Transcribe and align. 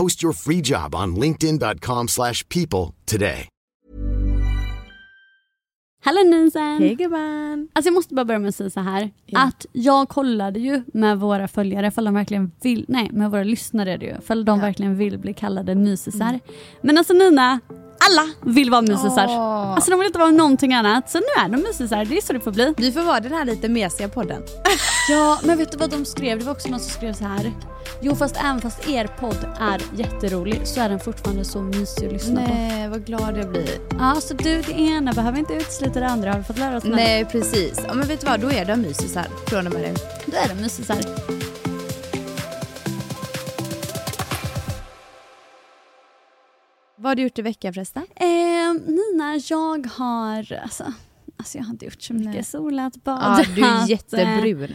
Post 0.00 0.22
your 0.24 0.32
free 0.32 0.60
job 0.64 0.94
on 0.94 1.14
linkedin.com/people 1.14 2.08
slash 2.08 2.48
people 2.48 2.94
today. 3.04 3.48
Hallå 6.04 6.20
Nisen! 6.24 6.78
Hej 6.78 6.94
gumman! 6.94 7.68
Alltså 7.72 7.88
jag 7.88 7.94
måste 7.94 8.14
bara 8.14 8.24
börja 8.24 8.38
med 8.38 8.48
att 8.48 8.54
säga 8.54 8.70
så 8.70 8.80
här. 8.80 9.10
Att 9.32 9.66
jag 9.72 10.08
kollade 10.08 10.60
ju 10.60 10.82
med 10.94 11.18
våra 11.18 11.48
följare 11.48 11.86
ifall 11.86 12.04
de 12.04 12.14
verkligen 12.14 12.52
vill, 12.62 12.84
nej 12.88 13.10
med 13.12 13.30
våra 13.30 13.44
lyssnare 13.44 13.92
är 13.92 13.98
det 13.98 14.06
ju, 14.06 14.16
ifall 14.18 14.44
de 14.44 14.60
verkligen 14.60 14.96
vill 14.96 15.18
bli 15.18 15.34
kallade 15.34 15.74
mysisar. 15.74 16.40
Men 16.82 16.98
alltså 16.98 17.12
Nina, 17.12 17.60
alla 18.08 18.30
vill 18.40 18.70
vara 18.70 18.82
mysisar. 18.82 19.26
Åh. 19.28 19.72
Alltså 19.74 19.90
de 19.90 19.98
vill 20.00 20.06
inte 20.06 20.18
vara 20.18 20.30
någonting 20.30 20.74
annat. 20.74 21.10
Så 21.10 21.18
nu 21.18 21.44
är 21.44 21.48
de 21.48 21.56
mysisar, 21.56 22.04
det 22.04 22.16
är 22.16 22.20
så 22.20 22.32
det 22.32 22.40
får 22.40 22.52
bli. 22.52 22.74
Vi 22.76 22.92
får 22.92 23.02
vara 23.02 23.20
den 23.20 23.32
här 23.32 23.44
lite 23.44 23.68
mesiga 23.68 24.08
podden. 24.08 24.42
Ja, 25.10 25.38
men 25.42 25.58
vet 25.58 25.72
du 25.72 25.78
vad 25.78 25.90
de 25.90 26.04
skrev? 26.04 26.38
Det 26.38 26.44
var 26.44 26.52
också 26.52 26.68
någon 26.68 26.80
som 26.80 26.90
skrev 26.90 27.12
så 27.12 27.24
här. 27.24 27.52
Jo 28.02 28.16
fast 28.16 28.36
även 28.36 28.60
fast 28.60 28.88
er 28.88 29.06
podd 29.20 29.46
är 29.60 29.80
jätterolig 29.96 30.60
så 30.64 30.80
är 30.80 30.88
den 30.88 31.00
fortfarande 31.00 31.44
så 31.44 31.62
mysig 31.62 32.06
att 32.06 32.12
lyssna 32.12 32.46
på. 32.46 32.54
Nej, 32.54 32.88
vad 32.88 33.06
glad 33.06 33.38
jag 33.38 33.50
blir. 33.50 33.68
Ja, 33.98 34.16
så 34.20 34.34
du 34.34 34.62
det 34.62 34.72
ena 34.72 35.12
behöver 35.12 35.38
inte 35.38 35.54
utesluta 35.54 36.00
det 36.00 36.06
andra 36.08 36.30
har 36.30 36.38
du 36.38 36.44
fått 36.44 36.58
lära 36.58 36.76
oss 36.76 36.84
nu. 36.84 36.94
Nej, 36.94 37.24
precis. 37.24 37.80
Ja, 37.88 37.94
men 37.94 38.08
vet 38.08 38.20
du 38.20 38.26
vad, 38.26 38.40
då 38.40 38.50
är 38.50 38.64
de 38.64 38.76
mysisar 38.76 39.26
från 39.46 39.66
och 39.66 39.72
med 39.72 39.82
nu. 39.82 39.94
Då 40.26 40.36
är 40.36 40.48
de 40.48 40.54
mysisar. 40.62 40.96
Vad 47.10 47.12
har 47.12 47.16
du 47.16 47.22
gjort 47.22 47.38
i 47.38 47.42
veckan 47.42 47.74
förresten? 47.74 48.02
Eh, 48.16 48.26
Nina, 48.86 49.36
jag 49.50 49.86
har... 49.86 50.52
Alltså, 50.62 50.92
alltså 51.36 51.58
jag 51.58 51.64
har 51.64 51.70
inte 51.72 51.84
gjort 51.84 52.02
så 52.02 52.14
mycket. 52.14 52.34
Nej. 52.34 52.44
Solat, 52.44 52.92
Ja, 52.96 53.00
badat. 53.04 53.46
du 53.56 53.64
är 53.64 53.88
jättebrun. 53.90 54.74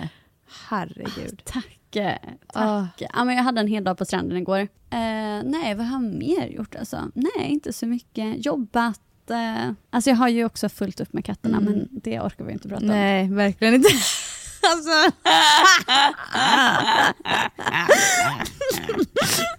Herregud. 0.69 1.41
Tack. 1.45 1.95
eh, 1.95 2.15
Ah. 2.47 2.87
Tack. 2.97 3.09
Ja, 3.13 3.23
men 3.23 3.35
jag 3.35 3.43
hade 3.43 3.61
en 3.61 3.67
hel 3.67 3.83
dag 3.83 3.97
på 3.97 4.05
stranden 4.05 4.37
igår. 4.37 4.59
Eh, 4.59 4.67
nej, 5.43 5.75
vad 5.75 5.85
har 5.85 6.01
jag 6.03 6.13
mer 6.13 6.47
gjort? 6.47 6.75
Alltså? 6.75 7.11
Nej, 7.13 7.47
inte 7.49 7.73
så 7.73 7.85
mycket. 7.85 8.45
Jobbat. 8.45 9.01
Eh, 9.29 9.71
alltså 9.89 10.09
jag 10.09 10.17
har 10.17 10.27
ju 10.29 10.45
också 10.45 10.69
fullt 10.69 10.99
upp 10.99 11.13
med 11.13 11.25
katterna, 11.25 11.57
Mm. 11.57 11.73
men 11.73 11.87
det 11.91 12.19
orkar 12.19 12.45
vi 12.45 12.53
inte 12.53 12.69
prata 12.69 12.81
om. 12.81 12.87
Nej, 12.87 13.29
verkligen 13.29 13.73
inte. 13.73 13.89
Alltså. 14.71 15.19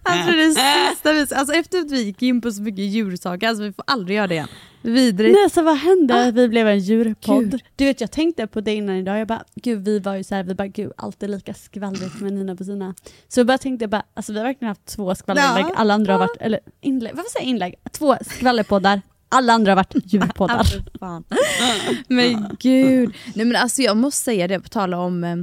alltså 0.02 0.32
det 0.32 0.50
sista 0.50 1.12
vi... 1.12 1.20
Alltså 1.20 1.54
efter 1.54 1.78
att 1.78 1.90
vi 1.90 2.02
gick 2.02 2.22
in 2.22 2.40
på 2.40 2.50
så 2.50 2.62
mycket 2.62 2.84
djursaker, 2.84 3.48
alltså 3.48 3.62
vi 3.62 3.72
får 3.72 3.84
aldrig 3.86 4.16
göra 4.16 4.26
det 4.26 4.34
igen. 4.34 4.48
Vidrigt. 4.82 5.34
Nej, 5.34 5.50
så 5.50 5.62
vad 5.62 5.76
hände? 5.76 6.32
Vi 6.34 6.48
blev 6.48 6.68
en 6.68 6.78
djurpodd. 6.78 7.50
Gud. 7.50 7.62
Du 7.76 7.84
vet, 7.84 8.00
jag 8.00 8.10
tänkte 8.10 8.46
på 8.46 8.60
det 8.60 8.74
innan 8.74 8.96
idag. 8.96 9.18
Jag 9.18 9.28
bara, 9.28 9.44
gud, 9.54 9.84
vi 9.84 9.98
var 9.98 10.14
ju 10.14 10.24
så 10.24 10.34
här, 10.34 10.42
vi 10.42 10.54
bara, 10.54 10.68
gud, 10.68 10.92
allt 10.96 11.22
är 11.22 11.28
lika 11.28 11.54
skvallrigt 11.54 12.20
med 12.20 12.32
Nina 12.32 12.56
på 12.56 12.64
sina. 12.64 12.94
Så 13.28 13.40
jag 13.40 13.46
bara 13.46 13.58
tänkte, 13.58 13.88
bara, 13.88 14.02
alltså 14.14 14.32
vi 14.32 14.38
har 14.38 14.46
verkligen 14.46 14.68
haft 14.68 14.86
två 14.86 15.14
skvallerinlägg. 15.14 15.64
Ja. 15.64 15.74
Alla 15.76 15.94
andra 15.94 16.12
har 16.12 16.18
varit, 16.18 16.36
eller 16.40 16.60
inlägg, 16.80 17.14
varför 17.14 17.30
säger 17.30 17.46
jag 17.46 17.50
inlägg? 17.50 17.74
Två 17.92 18.16
skvallerpoddar. 18.26 19.02
Alla 19.28 19.52
andra 19.52 19.70
har 19.72 19.76
varit 19.76 19.94
djurpoddar. 20.04 20.66
Men 22.12 22.56
gud. 22.60 23.14
Nej 23.34 23.46
men 23.46 23.56
alltså 23.56 23.82
jag 23.82 23.96
måste 23.96 24.22
säga 24.24 24.48
det 24.48 24.60
på 24.60 24.68
tal 24.68 24.94
om, 24.94 25.24
eh, 25.24 25.38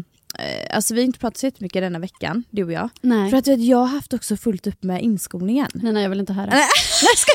alltså 0.75 0.93
vi 0.93 0.99
har 1.01 1.05
inte 1.05 1.19
pratat 1.19 1.37
så 1.37 1.45
jättemycket 1.45 1.81
denna 1.81 1.99
veckan, 1.99 2.43
du 2.49 2.63
och 2.63 2.71
jag. 2.71 2.89
Nej. 3.01 3.29
För 3.29 3.37
att 3.37 3.47
vet, 3.47 3.59
jag 3.59 3.77
har 3.77 3.87
haft 3.87 4.13
också 4.13 4.37
fullt 4.37 4.67
upp 4.67 4.83
med 4.83 5.01
inskolningen. 5.01 5.67
Nej, 5.73 5.93
nej, 5.93 6.03
jag 6.03 6.09
vill 6.09 6.19
inte 6.19 6.33
höra. 6.33 6.49
Nej, 6.51 6.67
jag 7.01 7.17
ska... 7.17 7.31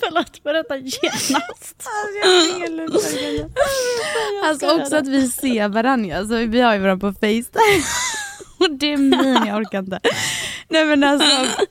Förlåt, 0.00 0.42
berätta 0.42 0.76
genast. 0.76 1.88
Alltså 1.88 2.97
också 4.52 4.96
att 4.96 5.08
vi 5.08 5.28
ser 5.28 5.68
varandra, 5.68 6.16
alltså 6.18 6.36
vi 6.36 6.60
har 6.60 6.74
ju 6.74 6.80
varandra 6.80 7.08
på 7.08 7.14
Facetime. 7.14 7.84
Och 8.60 8.70
det 8.70 8.92
är 8.92 8.96
min, 8.96 9.46
jag 9.46 9.56
orkar 9.56 9.78
inte. 9.78 10.00
Nej 10.68 10.84
men 10.84 11.04
alltså. 11.04 11.28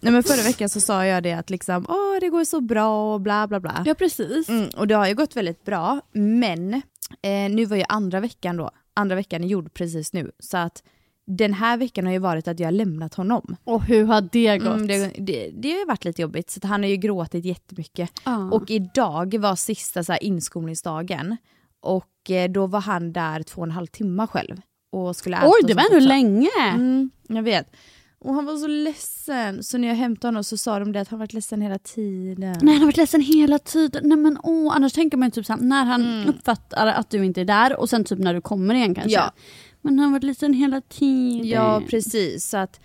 Nej 0.00 0.12
men 0.12 0.22
förra 0.22 0.42
veckan 0.42 0.68
så 0.68 0.80
sa 0.80 1.06
jag 1.06 1.22
det 1.22 1.32
att 1.32 1.50
liksom, 1.50 1.86
åh 1.88 2.20
det 2.20 2.28
går 2.28 2.44
så 2.44 2.60
bra 2.60 3.14
och 3.14 3.20
bla 3.20 3.48
bla 3.48 3.60
bla. 3.60 3.82
Ja, 3.86 3.94
precis. 3.94 4.48
Mm, 4.48 4.68
och 4.76 4.86
det 4.88 4.94
har 4.94 5.06
ju 5.06 5.14
gått 5.14 5.36
väldigt 5.36 5.64
bra, 5.64 6.00
men 6.12 6.74
eh, 7.22 7.50
nu 7.50 7.64
var 7.64 7.76
ju 7.76 7.84
andra 7.88 8.20
veckan 8.20 8.56
då, 8.56 8.70
andra 8.94 9.16
veckan 9.16 9.44
är 9.44 9.48
gjord 9.48 9.74
precis 9.74 10.12
nu, 10.12 10.30
så 10.38 10.56
att 10.56 10.82
den 11.26 11.54
här 11.54 11.76
veckan 11.76 12.06
har 12.06 12.12
ju 12.12 12.18
varit 12.18 12.48
att 12.48 12.60
jag 12.60 12.66
har 12.66 12.72
lämnat 12.72 13.14
honom. 13.14 13.56
Och 13.64 13.84
hur 13.84 14.04
har 14.04 14.20
det 14.32 14.58
gått? 14.58 14.68
Mm, 14.68 14.86
det, 14.86 15.12
det, 15.18 15.50
det 15.54 15.70
har 15.70 15.78
ju 15.78 15.84
varit 15.84 16.04
lite 16.04 16.22
jobbigt, 16.22 16.50
så 16.50 16.66
han 16.66 16.82
har 16.82 16.90
ju 16.90 16.96
gråtit 16.96 17.44
jättemycket. 17.44 18.10
Ja. 18.24 18.50
Och 18.50 18.70
idag 18.70 19.38
var 19.38 19.56
sista 19.56 20.04
så 20.04 20.12
här, 20.12 20.24
inskolningsdagen 20.24 21.36
och 21.82 22.30
eh, 22.30 22.50
då 22.50 22.66
var 22.66 22.80
han 22.80 23.12
där 23.12 23.42
två 23.42 23.60
och 23.60 23.66
en 23.66 23.70
halv 23.70 23.86
timme 23.86 24.26
själv. 24.26 24.60
Och 24.92 25.16
skulle 25.16 25.36
äta 25.36 25.46
Oj, 25.48 25.60
det 25.66 25.74
var 25.74 25.84
ändå 25.92 26.06
länge. 26.06 26.48
Mm, 26.74 27.10
jag 27.28 27.42
vet. 27.42 27.70
Och 28.18 28.34
han 28.34 28.44
var 28.46 28.56
så 28.56 28.66
ledsen, 28.66 29.62
så 29.62 29.78
när 29.78 29.88
jag 29.88 29.94
hämtade 29.94 30.28
honom 30.28 30.44
så 30.44 30.56
sa 30.56 30.78
de 30.78 30.92
det 30.92 31.00
att 31.00 31.08
han 31.08 31.18
varit 31.18 31.32
ledsen 31.32 31.60
hela 31.60 31.78
tiden. 31.78 32.56
Nej, 32.62 32.72
han 32.74 32.78
har 32.80 32.86
varit 32.86 32.96
ledsen 32.96 33.20
hela 33.20 33.58
tiden. 33.58 34.02
Nej 34.08 34.18
men 34.18 34.38
åh, 34.42 34.72
annars 34.76 34.92
tänker 34.92 35.16
man 35.16 35.28
ju 35.28 35.30
typ 35.30 35.46
så 35.46 35.52
här, 35.52 35.60
när 35.60 35.84
han 35.84 36.02
Mm. 36.04 36.28
uppfattar 36.28 36.86
att 36.86 37.10
du 37.10 37.24
inte 37.24 37.40
är 37.40 37.44
där 37.44 37.80
och 37.80 37.90
sen 37.90 38.04
typ 38.04 38.18
när 38.18 38.34
du 38.34 38.40
kommer 38.40 38.74
igen 38.74 38.94
kanske. 38.94 39.10
Ja. 39.12 39.32
Men 39.80 39.98
han 39.98 40.04
har 40.08 40.12
varit 40.12 40.24
ledsen 40.24 40.54
hela 40.54 40.80
tiden. 40.80 41.48
Ja, 41.48 41.82
precis. 41.90 42.48
Så 42.50 42.56
att, 42.56 42.80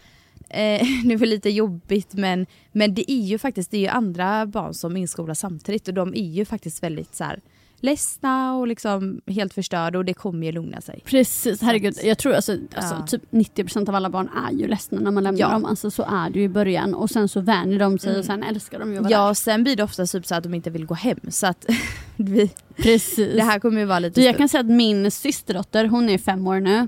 eh, 0.49 0.81
det 1.05 1.15
var 1.15 1.25
lite 1.25 1.49
jobbigt 1.49 2.13
men, 2.13 2.45
men 2.71 2.94
det 2.94 3.11
är 3.11 3.21
ju 3.21 3.38
faktiskt 3.38 3.71
det 3.71 3.77
är 3.77 3.81
ju 3.81 3.88
andra 3.88 4.45
barn 4.45 4.73
som 4.73 4.97
inskolas 4.97 5.39
samtidigt 5.39 5.88
och 5.88 5.94
de 5.94 6.13
är 6.15 6.29
ju 6.31 6.45
faktiskt 6.45 6.83
väldigt 6.83 7.15
så 7.15 7.23
här, 7.23 7.41
ledsna 7.79 8.56
och 8.56 8.68
liksom 8.68 9.21
helt 9.27 9.53
förstörda 9.53 9.97
och 9.97 10.06
det 10.06 10.13
kommer 10.13 10.45
ju 10.45 10.51
lugna 10.51 10.81
sig. 10.81 11.01
Precis, 11.06 11.62
herregud. 11.62 11.97
Jag 12.03 12.18
tror 12.18 12.33
alltså, 12.33 12.51
alltså 12.75 12.95
Ja. 12.95 13.07
typ 13.07 13.21
90% 13.31 13.89
av 13.89 13.95
alla 13.95 14.09
barn 14.09 14.29
är 14.47 14.51
ju 14.51 14.68
ledsna 14.68 15.00
när 15.00 15.12
man 15.12 15.24
lämnar 15.24 15.39
Ja. 15.41 15.50
dem. 15.50 15.65
Alltså 15.65 15.91
så 15.91 16.03
är 16.03 16.29
det 16.29 16.39
ju 16.39 16.45
i 16.45 16.50
början 16.50 16.94
och 16.94 17.09
sen 17.09 17.27
så 17.27 17.39
vänjer 17.41 17.79
de 17.79 18.00
sig 18.00 18.19
och 18.19 18.25
sen 18.25 18.44
älskar 18.44 18.79
de 18.79 18.91
ju 18.91 18.97
att 18.97 19.03
vara 19.03 19.12
Ja, 19.12 19.35
sen 19.35 19.63
blir 19.63 19.75
det 19.75 19.83
ofta 19.83 20.06
typ 20.06 20.25
så 20.25 20.35
att 20.35 20.44
de 20.44 20.53
inte 20.53 20.69
vill 20.69 20.85
gå 20.85 20.94
hem 20.95 21.19
så 21.29 21.47
att 21.47 21.65
vi. 22.15 22.51
Precis. 22.75 23.33
det 23.35 23.44
här 23.44 23.59
kommer 23.59 23.80
ju 23.80 23.85
vara 23.85 24.00
lite 24.00 24.19
Du, 24.21 24.25
jag 24.25 24.38
kan 24.38 24.50
säga 24.50 24.62
att 24.62 24.68
min 24.68 25.12
systerdotter, 25.12 25.85
hon 25.85 26.09
är 26.09 26.18
fem 26.18 26.47
år 26.47 26.59
nu. 26.59 26.88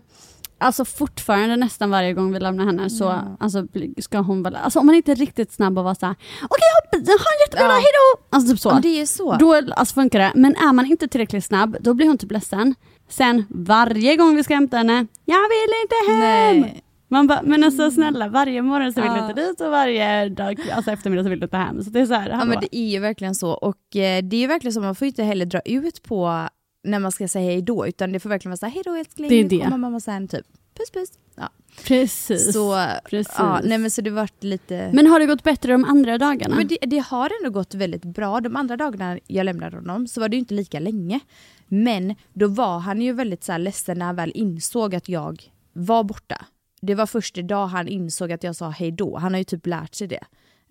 Alltså 0.60 0.86
fortfarande 0.86 1.56
nästan 1.56 1.90
varje 1.90 2.14
gång 2.14 2.34
vi 2.34 2.40
lämnar 2.40 2.66
henne 2.66 2.90
så 2.90 3.04
Ja. 3.04 3.38
alltså, 3.40 3.68
ska 3.98 4.18
hon 4.18 4.44
väl, 4.44 4.56
alltså 4.56 4.80
om 4.80 4.86
man 4.86 4.96
inte 4.96 5.12
är 5.12 5.16
riktigt 5.16 5.52
snabb 5.52 5.78
och 5.78 5.84
vara 5.84 5.96
såhär 5.96 6.16
okej 6.44 6.60
hoppas, 6.84 7.08
ha 7.08 7.14
en 7.14 7.42
jättebra 7.46 7.64
Ja. 7.64 7.68
dag, 7.68 7.74
hejdå! 7.74 8.26
Alltså 8.30 8.52
typ 8.52 8.60
så. 8.60 8.72
Om 8.72 8.82
det 8.82 9.02
är 9.02 9.06
så. 9.06 9.36
Då 9.40 9.54
alltså, 9.56 9.94
funkar 9.94 10.20
det. 10.20 10.32
Men 10.36 10.56
är 10.56 10.74
man 10.74 10.86
inte 10.86 11.08
tillräckligt 11.08 11.46
snabb, 11.46 11.78
då 11.80 11.94
blir 11.94 12.08
hon 12.08 12.18
typ 12.18 12.32
ledsen. 12.32 12.76
Sen 13.10 13.46
varje 13.50 14.16
gång 14.16 14.36
vi 14.36 14.44
ska 14.44 14.54
hämta 14.54 14.78
henne, 14.78 15.06
jag 15.26 15.40
vill 15.50 15.74
inte 15.84 16.12
hem! 16.12 16.60
Nej. 16.62 16.84
Man 17.12 17.28
bara, 17.28 17.42
men 17.44 17.64
alltså 17.64 17.92
snälla, 17.92 18.28
varje 18.28 18.62
morgon 18.62 18.94
så 18.94 19.02
vill 19.02 19.12
du 19.12 19.18
Ja. 19.18 19.30
inte 19.30 19.42
dit 19.42 19.62
och 19.62 19.72
varje 19.72 20.30
dag, 20.30 20.60
alltså 20.76 20.92
eftermiddag 20.92 21.24
så 21.24 21.30
vill 21.30 21.40
du 21.40 21.46
inte 21.46 21.58
hem. 21.58 21.84
Så 21.84 21.90
det 21.90 22.00
är 22.00 22.06
så 22.06 22.14
här, 22.14 22.30
Ja 22.30 22.46
men 22.46 22.60
det 22.62 22.76
är 22.76 22.90
ju 22.90 23.00
verkligen 23.00 23.36
så 23.36 23.52
och 23.52 23.96
eh, 23.96 24.24
det 24.24 24.36
är 24.36 24.40
ju 24.40 24.48
verkligen 24.48 24.74
så, 24.74 24.82
man 24.82 24.96
får 24.96 25.06
ju 25.06 25.10
inte 25.10 25.24
heller 25.24 25.46
dra 25.46 25.60
ut 25.66 26.04
på 26.04 26.48
när 26.84 27.00
man 27.00 27.12
ska 27.12 27.28
säga 27.28 27.46
hej 27.52 27.62
då 27.62 27.88
utan 27.88 28.12
det 28.12 28.20
får 28.20 28.30
verkligen 28.30 28.52
vara 28.52 28.58
så 28.58 28.66
här, 28.66 28.74
hej 28.74 28.82
då 28.86 28.96
älskling, 28.96 29.30
Det 29.30 29.36
är 29.36 29.50
det. 29.50 29.64
kommer 29.64 29.78
mamma 29.78 30.00
sen 30.00 30.28
typ. 30.28 30.46
Puss 30.78 30.92
puss. 30.92 31.10
Ja. 31.36 31.50
Precis. 31.84 32.54
Så, 32.54 32.86
precis. 33.10 33.34
ja, 33.38 33.62
nej 33.64 33.78
men 33.78 33.92
så 33.92 34.02
det 34.02 34.10
vart 34.10 34.44
lite... 34.44 34.90
Men 34.94 35.08
har 35.08 35.20
det 35.20 35.26
gått 35.26 35.44
bättre 35.44 35.72
de 35.72 35.86
andra 35.86 36.18
dagarna? 36.18 36.56
Men 36.56 36.68
det, 36.68 36.78
det 36.82 36.98
har 37.00 37.32
ändå 37.42 37.50
gått 37.60 37.74
väldigt 37.74 38.06
bra. 38.06 38.42
De 38.42 38.56
andra 38.56 38.78
dagarna 38.78 39.20
jag 39.28 39.44
lämnade 39.46 39.78
honom 39.78 40.08
så 40.08 40.22
var 40.22 40.30
det 40.30 40.38
inte 40.38 40.54
lika 40.54 40.80
länge. 40.80 41.20
Men 41.68 42.16
då 42.34 42.48
var 42.48 42.80
han 42.80 43.02
ju 43.02 43.14
väldigt 43.14 43.44
så 43.44 43.52
här 43.52 43.60
ledsen 43.60 44.00
när 44.00 44.06
han 44.06 44.16
väl 44.16 44.32
insåg 44.36 44.96
att 44.96 45.10
jag 45.10 45.52
var 45.74 46.04
borta. 46.04 46.46
Det 46.82 46.96
var 46.96 47.06
först 47.06 47.38
idag 47.38 47.68
han 47.68 47.88
insåg 47.88 48.32
att 48.32 48.44
jag 48.44 48.56
sa 48.56 48.70
hej 48.70 48.92
då. 48.92 49.18
Han 49.18 49.34
har 49.34 49.38
ju 49.38 49.44
typ 49.44 49.68
lärt 49.68 49.96
sig 49.96 50.08
det. 50.08 50.24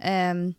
Ehm, 0.02 0.54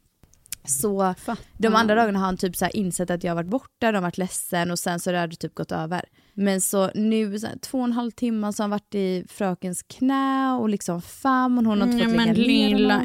så 0.63 1.15
de 1.57 1.75
andra 1.75 1.95
dagarna 1.95 2.19
har 2.19 2.25
han 2.25 2.37
typ 2.37 2.55
så 2.55 2.67
insett 2.67 3.09
att 3.09 3.23
jag 3.23 3.31
har 3.31 3.35
varit 3.35 3.49
borta, 3.49 3.91
de 3.91 3.95
har 3.95 4.01
varit 4.01 4.17
ledsen 4.17 4.71
och 4.71 4.79
sen 4.79 4.99
så 4.99 5.13
har 5.15 5.27
det 5.27 5.35
typ 5.35 5.55
gått 5.55 5.71
över. 5.71 6.05
Men 6.41 6.61
så 6.61 6.91
nu 6.95 7.39
så 7.39 7.47
här, 7.47 7.55
två 7.61 7.77
och 7.77 7.83
en 7.83 7.91
halv 7.93 8.11
timme 8.11 8.53
så 8.53 8.63
har 8.63 8.63
han 8.63 8.69
varit 8.69 8.95
i 8.95 9.25
frökens 9.29 9.83
knä 9.83 10.53
och 10.53 10.69
liksom 10.69 11.01
famn 11.01 11.57
och 11.57 11.65
hon 11.65 11.81
har 11.81 11.87
inte 11.87 12.05
fått 12.05 12.15
men 12.15 12.27
lägga 12.33 12.47
ner 12.47 12.69
lilla 12.77 13.03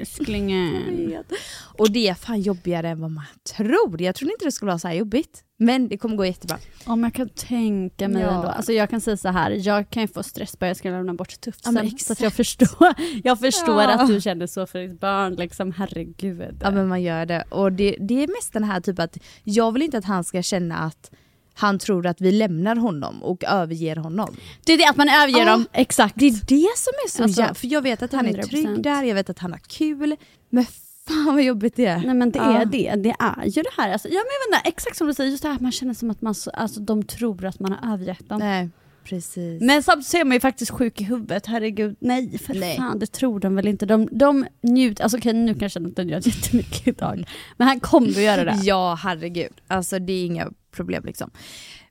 älsklingen. 0.00 1.14
Och 1.78 1.90
det 1.90 2.08
är 2.08 2.14
fan 2.14 2.40
jobbigare 2.40 2.88
än 2.88 3.00
vad 3.00 3.10
man 3.10 3.24
tror. 3.56 4.02
Jag 4.02 4.14
trodde 4.14 4.32
inte 4.32 4.44
det 4.44 4.52
skulle 4.52 4.70
vara 4.70 4.78
så 4.78 4.88
här 4.88 4.94
jobbigt. 4.94 5.42
Men 5.58 5.88
det 5.88 5.96
kommer 5.98 6.16
gå 6.16 6.24
jättebra. 6.26 6.58
Om 6.86 7.04
jag 7.04 7.14
kan 7.14 7.28
tänka 7.28 8.08
mig 8.08 8.22
Ja. 8.22 8.28
ändå. 8.30 8.48
Alltså 8.48 8.72
jag 8.72 8.90
kan 8.90 9.00
säga 9.00 9.16
så 9.16 9.28
här, 9.28 9.50
jag 9.66 9.90
kan 9.90 10.02
ju 10.02 10.08
få 10.08 10.22
stress 10.22 10.58
bara 10.58 10.66
jag 10.66 10.76
ska 10.76 10.90
lämna 10.90 11.14
bort 11.14 11.40
tufsen. 11.40 11.74
Ja, 12.08 12.14
så 12.14 12.24
jag 12.24 12.32
förstår, 12.32 12.94
jag 13.24 13.38
förstår 13.40 13.82
Ja. 13.82 13.94
att 14.00 14.08
du 14.08 14.20
känner 14.20 14.46
så 14.46 14.66
för 14.66 14.78
ditt 14.78 15.00
barn, 15.00 15.34
liksom 15.34 15.72
herregud. 15.72 16.56
Ja 16.62 16.70
men 16.70 16.88
man 16.88 17.02
gör 17.02 17.26
det. 17.26 17.44
Och 17.50 17.72
det, 17.72 17.96
det 18.00 18.22
är 18.22 18.28
mest 18.28 18.52
den 18.52 18.64
här 18.64 18.80
typ 18.80 18.98
att 18.98 19.18
jag 19.44 19.72
vill 19.72 19.82
inte 19.82 19.98
att 19.98 20.04
han 20.04 20.24
ska 20.24 20.42
känna 20.42 20.76
att 20.78 21.10
han 21.58 21.78
tror 21.78 22.06
att 22.06 22.20
vi 22.20 22.32
lämnar 22.32 22.76
honom 22.76 23.22
och 23.22 23.44
överger 23.44 23.96
honom. 23.96 24.36
Det 24.64 24.72
är 24.72 24.78
det 24.78 24.86
att 24.88 24.96
man 24.96 25.08
överger 25.08 25.38
Ja. 25.38 25.50
dem, 25.52 25.66
exakt. 25.72 26.14
Det 26.18 26.26
är 26.26 26.30
det 26.32 26.76
som 26.76 26.92
är 27.06 27.08
så 27.10 27.22
Alltså, 27.22 27.40
jävla... 27.40 27.54
För 27.54 27.66
jag 27.66 27.82
vet 27.82 28.02
att 28.02 28.12
han 28.12 28.26
är 28.26 28.32
100%. 28.32 28.42
trygg 28.48 28.82
där, 28.82 29.02
jag 29.02 29.14
vet 29.14 29.30
att 29.30 29.38
han 29.38 29.52
har 29.52 29.60
kul. 29.68 30.16
Men 30.50 30.64
fan 31.08 31.24
vad 31.34 31.42
jobbigt 31.42 31.76
det 31.76 31.86
är. 31.86 31.98
Nej 31.98 32.14
men 32.14 32.30
det 32.30 32.38
Ja. 32.38 32.58
är 32.60 32.64
det, 32.64 32.94
det 32.96 33.14
är 33.18 33.44
ju 33.46 33.62
det 33.62 33.70
här. 33.76 33.92
Alltså, 33.92 34.08
ja, 34.08 34.14
men 34.14 34.50
jag 34.50 34.56
vet 34.56 34.58
inte, 34.60 34.68
exakt 34.68 34.96
som 34.96 35.06
du 35.06 35.14
säger, 35.14 35.30
just 35.30 35.42
det 35.42 35.48
här 35.48 35.54
att 35.54 35.60
man 35.60 35.72
känner 35.72 35.94
som 35.94 36.10
att 36.10 36.22
man, 36.22 36.34
så- 36.34 36.50
alltså, 36.50 36.80
de 36.80 37.02
tror 37.02 37.44
att 37.44 37.60
man 37.60 37.72
har 37.72 37.92
övergett 37.94 38.28
dem. 38.28 38.38
Nej, 38.38 38.68
precis. 39.04 39.62
Men 39.62 39.82
samtidigt 39.82 40.06
så 40.06 40.16
är 40.16 40.24
man 40.24 40.32
ju 40.36 40.40
faktiskt 40.40 40.70
sjuk 40.70 41.00
i 41.00 41.04
huvudet, 41.04 41.46
herregud. 41.46 41.96
Nej 42.00 42.38
för 42.38 42.54
Nej. 42.54 42.76
fan, 42.76 42.98
det 42.98 43.06
tror 43.12 43.40
de 43.40 43.54
väl 43.56 43.66
inte. 43.68 43.86
De, 43.86 44.08
de 44.12 44.46
njuter, 44.62 45.02
alltså 45.04 45.18
okej 45.18 45.32
nu 45.32 45.54
kanske 45.54 45.78
han 45.80 45.86
inte 45.88 46.04
njöt 46.04 46.26
jättemycket 46.36 46.88
idag. 46.88 47.24
Men 47.56 47.68
han 47.68 47.80
kommer 47.80 48.08
att 48.08 48.16
göra 48.16 48.44
det. 48.44 48.58
Ja, 48.62 48.98
herregud. 49.02 49.52
Alltså 49.68 49.98
det 49.98 50.12
är 50.12 50.26
inga 50.26 50.50
problem 50.76 51.04
liksom. 51.04 51.30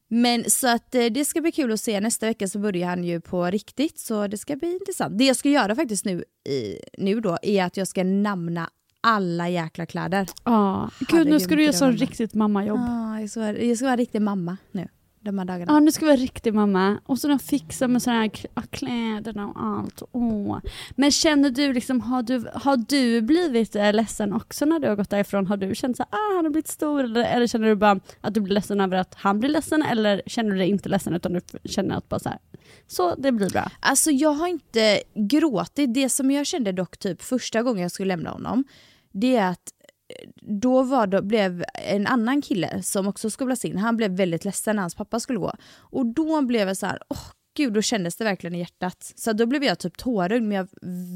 Men 0.08 0.50
så 0.50 0.68
att 0.68 0.96
eh, 0.96 1.06
det 1.06 1.26
ska 1.26 1.42
bli 1.42 1.52
kul 1.52 1.72
att 1.72 1.80
se. 1.80 2.00
Nästa 2.00 2.26
vecka 2.26 2.48
så 2.48 2.60
börjar 2.60 2.88
han 2.88 3.04
ju 3.04 3.22
på 3.22 3.46
riktigt 3.46 4.00
så 4.00 4.28
det 4.28 4.38
ska 4.38 4.56
bli 4.56 4.74
intressant. 4.74 5.18
Det 5.18 5.26
jag 5.26 5.36
ska 5.36 5.50
göra 5.50 5.76
faktiskt 5.76 6.06
nu, 6.06 6.24
i, 6.50 6.80
nu 6.98 7.20
då 7.20 7.38
är 7.42 7.64
att 7.64 7.78
jag 7.78 7.88
ska 7.88 8.04
namna 8.04 8.70
alla 9.02 9.50
jäkla 9.50 9.86
kläder. 9.86 10.28
Ja, 10.44 10.90
gud 11.00 11.28
nu 11.28 11.40
ska 11.40 11.56
du 11.56 11.64
göra 11.64 11.74
sån 11.74 11.98
riktigt 11.98 12.34
mammajobb. 12.34 12.80
Ja, 12.80 13.20
jag, 13.20 13.30
ska 13.30 13.64
jag 13.64 13.78
ska 13.78 13.86
vara 13.86 13.96
riktig 13.96 14.22
mamma 14.22 14.58
nu 14.72 14.88
de 15.25 15.38
här 15.38 15.45
dagarna. 15.45 15.74
Ja 15.74 15.80
nu 15.80 15.92
ska 15.92 16.06
vi 16.06 16.12
vara 16.12 16.22
riktig 16.22 16.54
mamma. 16.54 17.00
Och 17.06 17.19
så 17.19 17.27
de 17.27 17.39
fixar 17.39 17.88
med 17.88 18.01
sådana 18.01 18.22
här 18.22 18.31
ja, 18.56 18.62
kläderna 18.69 19.48
och 19.48 19.63
allt. 19.63 20.01
Åh. 20.12 20.60
Men 20.95 21.12
känner 21.12 21.50
du 21.50 21.74
liksom, 21.74 22.01
har 22.01 22.24
du, 22.24 22.45
har 22.54 22.77
du 22.77 23.22
blivit 23.22 23.75
eh, 23.75 23.94
ledsen 23.94 24.33
också 24.33 24.66
när 24.66 24.80
du 24.80 24.88
har 24.88 24.95
gått 24.95 25.10
därifrån? 25.10 25.48
Har 25.48 25.57
du 25.57 25.75
känt 25.75 25.98
så 25.98 26.04
här, 26.04 26.19
ah 26.19 26.36
han 26.36 26.45
har 26.45 26.51
blivit 26.51 26.68
stor 26.68 27.04
eller, 27.04 27.24
eller 27.24 27.48
känner 27.48 27.68
du 27.68 27.75
bara 27.75 28.00
att 28.22 28.33
du 28.33 28.42
blir 28.42 28.54
ledsen 28.54 28.81
över 28.81 28.98
att 28.98 29.16
han 29.16 29.39
blir 29.39 29.50
ledsen 29.50 29.81
eller 29.81 30.22
känner 30.25 30.51
du 30.51 30.57
dig 30.57 30.69
inte 30.69 30.89
ledsen 30.89 31.13
utan 31.13 31.33
du 31.33 31.42
känner 31.63 31.98
att 31.98 32.10
bara 32.10 32.19
så 32.19 32.30
här, 32.30 32.39
så 32.88 33.16
det 33.16 33.31
blir 33.31 33.50
bra. 33.50 33.72
Alltså 33.80 34.12
jag 34.12 34.30
har 34.33 34.48
inte 34.48 35.01
gråtit. 35.16 35.94
Det 35.94 36.10
som 36.10 36.31
jag 36.31 36.45
kände 36.45 36.72
dock 36.72 36.98
typ 36.98 37.22
första 37.22 37.63
gången 37.63 37.81
jag 37.81 37.92
skulle 37.92 38.07
lämna 38.07 38.30
honom, 38.30 38.63
det 39.12 39.36
är 39.36 39.50
att 39.50 39.75
då 40.42 40.84
var 40.84 41.07
det, 41.07 41.22
blev 41.22 41.63
en 41.74 42.07
annan 42.07 42.42
kille 42.42 42.84
som 42.84 43.07
också 43.07 43.30
skolas 43.30 43.66
in, 43.66 43.78
han 43.78 43.98
blev 43.98 44.12
väldigt 44.12 44.46
ledsen 44.46 44.75
när 44.75 44.81
hans 44.84 44.96
pappa 44.96 45.19
skulle 45.19 45.40
gå. 45.40 45.54
Och 45.78 46.06
då 46.06 46.42
blev 46.42 46.68
jag 46.68 46.78
så 46.78 46.86
här, 46.86 47.00
åh 47.10 47.18
gud, 47.57 47.74
då 47.74 47.81
kändes 47.81 48.16
det 48.16 48.24
verkligen 48.24 48.56
i 48.56 48.60
hjärtat. 48.60 49.13
Så 49.16 49.34
då 49.34 49.46
blev 49.46 49.63
jag 49.63 49.80
typ 49.80 49.98
tårögd 49.98 50.44
men 50.44 50.57
jag 50.57 50.68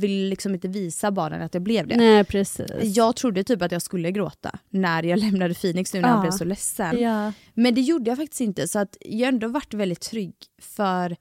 vill 0.02 0.30
liksom 0.30 0.54
inte 0.54 0.68
visa 0.68 1.12
barnen 1.12 1.42
att 1.42 1.54
jag 1.54 1.64
blev 1.64 1.88
det. 1.88 1.96
Nej 1.98 2.24
precis. 2.24 2.68
Jag 2.84 3.16
trodde 3.16 3.44
typ 3.44 3.62
att 3.62 3.72
jag 3.72 3.82
skulle 3.82 4.12
gråta 4.12 4.60
när 4.70 5.04
jag 5.04 5.20
lämnade 5.26 5.54
Phoenix 5.54 5.94
nu 5.94 6.02
när 6.02 6.08
Ja. 6.08 6.14
han 6.14 6.22
blev 6.22 6.32
så 6.32 6.44
ledsen. 6.44 7.00
Ja. 7.00 7.34
Men 7.54 7.76
det 7.76 7.82
gjorde 7.82 8.12
jag 8.12 8.18
faktiskt 8.18 8.42
inte 8.42 8.68
så 8.68 8.80
att 8.80 8.98
jag 9.00 9.20
har 9.28 9.34
ändå 9.34 9.48
varit 9.48 9.74
väldigt 9.74 10.02
trygg 10.02 10.34
för 10.62 11.16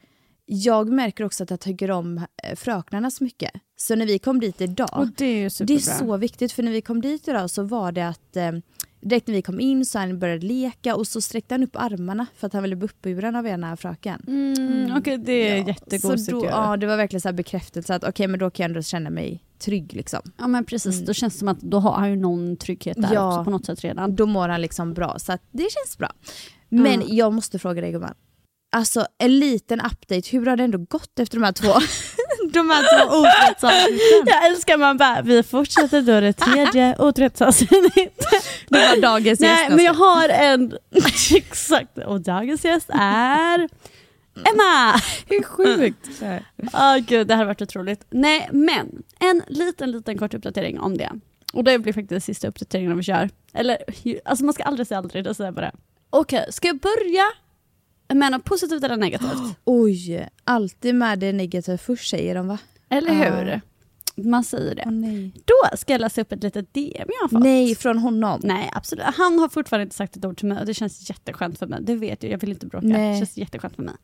jag 0.51 0.89
märker 0.89 1.25
också 1.25 1.43
att 1.43 1.51
jag 1.51 1.61
tycker 1.61 1.91
om 1.91 2.19
eh, 2.19 2.57
fröknarna 2.57 3.11
så 3.11 3.25
mycket. 3.25 3.51
Så 3.77 3.95
när 3.97 4.07
vi 4.07 4.19
kom 4.19 4.41
dit 4.41 4.61
idag, 4.61 5.09
det 5.17 5.25
är 5.25 5.65
det 5.67 5.75
är 5.75 5.79
så 5.79 6.17
viktigt 6.17 6.53
för 6.53 6.63
när 6.63 6.73
vi 6.73 6.81
kom 6.81 7.01
dit 7.01 7.29
idag 7.29 7.51
så 7.51 7.63
var 7.63 7.93
det 7.93 8.09
att 8.09 8.37
eh, 8.37 8.53
direkt 9.01 9.27
när 9.27 9.35
vi 9.35 9.43
kom 9.43 9.61
in 9.61 9.87
så 9.87 9.99
han 9.99 10.19
började 10.19 10.47
leka 10.47 10.97
och 10.97 11.07
så 11.07 11.21
sträckte 11.21 11.55
han 11.55 11.63
upp 11.63 11.77
armarna 11.77 12.27
för 12.37 12.47
att 12.47 12.53
han 12.53 12.63
ville 12.63 12.77
bli 12.77 12.85
uppburen 12.85 13.37
av 13.37 13.47
ena 13.47 13.77
fröken. 13.77 14.25
Mm, 14.29 14.97
Okej 14.99 15.19
det 15.19 15.33
är 15.33 15.57
Ja, 15.59 15.67
jättegosigt 15.67 16.33
ju. 16.33 16.45
Ja 16.45 16.77
det 16.77 16.87
var 16.87 16.97
verkligen 16.97 17.21
så 17.21 17.29
här 17.29 17.33
bekräftelse 17.33 17.95
att 17.95 18.05
okej 18.05 18.29
men 18.29 18.41
då 18.41 18.51
kan 18.51 18.65
jag 18.65 18.71
ändå 18.71 18.83
känna 18.83 19.11
mig 19.11 19.45
trygg 19.59 19.93
liksom. 19.95 20.21
Ja 20.39 20.47
men 20.47 20.65
precis, 20.65 20.95
Mm. 20.95 21.07
då 21.07 21.13
känns 21.13 21.33
det 21.35 21.39
som 21.39 21.49
att 21.49 21.61
då 21.61 21.79
har 21.79 21.93
han 21.93 22.11
ju 22.11 22.17
någon 22.17 22.57
trygghet 22.57 22.97
där 23.03 23.15
Ja. 23.15 23.29
också 23.33 23.45
på 23.45 23.51
något 23.51 23.67
sätt 23.67 23.85
redan. 23.85 24.17
Då 24.17 24.27
mår 24.27 24.49
han 24.49 24.61
liksom 24.61 24.95
bra 24.95 25.19
så 25.19 25.33
att 25.33 25.43
det 25.51 25.69
känns 25.73 25.99
bra. 25.99 26.13
Men 26.69 26.87
Mm. 26.95 27.07
jag 27.11 27.33
måste 27.33 27.59
fråga 27.59 27.81
dig 27.81 27.93
gumman. 27.93 28.15
Alltså 28.71 29.07
en 29.19 29.39
liten 29.39 29.81
update, 29.81 30.29
hur 30.31 30.47
har 30.47 30.57
det 30.57 30.65
ändå 30.65 30.79
gått 30.79 31.19
efter 31.19 31.37
de 31.39 31.45
här 31.45 31.53
två, 31.53 31.73
de 32.53 32.71
här 32.71 33.07
två 33.07 33.17
otrohetsavsnitten? 33.17 34.27
Jag 34.27 34.47
älskar 34.47 34.77
man 34.77 34.97
bara, 34.97 35.23
vi 35.23 35.43
fortsätter 35.43 36.03
då 36.03 36.21
det 36.21 36.33
tredje 36.33 36.97
otrohetsavsnittet. 37.03 38.19
Det 38.69 38.79
var 38.79 39.03
dagens 39.03 39.41
gäst. 39.41 39.61
Nej 39.61 39.71
men 39.71 39.85
jag 39.85 39.95
har 39.95 40.29
en, 40.29 40.79
exakt, 41.37 41.99
och 41.99 42.21
dagens 42.21 42.65
gäst 42.65 42.91
är 42.93 43.69
Emma! 44.37 45.01
Hur 45.27 45.43
sjukt? 45.43 46.09
Åh 46.73 46.97
gud, 46.97 47.27
det 47.27 47.35
här 47.35 47.39
har 47.39 47.47
varit 47.47 47.63
otroligt. 47.63 48.07
Nej, 48.11 48.49
men 48.53 49.03
en 49.21 49.43
liten, 49.47 49.91
liten 49.91 50.19
kort 50.19 50.35
uppdatering 50.35 50.81
om 50.81 50.97
det. 50.97 51.13
Och 51.53 51.65
det 51.65 51.79
blir 51.79 51.93
faktiskt 51.93 52.27
sista 52.27 52.49
uppdateringen 52.49 52.97
vi 52.97 53.03
kör. 53.03 53.31
Eller, 53.55 53.79
alltså 54.25 54.45
man 54.45 54.55
ska 54.55 54.63
aldrig 54.63 54.87
säga 54.87 54.99
aldrig, 54.99 55.25
det 55.25 55.35
säger 55.35 55.47
jag 55.49 55.55
bara. 55.55 55.73
Okej, 56.11 56.47
ska 56.51 56.69
jag 56.69 56.79
börja 56.79 57.25
med 58.15 58.33
något 58.33 58.45
positivt 58.45 58.85
eller 58.85 58.97
negativt? 58.97 59.41
Oj, 59.65 60.29
alltid 60.45 60.95
med 60.95 61.19
det 61.19 61.33
negativa 61.33 61.79
först 61.79 62.11
säger 62.11 62.35
de 62.35 62.49
va? 62.49 62.59
Eller 62.89 63.13
hur? 63.13 63.61
Man 64.25 64.45
säger 64.45 64.75
det. 64.75 64.91
Nej. 64.91 65.33
Då 65.45 65.77
ska 65.77 65.93
jag 65.93 66.01
läsa 66.01 66.21
upp 66.21 66.33
ett 66.33 66.43
litet 66.43 66.75
DM 66.75 67.09
jag 67.09 67.21
har 67.21 67.29
fått. 67.29 67.43
nej, 67.43 67.75
från 67.75 67.99
honom? 67.99 68.41
Nej, 68.45 68.71
absolut. 68.75 69.05
Han 69.05 69.39
har 69.39 69.49
fortfarande 69.49 69.83
inte 69.83 69.97
sagt 69.97 70.17
ett 70.17 70.25
ord 70.25 70.39
till 70.39 70.49
mig 70.49 70.59
och 70.61 70.67
det 70.67 70.75
känns 70.75 71.11
jätteskönt 71.11 71.59
för 71.59 71.67
mig. 71.67 71.79
Det 71.83 71.95
vet 71.95 72.23
jag, 72.23 72.33
jag 72.33 72.39
vill 72.39 72.51
inte 72.51 72.67
bråka. 72.67 72.87
Nej. 72.87 73.13
Det 73.13 73.19
känns 73.19 73.37
jätteskönt 73.37 73.77
för 73.77 73.83
mig. 73.83 73.95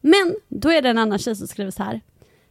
Men 0.00 0.34
då 0.48 0.70
är 0.70 0.82
det 0.82 0.88
en 0.88 0.98
annan 0.98 1.18
tjej 1.18 1.36
som 1.36 1.48
skriver 1.48 1.70
så 1.70 1.82
här. 1.82 2.00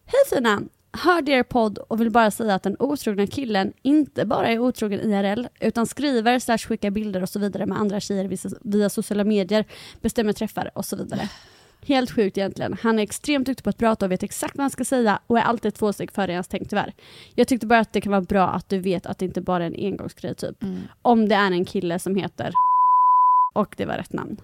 Hej 0.06 0.20
fina! 0.30 0.62
Hörde 0.94 1.32
er 1.32 1.44
podd 1.44 1.78
och 1.78 2.02
vill 2.02 2.12
bara 2.12 2.32
säga 2.32 2.56
att 2.56 2.64
den 2.64 2.76
otrogna 2.80 3.28
killen 3.28 3.74
inte 3.82 4.26
bara 4.26 4.48
är 4.48 4.60
otrogen 4.60 5.00
IRL 5.00 5.48
utan 5.60 5.88
skriver, 5.88 6.40
slash 6.40 6.58
skickar 6.58 6.90
bilder 6.90 7.24
och 7.24 7.30
så 7.30 7.40
vidare 7.40 7.66
med 7.66 7.80
andra 7.80 8.00
tjejer 8.00 8.58
via, 8.62 8.90
sociala 8.90 9.24
medier, 9.24 9.66
bestämmer 10.02 10.34
träffar 10.34 10.72
och 10.74 10.86
så 10.86 10.96
vidare. 10.96 11.30
Helt 11.86 12.12
sjukt 12.12 12.38
egentligen. 12.38 12.78
Han 12.82 13.00
är 13.00 13.04
extremt 13.04 13.46
duktig 13.46 13.64
på 13.64 13.70
att 13.70 13.78
prata 13.78 14.06
och 14.06 14.12
vet 14.12 14.24
exakt 14.24 14.58
vad 14.58 14.64
han 14.64 14.70
ska 14.70 14.86
säga 14.86 15.20
och 15.28 15.38
är 15.38 15.42
alltid 15.42 15.74
två 15.74 15.94
steg 15.94 16.12
före 16.12 16.32
ens 16.32 16.48
tänk 16.48 16.70
tyvärr. 16.70 16.94
Jag 17.36 17.48
tyckte 17.48 17.68
bara 17.68 17.80
att 17.80 17.94
det 17.94 18.02
kan 18.02 18.12
vara 18.12 18.22
bra 18.22 18.48
att 18.48 18.70
du 18.70 18.80
vet 18.80 19.06
att 19.06 19.18
det 19.18 19.26
inte 19.26 19.42
bara 19.42 19.64
är 19.64 19.68
en 19.68 19.86
engångsgrej 19.86 20.36
typ. 20.36 20.64
Mm. 20.64 20.80
Om 21.02 21.30
det 21.30 21.36
är 21.36 21.52
en 21.52 21.66
kille 21.66 22.00
som 22.00 22.16
heter 22.16 22.54
och 23.54 23.74
det 23.78 23.86
var 23.86 23.94
rätt 23.94 24.14
namn. 24.14 24.38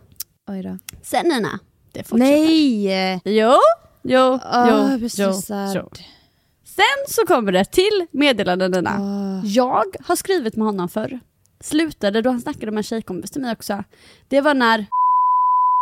Oj 0.47 0.63
då. 0.63 0.77
Sen 1.01 1.27
Nina, 1.27 1.59
det 1.91 2.03
fortsätter. 2.03 2.31
Nej! 2.31 3.21
Jo, 3.25 3.53
jo, 4.03 4.39
jag 4.43 5.01
jo, 5.17 5.31
jo. 5.75 5.89
Sen 6.77 7.13
så 7.15 7.25
kommer 7.25 7.51
det 7.51 7.65
till 7.65 8.05
meddelanden 8.12 8.72
Nina. 8.72 8.98
Åh. 9.00 9.46
Jag 9.46 9.96
har 10.00 10.15
skrivit 10.15 10.55
med 10.55 10.65
honom 10.65 10.89
förr. 10.89 11.19
Slutade 11.60 12.22
då 12.22 12.29
han 12.29 12.41
snackade 12.41 12.72
med 12.72 12.77
en 12.77 12.84
tjejkompis 12.84 13.31
till 13.31 13.41
mig 13.41 13.51
också. 13.51 13.84
Det 14.27 14.41
var 14.41 14.53
när 14.53 14.86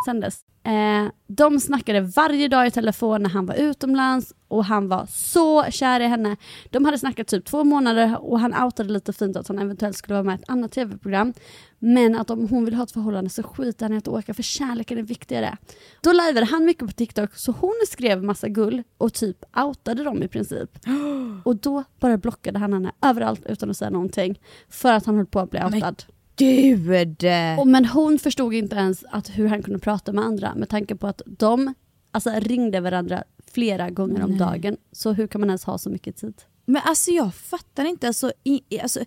sen 0.06 0.20
dess. 0.20 0.40
Eh, 0.66 1.12
de 1.28 1.60
snackade 1.60 2.02
varje 2.02 2.48
dag 2.48 2.68
i 2.68 2.72
telefon 2.72 3.24
när 3.24 3.30
han 3.30 3.46
var 3.46 3.56
utomlands 3.56 4.34
och 4.48 4.66
han 4.66 4.88
var 4.88 5.06
så 5.10 5.64
kär 5.64 6.00
i 6.00 6.08
henne. 6.08 6.38
De 6.70 6.86
hade 6.86 7.00
snackat 7.00 7.28
typ 7.28 7.46
två 7.46 7.64
månader 7.64 8.18
och 8.22 8.40
han 8.40 8.64
outade 8.64 8.90
lite 8.90 9.14
fint 9.14 9.38
att 9.38 9.48
han 9.48 9.60
eventuellt 9.60 9.98
skulle 9.98 10.14
vara 10.14 10.24
med 10.24 10.40
i 10.40 10.42
ett 10.44 10.50
annat 10.50 10.72
tv-program. 10.72 11.34
Men 11.80 12.16
att 12.16 12.30
om 12.30 12.50
hon 12.50 12.66
vill 12.66 12.74
ha 12.74 12.84
ett 12.84 12.92
förhållande 12.92 13.30
så 13.30 13.44
skiter 13.44 13.86
han 13.86 13.94
i 13.94 13.98
att 13.98 14.08
åka 14.08 14.34
för 14.34 14.44
kärleken 14.44 14.98
är 14.98 15.04
viktigare. 15.04 15.58
Då 16.02 16.12
livade 16.12 16.46
han 16.46 16.66
mycket 16.66 16.88
på 16.88 16.94
TikTok 16.94 17.36
så 17.36 17.52
hon 17.52 17.76
skrev 17.88 18.24
massa 18.24 18.48
gull 18.48 18.84
och 18.98 19.14
typ 19.14 19.58
outade 19.58 20.04
dem 20.04 20.24
i 20.24 20.28
princip. 20.28 20.70
Och 21.44 21.56
då 21.56 21.84
bara 22.00 22.18
blockade 22.18 22.60
han 22.60 22.74
henne 22.74 22.92
överallt 23.02 23.46
utan 23.46 23.70
att 23.70 23.78
säga 23.78 23.90
någonting. 23.90 24.40
För 24.70 24.94
att 24.94 25.06
han 25.06 25.16
höll 25.16 25.26
på 25.26 25.40
att 25.40 25.52
bli 25.52 25.64
outad. 25.64 26.04
Gud! 26.36 27.24
Och, 27.60 27.68
men 27.68 27.86
hon 27.86 28.20
förstod 28.20 28.54
inte 28.54 28.76
ens 28.76 29.04
att 29.12 29.30
hur 29.30 29.48
han 29.48 29.64
kunde 29.64 29.80
prata 29.80 30.12
med 30.12 30.24
andra 30.26 30.56
med 30.56 30.70
tanke 30.70 30.96
på 30.96 31.08
att 31.08 31.22
de 31.26 31.74
alltså, 32.12 32.30
ringde 32.40 32.80
varandra 32.80 33.24
flera 33.52 33.90
gånger 33.90 34.24
om 34.24 34.38
dagen. 34.38 34.78
Så 34.92 35.12
hur 35.14 35.28
kan 35.28 35.42
man 35.42 35.50
ens 35.50 35.64
ha 35.64 35.78
så 35.78 35.90
mycket 35.90 36.16
tid? 36.18 36.42
Men 36.66 36.82
alltså 36.86 37.12
jag 37.12 37.36
fattar 37.36 37.86
inte, 37.86 38.08
alltså, 38.08 38.32
i, 38.44 38.80
alltså, 38.82 39.00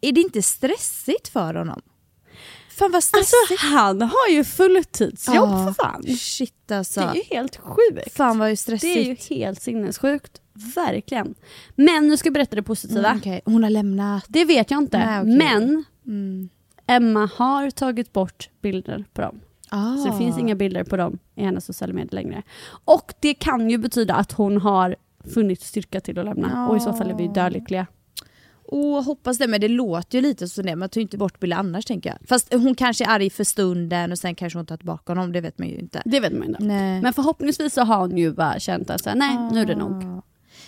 är 0.00 0.12
det 0.12 0.20
inte 0.20 0.42
stressigt 0.42 1.28
för 1.28 1.54
honom? 1.54 1.82
Fan 2.70 2.90
vad 2.90 2.94
Alltså 2.96 3.18
stressigt. 3.46 3.62
han 3.62 4.02
har 4.02 4.28
ju 4.30 4.44
fulltidsjobb 4.44 5.36
Ja, 5.36 5.66
för 5.66 5.84
fan. 5.84 6.02
Shit 6.16 6.70
alltså. 6.70 7.00
Det 7.00 7.06
är 7.06 7.14
ju 7.14 7.22
helt 7.36 7.56
sjukt. 7.56 8.12
Fan 8.16 8.38
vad 8.38 8.46
Det 8.46 8.48
är 8.48 8.50
ju 8.50 8.56
stressigt. 8.56 9.28
helt 9.30 9.62
sinnessjukt. 9.62 10.40
Verkligen. 10.76 11.34
Men 11.76 12.08
nu 12.08 12.16
ska 12.16 12.26
jag 12.26 12.34
berätta 12.34 12.56
det 12.56 12.62
positiva. 12.62 13.08
Mm, 13.08 13.18
okej. 13.18 13.40
Hon 13.44 13.62
har 13.62 13.70
lämnat. 13.70 14.24
Det 14.28 14.44
vet 14.44 14.70
jag 14.70 14.78
inte. 14.82 14.98
Nej, 14.98 15.20
okej. 15.20 15.36
Men 15.36 15.84
Mm. 16.06 16.48
Emma 16.90 17.30
har 17.34 17.70
tagit 17.70 18.12
bort 18.12 18.50
bilder 18.62 19.04
på 19.12 19.22
dem. 19.22 19.40
Ah. 19.68 19.96
Så 19.96 20.08
det 20.10 20.18
finns 20.18 20.38
inga 20.38 20.54
bilder 20.54 20.84
på 20.84 20.96
dem 20.96 21.18
i 21.34 21.44
hennes 21.44 21.64
sociala 21.64 21.94
medier 21.94 22.14
längre. 22.14 22.42
Och 22.84 23.12
det 23.20 23.34
kan 23.34 23.70
ju 23.70 23.78
betyda 23.78 24.14
att 24.14 24.32
hon 24.32 24.60
har 24.60 24.96
funnit 25.34 25.62
styrka 25.62 26.00
till 26.00 26.18
att 26.18 26.24
lämna. 26.24 26.68
Och 26.68 26.76
i 26.76 26.80
så 26.80 26.92
fall 26.92 27.10
är 27.10 27.14
vi 27.14 27.22
ju 27.22 27.32
dölyckliga. 27.32 27.86
Åh, 28.64 29.04
hoppas 29.04 29.38
det, 29.38 29.46
men 29.46 29.60
det 29.60 29.68
låter 29.68 30.18
ju 30.18 30.22
lite 30.22 30.48
så 30.48 30.62
det. 30.62 30.76
Man 30.76 30.88
tar 30.88 31.00
ju 31.00 31.02
inte 31.02 31.18
bort 31.18 31.40
bilder 31.40 31.56
annars 31.56 31.84
tänker 31.84 32.10
jag. 32.10 32.28
Fast 32.28 32.54
hon 32.54 32.74
kanske 32.74 33.04
är 33.04 33.08
arg 33.08 33.30
för 33.30 33.44
stunden 33.44 34.12
och 34.12 34.18
sen 34.18 34.34
kanske 34.34 34.58
hon 34.58 34.66
tar 34.66 34.76
tillbaka 34.76 35.12
honom, 35.12 35.32
det 35.32 35.40
vet 35.40 35.58
man 35.58 35.68
ju 35.68 35.78
inte. 35.78 36.02
Det 36.04 36.20
vet 36.20 36.32
man 36.32 36.42
ju 36.42 36.48
inte. 36.48 36.64
Nej. 36.64 37.02
Men 37.02 37.12
förhoppningsvis 37.12 37.74
så 37.74 37.82
har 37.82 37.98
hon 37.98 38.18
ju 38.18 38.32
bara 38.32 38.58
känt 38.58 38.90
att 38.90 39.14
nej, 39.14 39.38
nu 39.52 39.60
är 39.60 39.66
det 39.66 39.76
nog. 39.76 40.04
Ah. 40.04 40.22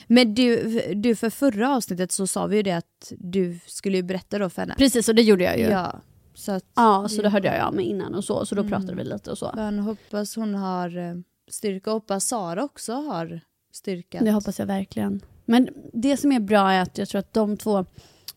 Men 0.07 0.35
du, 0.35 0.81
du, 0.95 1.17
för 1.17 1.31
förra 1.31 1.77
avsnittet 1.77 2.13
så 2.13 2.27
sa 2.27 2.47
vi 2.47 2.57
ju 2.57 2.63
det 2.63 2.73
att 2.73 3.13
du 3.19 3.59
skulle 3.67 3.97
ju 3.97 4.03
berätta 4.03 4.39
då 4.39 4.51
för 4.51 4.63
henne. 4.63 4.75
Precis, 4.79 5.09
och 5.09 5.15
det 5.15 5.23
gjorde 5.23 5.45
jag 5.45 5.59
ju. 5.59 5.65
Ja. 5.65 6.01
Så 6.43 6.53
att 6.53 7.11
så 7.11 7.23
det 7.23 7.29
hörde 7.29 7.49
jag 7.49 7.67
av 7.67 7.75
mig 7.75 7.87
innan 7.87 8.15
och 8.15 8.25
så, 8.25 8.47
så 8.47 8.55
då 8.55 8.65
pratade 8.65 8.95
vi 8.95 9.05
lite 9.05 9.31
och 9.31 9.39
så. 9.39 9.53
man 9.57 9.79
hoppas 9.79 10.37
hon 10.37 10.55
har 10.55 10.97
eh, 10.97 11.15
styrka. 11.51 11.91
Hoppas 11.91 12.29
Sara 12.29 12.65
också 12.65 12.93
har 12.93 13.41
styrka. 13.73 14.21
Det 14.21 14.31
hoppas 14.31 14.59
jag 14.59 14.67
verkligen. 14.67 15.21
Men 15.45 15.69
det 15.93 16.17
som 16.17 16.33
är 16.33 16.41
bra 16.41 16.71
är 16.71 16.83
att 16.83 16.99
jag 16.99 17.09
tror 17.09 17.19
att 17.19 17.33
de 17.33 17.57
två 17.57 17.85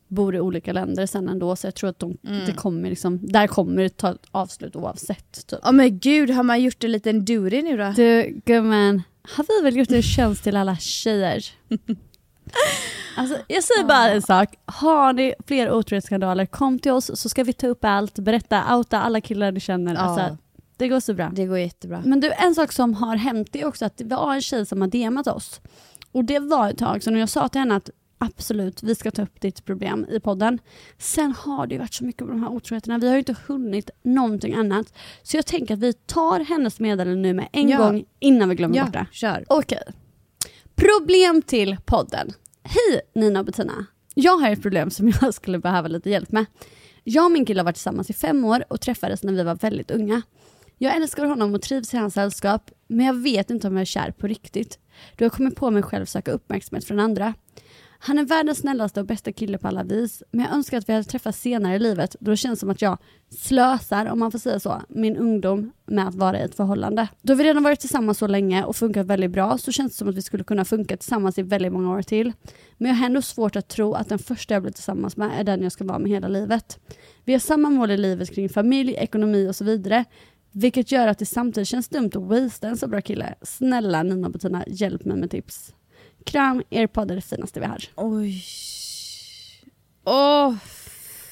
bor 0.07 0.35
i 0.35 0.39
olika 0.39 0.73
länder 0.73 1.05
sen 1.05 1.29
ändå, 1.29 1.55
så 1.55 1.67
jag 1.67 1.75
tror 1.75 1.89
att 1.89 1.99
de, 1.99 2.17
det 2.21 2.53
kommer 2.55 2.89
liksom, 2.89 3.19
där 3.21 3.47
kommer 3.47 3.83
det 3.83 3.97
ta 3.97 4.11
ett 4.11 4.27
avslut 4.31 4.75
oavsett. 4.75 5.47
Typ. 5.47 5.59
Ja 5.63 5.71
men 5.71 5.99
gud, 5.99 6.29
har 6.29 6.43
man 6.43 6.61
gjort 6.61 6.83
en 6.83 6.91
liten 6.91 7.25
duty 7.25 7.61
nu 7.61 7.77
då? 7.77 7.93
Du 7.95 8.41
gumman, 8.45 9.01
har 9.21 9.45
vi 9.47 9.63
väl 9.63 9.77
gjort 9.77 9.91
en 9.91 10.01
tjänst 10.01 10.43
till 10.43 10.57
alla 10.57 10.77
tjejer? 10.77 11.45
Alltså, 13.17 13.37
jag 13.47 13.63
säger 13.63 13.83
bara 13.83 14.09
en 14.09 14.21
sak, 14.21 14.49
har 14.65 15.13
ni 15.13 15.33
fler 15.47 15.71
otrohetsskandaler, 15.71 16.45
kom 16.45 16.79
till 16.79 16.91
oss 16.91 17.11
så 17.21 17.29
ska 17.29 17.43
vi 17.43 17.53
ta 17.53 17.67
upp 17.67 17.85
allt, 17.85 18.19
berätta, 18.19 18.75
outa 18.77 19.01
alla 19.01 19.21
killar 19.21 19.51
ni 19.51 19.59
känner. 19.59 19.95
Alltså, 19.95 20.37
det 20.77 20.87
går 20.87 20.99
så 20.99 21.13
bra. 21.13 21.31
Det 21.33 21.45
går 21.45 21.57
jättebra. 21.59 22.01
Men 22.05 22.19
du, 22.19 22.31
en 22.31 22.55
sak 22.55 22.71
som 22.71 22.93
har 22.93 23.15
hänt 23.15 23.55
är 23.55 23.65
också 23.65 23.85
att 23.85 23.97
det 23.97 24.03
var 24.03 24.33
en 24.33 24.41
tjej 24.41 24.65
som 24.65 24.81
har 24.81 24.87
DMat 24.87 25.27
oss. 25.27 25.61
Och 26.11 26.25
det 26.25 26.39
var 26.39 26.69
ett 26.69 26.77
tag 26.77 27.03
sedan 27.03 27.13
och 27.13 27.19
jag 27.19 27.29
sa 27.29 27.47
till 27.47 27.59
henne 27.59 27.75
att 27.75 27.89
absolut, 28.17 28.83
vi 28.83 28.95
ska 28.95 29.11
ta 29.11 29.21
upp 29.21 29.41
ditt 29.41 29.65
problem 29.65 30.05
i 30.09 30.19
podden. 30.19 30.59
Sen 30.97 31.33
har 31.39 31.67
det 31.67 31.77
varit 31.77 31.93
så 31.93 32.05
mycket 32.05 32.21
med 32.27 32.35
de 32.35 32.41
här 32.43 32.49
otroheterna, 32.51 32.97
vi 32.97 33.07
har 33.07 33.13
ju 33.13 33.19
inte 33.19 33.35
hunnit 33.47 33.89
någonting 34.03 34.53
annat. 34.53 34.93
Så 35.23 35.37
jag 35.37 35.45
tänker 35.45 35.73
att 35.73 35.79
vi 35.79 35.93
tar 35.93 36.39
hennes 36.39 36.79
meddelande 36.79 37.21
nu 37.21 37.33
med 37.33 37.47
en 37.51 37.69
Ja. 37.69 37.77
gång 37.77 38.05
innan 38.19 38.49
vi 38.49 38.55
glömmer 38.55 38.77
ja, 38.77 38.83
bort 38.83 38.93
det. 38.93 39.05
kör. 39.11 39.45
Okej. 39.47 39.83
Problem 40.75 41.41
till 41.41 41.77
podden. 41.85 42.33
Hej 42.63 43.01
Nina 43.15 43.39
och 43.39 43.45
Bettina. 43.45 43.85
Jag 44.13 44.37
har 44.37 44.49
ett 44.49 44.61
problem 44.61 44.89
som 44.89 45.13
jag 45.21 45.33
skulle 45.33 45.59
behöva 45.59 45.87
lite 45.87 46.09
hjälp 46.09 46.31
med. 46.31 46.45
Jag 47.03 47.25
och 47.25 47.31
min 47.31 47.45
kille 47.45 47.59
har 47.59 47.65
varit 47.65 47.75
tillsammans 47.75 48.09
i 48.09 48.13
fem 48.13 48.45
år 48.45 48.65
och 48.69 48.81
träffades 48.81 49.23
när 49.23 49.33
vi 49.33 49.43
var 49.43 49.55
väldigt 49.55 49.91
unga. 49.91 50.21
Jag 50.77 50.95
älskar 50.95 51.25
honom 51.25 51.55
och 51.55 51.61
trivs 51.61 51.93
i 51.93 51.97
hans 51.97 52.13
sällskap, 52.13 52.71
men 52.87 53.05
jag 53.05 53.13
vet 53.13 53.49
inte 53.49 53.67
om 53.67 53.73
jag 53.73 53.81
är 53.81 53.85
kär 53.85 54.11
på 54.11 54.27
riktigt. 54.27 54.79
Du 55.15 55.25
har 55.25 55.29
kommit 55.29 55.55
på 55.55 55.71
mig 55.71 55.83
själv 55.83 56.05
söka 56.05 56.31
uppmärksamhet 56.31 56.85
från 56.85 56.99
andra. 56.99 57.33
Han 57.99 58.19
är 58.19 58.23
världens 58.23 58.57
snällaste 58.57 58.99
och 58.99 59.05
bästa 59.05 59.31
kille 59.31 59.57
på 59.57 59.67
alla 59.67 59.83
vis, 59.83 60.23
men 60.31 60.45
jag 60.45 60.53
önskar 60.53 60.77
att 60.77 60.89
vi 60.89 60.93
hade 60.93 61.03
träffats 61.03 61.39
senare 61.39 61.75
i 61.75 61.79
livet 61.79 62.15
då 62.19 62.31
det 62.31 62.37
känns 62.37 62.59
som 62.59 62.69
att 62.69 62.81
jag 62.81 62.97
slösar, 63.29 64.05
om 64.05 64.19
man 64.19 64.31
får 64.31 64.39
säga 64.39 64.59
så, 64.59 64.81
min 64.89 65.17
ungdom 65.17 65.71
med 65.85 66.07
att 66.07 66.15
vara 66.15 66.39
i 66.39 66.43
ett 66.43 66.55
förhållande. 66.55 67.07
Då 67.21 67.35
vi 67.35 67.43
redan 67.43 67.63
varit 67.63 67.79
tillsammans 67.79 68.17
så 68.17 68.27
länge 68.27 68.63
och 68.63 68.75
funkat 68.75 69.07
väldigt 69.07 69.31
bra 69.31 69.57
så 69.57 69.71
känns 69.71 69.91
det 69.91 69.97
som 69.97 70.09
att 70.09 70.15
vi 70.15 70.21
skulle 70.21 70.43
kunna 70.43 70.65
funka 70.65 70.97
tillsammans 70.97 71.37
i 71.37 71.41
väldigt 71.41 71.73
många 71.73 71.91
år 71.91 72.01
till. 72.01 72.33
Men 72.77 72.91
jag 72.91 72.97
har 72.97 73.05
ändå 73.05 73.21
svårt 73.21 73.55
att 73.55 73.67
tro 73.67 73.93
att 73.93 74.09
den 74.09 74.19
första 74.19 74.53
jag 74.53 74.63
blir 74.63 74.73
tillsammans 74.73 75.17
med 75.17 75.31
är 75.39 75.43
den 75.43 75.63
jag 75.63 75.71
ska 75.71 75.83
vara 75.83 75.99
med 75.99 76.11
hela 76.11 76.27
livet. 76.27 76.79
Vi 77.23 77.33
har 77.33 77.39
samma 77.39 77.69
mål 77.69 77.91
i 77.91 77.97
livet 77.97 78.35
kring 78.35 78.49
familj, 78.49 78.93
ekonomi 78.93 79.49
och 79.49 79.55
så 79.55 79.63
vidare. 79.63 80.05
Vilket 80.51 80.91
gör 80.91 81.07
att 81.07 81.19
det 81.19 81.25
samtidigt 81.25 81.67
känns 81.67 81.89
dumt 81.89 82.11
att 82.13 82.15
wastea 82.15 82.69
en 82.69 82.77
så 82.77 82.87
bra 82.87 83.01
kille. 83.01 83.35
Snälla 83.41 84.03
Nina 84.03 84.27
och 84.27 84.33
Bettina, 84.33 84.63
hjälp 84.67 85.05
mig 85.05 85.17
med 85.17 85.31
tips. 85.31 85.74
Kram, 86.25 86.63
er 86.69 86.87
podd 86.87 87.11
är 87.11 87.15
det 87.15 87.21
finaste 87.21 87.59
vi 87.59 87.65
har. 87.65 87.83
Oj. 87.95 88.43
Åh, 90.05 90.53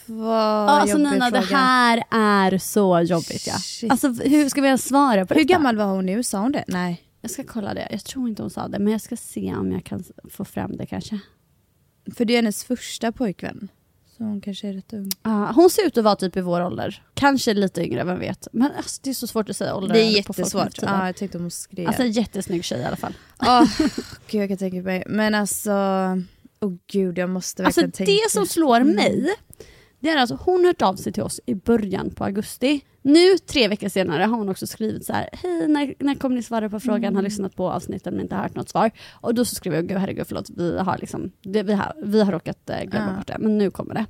vad 0.06 0.70
Alltså 0.70 0.98
jobbig 0.98 1.12
Nina, 1.12 1.30
det 1.30 1.42
fråga. 1.42 1.58
här 1.58 2.04
är 2.12 2.58
så 2.58 3.00
jobbigt 3.02 3.48
ja. 3.48 3.54
Shit. 3.58 3.92
Alltså 3.92 4.08
hur 4.08 4.50
ska 4.50 4.62
vi 4.62 4.68
ens 4.68 4.86
svara 4.88 5.26
på 5.26 5.34
Hur 5.34 5.42
detta? 5.42 5.54
gammal 5.54 5.78
var 5.78 5.86
hon 5.86 6.06
nu? 6.06 6.24
Sa 6.24 6.40
hon 6.40 6.52
det? 6.52 6.64
Nej. 6.68 7.04
Jag 7.22 7.32
ska 7.32 7.44
kolla 7.44 7.74
det. 7.74 7.88
Jag 7.92 8.04
tror 8.04 8.30
inte 8.30 8.42
hon 8.42 8.50
sa 8.50 8.68
det, 8.68 8.80
men 8.80 8.92
jag 8.92 9.02
ska 9.02 9.16
se 9.18 9.56
om 9.56 9.72
jag 9.72 9.84
kan 9.86 10.04
få 10.30 10.46
fram 10.46 10.78
det 10.78 10.86
kanske. 10.86 11.20
För 12.16 12.26
det 12.26 12.34
är 12.34 12.38
hennes 12.38 12.64
första 12.64 13.12
pojkvän. 13.12 13.68
Så 14.24 14.28
hon 14.28 14.42
kanske 14.42 14.68
är 14.68 14.74
rätt 14.74 14.94
ung. 14.94 15.12
Ja, 15.24 15.52
hon 15.56 15.70
ser 15.70 15.88
ut 15.88 15.98
att 15.98 16.04
vara 16.04 16.16
typ 16.16 16.38
i 16.38 16.42
vår 16.42 16.62
ålder. 16.62 17.04
Kanske 17.14 17.54
lite 17.54 17.82
yngre, 17.84 18.04
vem 18.04 18.20
vet. 18.20 18.48
Men 18.52 18.72
alltså, 18.78 19.00
det 19.04 19.10
är 19.10 19.14
så 19.14 19.28
svårt 19.28 19.50
att 19.50 19.58
säga 19.58 19.76
ålder 19.76 19.94
Det 19.94 20.02
är 20.02 20.10
jättesvårt. 20.12 20.82
Ja, 20.82 21.06
jag 21.06 21.16
tänkte 21.16 21.38
om 21.38 21.44
hon 21.44 21.52
skrev. 21.52 21.88
Alltså 21.88 22.02
en 22.04 22.12
jättesnygg 22.12 22.64
tjej 22.64 22.82
i 22.82 22.84
alla 22.84 22.96
fall. 22.96 23.14
Åh, 23.42 23.64
gud, 24.30 24.42
jag 24.42 24.50
kan 24.50 24.58
tänka 24.58 24.82
mig. 24.82 25.04
Men 25.08 25.36
alltså, 25.36 25.72
åh 26.62 26.74
gud 26.92 27.18
jag 27.18 27.30
måste 27.30 27.66
Alltså 27.66 27.82
verkligen 27.82 28.08
tänka. 28.08 28.12
det 28.26 28.32
som 28.32 28.46
slår 28.48 28.76
Mm. 28.82 28.96
mig, 28.96 29.36
det 30.04 30.10
är 30.10 30.18
alltså 30.18 30.38
hon 30.42 30.66
hört 30.66 30.82
av 30.82 30.96
sig 30.96 31.14
till 31.14 31.24
oss 31.24 31.40
i 31.46 31.56
början 31.56 32.10
på 32.16 32.24
augusti. 32.24 32.82
Nu 33.02 33.38
tre 33.38 33.68
veckor 33.68 33.90
senare 33.90 34.24
har 34.24 34.38
hon 34.38 34.50
också 34.50 34.68
skrivit 34.68 35.06
så 35.06 35.14
här, 35.14 35.30
hej 35.34 35.68
när, 35.68 35.94
när 36.00 36.16
kommer 36.16 36.36
ni 36.36 36.44
svara 36.44 36.70
på 36.70 36.80
frågan, 36.80 37.04
Mm. 37.04 37.16
har 37.16 37.22
lyssnat 37.24 37.56
på 37.56 37.70
avsnitten 37.72 38.14
men 38.14 38.22
inte 38.24 38.36
hört 38.36 38.56
något 38.56 38.70
svar. 38.70 38.92
Och 39.22 39.36
då 39.36 39.46
så 39.46 39.56
skriver 39.56 39.78
jag, 39.78 39.88
gud 39.88 39.98
herregud 39.98 40.28
förlåt, 40.28 40.50
vi 40.58 40.78
har, 40.78 40.98
liksom, 40.98 41.32
det, 41.42 41.64
vi 41.64 41.74
har, 41.74 41.94
vi 42.04 42.22
har 42.22 42.32
råkat 42.32 42.70
eh, 42.70 42.84
glömma 42.84 43.10
Ja. 43.12 43.16
bort 43.18 43.28
det, 43.28 43.38
men 43.40 43.58
nu 43.58 43.72
kommer 43.72 43.94
det. 43.94 44.06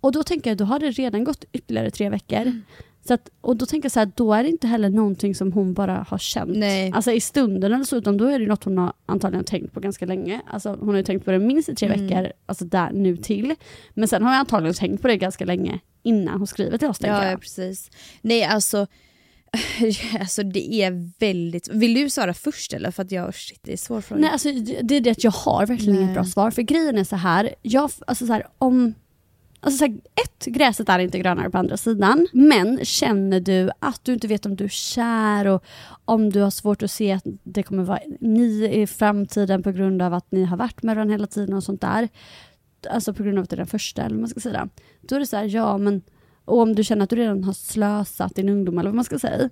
Och 0.00 0.12
då 0.12 0.22
tänker 0.22 0.50
jag, 0.50 0.56
då 0.58 0.64
har 0.64 0.78
det 0.78 0.90
redan 0.90 1.24
gått 1.24 1.44
ytterligare 1.52 1.90
tre 1.90 2.10
veckor. 2.10 2.36
Mm. 2.40 2.62
Så 3.06 3.14
att, 3.14 3.30
och 3.40 3.56
då 3.56 3.66
tänker 3.66 3.84
jag 3.86 3.92
så 3.92 3.98
här, 4.00 4.10
då 4.14 4.32
är 4.34 4.42
det 4.42 4.48
inte 4.48 4.66
heller 4.66 4.88
någonting 4.90 5.34
som 5.34 5.52
hon 5.52 5.74
bara 5.74 6.06
har 6.08 6.18
känt. 6.18 6.56
Nej. 6.56 6.92
Alltså 6.94 7.12
i 7.12 7.20
stunden 7.20 7.72
eller 7.72 7.84
så, 7.84 7.96
utan 7.96 8.16
då 8.16 8.24
är 8.26 8.38
det 8.38 8.46
något 8.46 8.64
hon 8.64 8.78
har 8.78 8.92
antagligen 9.06 9.44
tänkt 9.44 9.72
på 9.74 9.80
ganska 9.80 10.06
länge. 10.06 10.40
Alltså 10.46 10.68
hon 10.80 10.88
har 10.88 10.96
ju 10.96 11.02
tänkt 11.02 11.24
på 11.24 11.30
det 11.30 11.38
minst 11.38 11.68
i 11.68 11.74
tre 11.74 11.88
Mm. 11.88 12.06
veckor, 12.06 12.32
alltså 12.46 12.64
där 12.64 12.90
nu 12.92 13.16
till. 13.16 13.54
Men 13.94 14.08
sen 14.08 14.22
har 14.22 14.30
jag 14.32 14.38
antagligen 14.40 14.74
tänkt 14.74 15.02
på 15.02 15.08
det 15.08 15.16
ganska 15.16 15.44
länge 15.44 15.80
innan 16.02 16.38
hon 16.38 16.46
skriver 16.46 16.78
till 16.78 16.88
oss 16.88 16.98
Ja, 17.00 17.24
jag. 17.30 17.40
precis. 17.40 17.90
Nej 18.22 18.44
alltså, 18.44 18.86
alltså 20.20 20.42
det 20.42 20.74
är 20.82 21.18
väldigt... 21.20 21.68
Vill 21.68 21.94
du 21.94 22.10
svara 22.10 22.34
först 22.34 22.72
eller? 22.72 22.90
För 22.90 23.02
att 23.02 23.12
jag, 23.12 23.34
shit 23.34 23.60
det 23.62 23.72
är 23.72 23.76
svår 23.76 24.00
fråga. 24.00 24.20
Nej, 24.20 24.30
alltså, 24.30 24.52
det 24.52 24.80
det 24.82 24.94
är 24.96 25.00
det 25.00 25.10
att 25.10 25.24
jag 25.24 25.30
har 25.30 25.66
verkligen 25.66 25.94
Nej. 25.94 26.02
inget 26.02 26.14
bra 26.14 26.24
svar. 26.24 26.50
För 26.50 26.62
grejen 26.62 26.98
är 26.98 27.04
så 27.04 27.16
här, 27.16 27.54
jag, 27.62 27.90
alltså 28.06 28.26
så 28.26 28.32
här 28.32 28.46
om... 28.58 28.94
Alltså 29.60 29.78
så 29.78 29.84
här, 29.84 30.00
ett, 30.24 30.46
gräset 30.46 30.88
är 30.88 30.98
inte 30.98 31.18
grönare 31.18 31.50
på 31.50 31.58
andra 31.58 31.76
sidan. 31.76 32.26
Men 32.32 32.84
känner 32.84 33.40
du 33.40 33.70
att 33.78 34.04
du 34.04 34.12
inte 34.12 34.28
vet 34.28 34.46
om 34.46 34.56
du 34.56 34.64
är 34.64 34.68
kär 34.68 35.46
och 35.46 35.64
om 36.04 36.30
du 36.30 36.40
har 36.40 36.50
svårt 36.50 36.82
att 36.82 36.90
se 36.90 37.12
att 37.12 37.24
det 37.42 37.62
kommer 37.62 37.82
vara 37.82 38.00
ni 38.20 38.70
i 38.72 38.86
framtiden 38.86 39.62
på 39.62 39.72
grund 39.72 40.02
av 40.02 40.14
att 40.14 40.32
ni 40.32 40.44
har 40.44 40.56
varit 40.56 40.82
med 40.82 40.96
varandra 40.96 41.12
hela 41.12 41.26
tiden 41.26 41.54
och 41.54 41.64
sånt 41.64 41.80
där. 41.80 42.08
Alltså 42.90 43.14
på 43.14 43.22
grund 43.22 43.38
av 43.38 43.44
att 43.44 43.50
det 43.50 43.56
är 43.56 43.58
den 43.58 43.66
första 43.66 44.02
eller 44.02 44.14
vad 44.14 44.20
man 44.20 44.28
ska 44.28 44.40
säga. 44.40 44.68
Då 45.00 45.14
är 45.16 45.20
det 45.20 45.26
så 45.26 45.36
här, 45.36 45.44
ja 45.44 45.78
men 45.78 46.02
och 46.44 46.58
om 46.58 46.74
du 46.74 46.84
känner 46.84 47.04
att 47.04 47.10
du 47.10 47.16
redan 47.16 47.44
har 47.44 47.52
slösat 47.52 48.34
din 48.34 48.48
ungdom 48.48 48.78
eller 48.78 48.90
vad 48.90 48.94
man 48.94 49.04
ska 49.04 49.18
säga. 49.18 49.50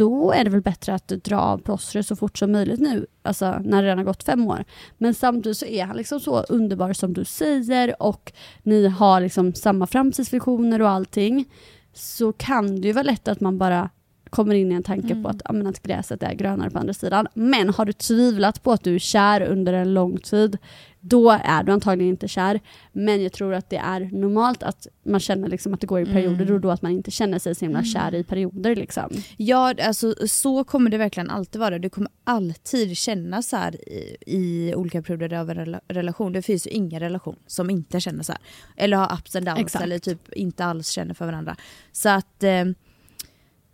Då 0.00 0.32
är 0.32 0.44
det 0.44 0.50
väl 0.50 0.60
bättre 0.60 0.94
att 0.94 1.08
dra 1.08 1.40
av 1.40 1.58
plåstret 1.58 2.06
så 2.06 2.16
fort 2.16 2.38
som 2.38 2.52
möjligt 2.52 2.80
nu, 2.80 3.06
alltså 3.22 3.58
när 3.64 3.82
det 3.82 3.86
redan 3.86 3.98
har 3.98 4.04
gått 4.04 4.22
fem 4.22 4.46
år. 4.46 4.64
Men 4.98 5.14
samtidigt 5.14 5.58
så 5.58 5.66
är 5.66 5.84
han 5.84 5.96
liksom 5.96 6.20
så 6.20 6.40
underbar 6.42 6.92
som 6.92 7.12
du 7.12 7.24
säger 7.24 8.02
och 8.02 8.32
ni 8.62 8.88
har 8.88 9.20
liksom 9.20 9.54
samma 9.54 9.86
framtidsvisioner 9.86 10.82
och 10.82 10.88
allting. 10.88 11.44
Så 11.92 12.32
kan 12.32 12.80
det 12.80 12.86
ju 12.88 12.92
vara 12.92 13.02
lätt 13.02 13.28
att 13.28 13.40
man 13.40 13.58
bara 13.58 13.90
kommer 14.30 14.54
in 14.54 14.72
i 14.72 14.74
en 14.74 14.82
tanke 14.82 15.12
Mm. 15.12 15.22
på 15.22 15.28
att, 15.28 15.42
men 15.52 15.66
att 15.66 15.82
gräset 15.82 16.22
är 16.22 16.34
grönare 16.34 16.70
på 16.70 16.78
andra 16.78 16.94
sidan. 16.94 17.26
Men 17.34 17.68
har 17.68 17.84
du 17.84 17.92
tvivlat 17.92 18.62
på 18.62 18.72
att 18.72 18.84
du 18.84 18.94
är 18.94 18.98
kär 18.98 19.40
under 19.42 19.72
en 19.72 19.94
lång 19.94 20.18
tid, 20.18 20.58
då 21.00 21.30
är 21.44 21.62
du 21.62 21.72
antagligen 21.72 22.10
inte 22.10 22.28
kär. 22.28 22.60
Men 22.92 23.22
jag 23.22 23.32
tror 23.32 23.54
att 23.54 23.70
det 23.70 23.76
är 23.76 24.00
normalt 24.00 24.62
att 24.62 24.86
man 25.02 25.20
känner 25.20 25.48
liksom 25.48 25.74
att 25.74 25.80
det 25.80 25.86
går 25.86 26.00
i 26.00 26.06
perioder 26.06 26.42
Mm. 26.42 26.54
och 26.54 26.60
då 26.60 26.70
att 26.70 26.82
man 26.82 26.92
inte 26.92 27.10
känner 27.10 27.38
sig 27.38 27.54
så 27.54 27.64
himla 27.64 27.84
kär 27.84 28.14
i 28.14 28.24
perioder. 28.24 28.76
Liksom. 28.76 29.10
Ja, 29.36 29.74
alltså 29.82 30.14
så 30.26 30.64
kommer 30.64 30.90
det 30.90 30.98
verkligen 30.98 31.30
alltid 31.30 31.60
vara. 31.60 31.78
Du 31.78 31.90
kommer 31.90 32.10
alltid 32.24 32.96
känna 32.96 33.42
så 33.42 33.56
här 33.56 33.88
i, 33.88 34.16
i 34.26 34.74
olika 34.74 35.02
perioder 35.02 35.32
av 35.38 35.50
en 35.50 35.56
rela- 35.56 35.80
relation. 35.88 36.32
Det 36.32 36.42
finns 36.42 36.66
ju 36.66 36.70
ingen 36.70 37.00
relation 37.00 37.36
som 37.46 37.70
inte 37.70 38.00
känner 38.00 38.22
så 38.22 38.32
här. 38.32 38.40
Eller 38.76 38.96
har 38.96 39.14
ups 39.18 39.36
and 39.36 39.46
downs 39.46 39.60
Exakt. 39.60 39.84
eller 39.84 39.98
typ 39.98 40.32
inte 40.32 40.64
alls 40.64 40.88
känner 40.90 41.14
för 41.14 41.26
varandra. 41.26 41.56
Så 41.92 42.08
att 42.08 42.42
eh, 42.42 42.64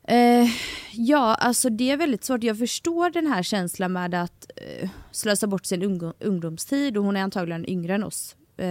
eh, 0.07 0.49
ja, 0.93 1.35
alltså 1.35 1.71
det 1.71 1.91
är 1.91 1.97
väldigt 1.97 2.25
svårt. 2.25 2.43
Jag 2.43 2.59
förstår 2.59 3.11
den 3.11 3.27
här 3.27 3.43
känslan 3.43 3.93
med 3.93 4.15
att 4.15 4.51
eh, 4.57 4.89
slösa 5.11 5.47
bort 5.47 5.67
sin 5.67 5.83
ung- 5.83 6.13
ungdomstid 6.21 6.97
och 6.97 7.05
hon 7.05 7.17
är 7.17 7.21
antagligen 7.23 7.71
yngre 7.71 7.95
än 7.95 8.05
oss 8.05 8.37
eh, 8.57 8.67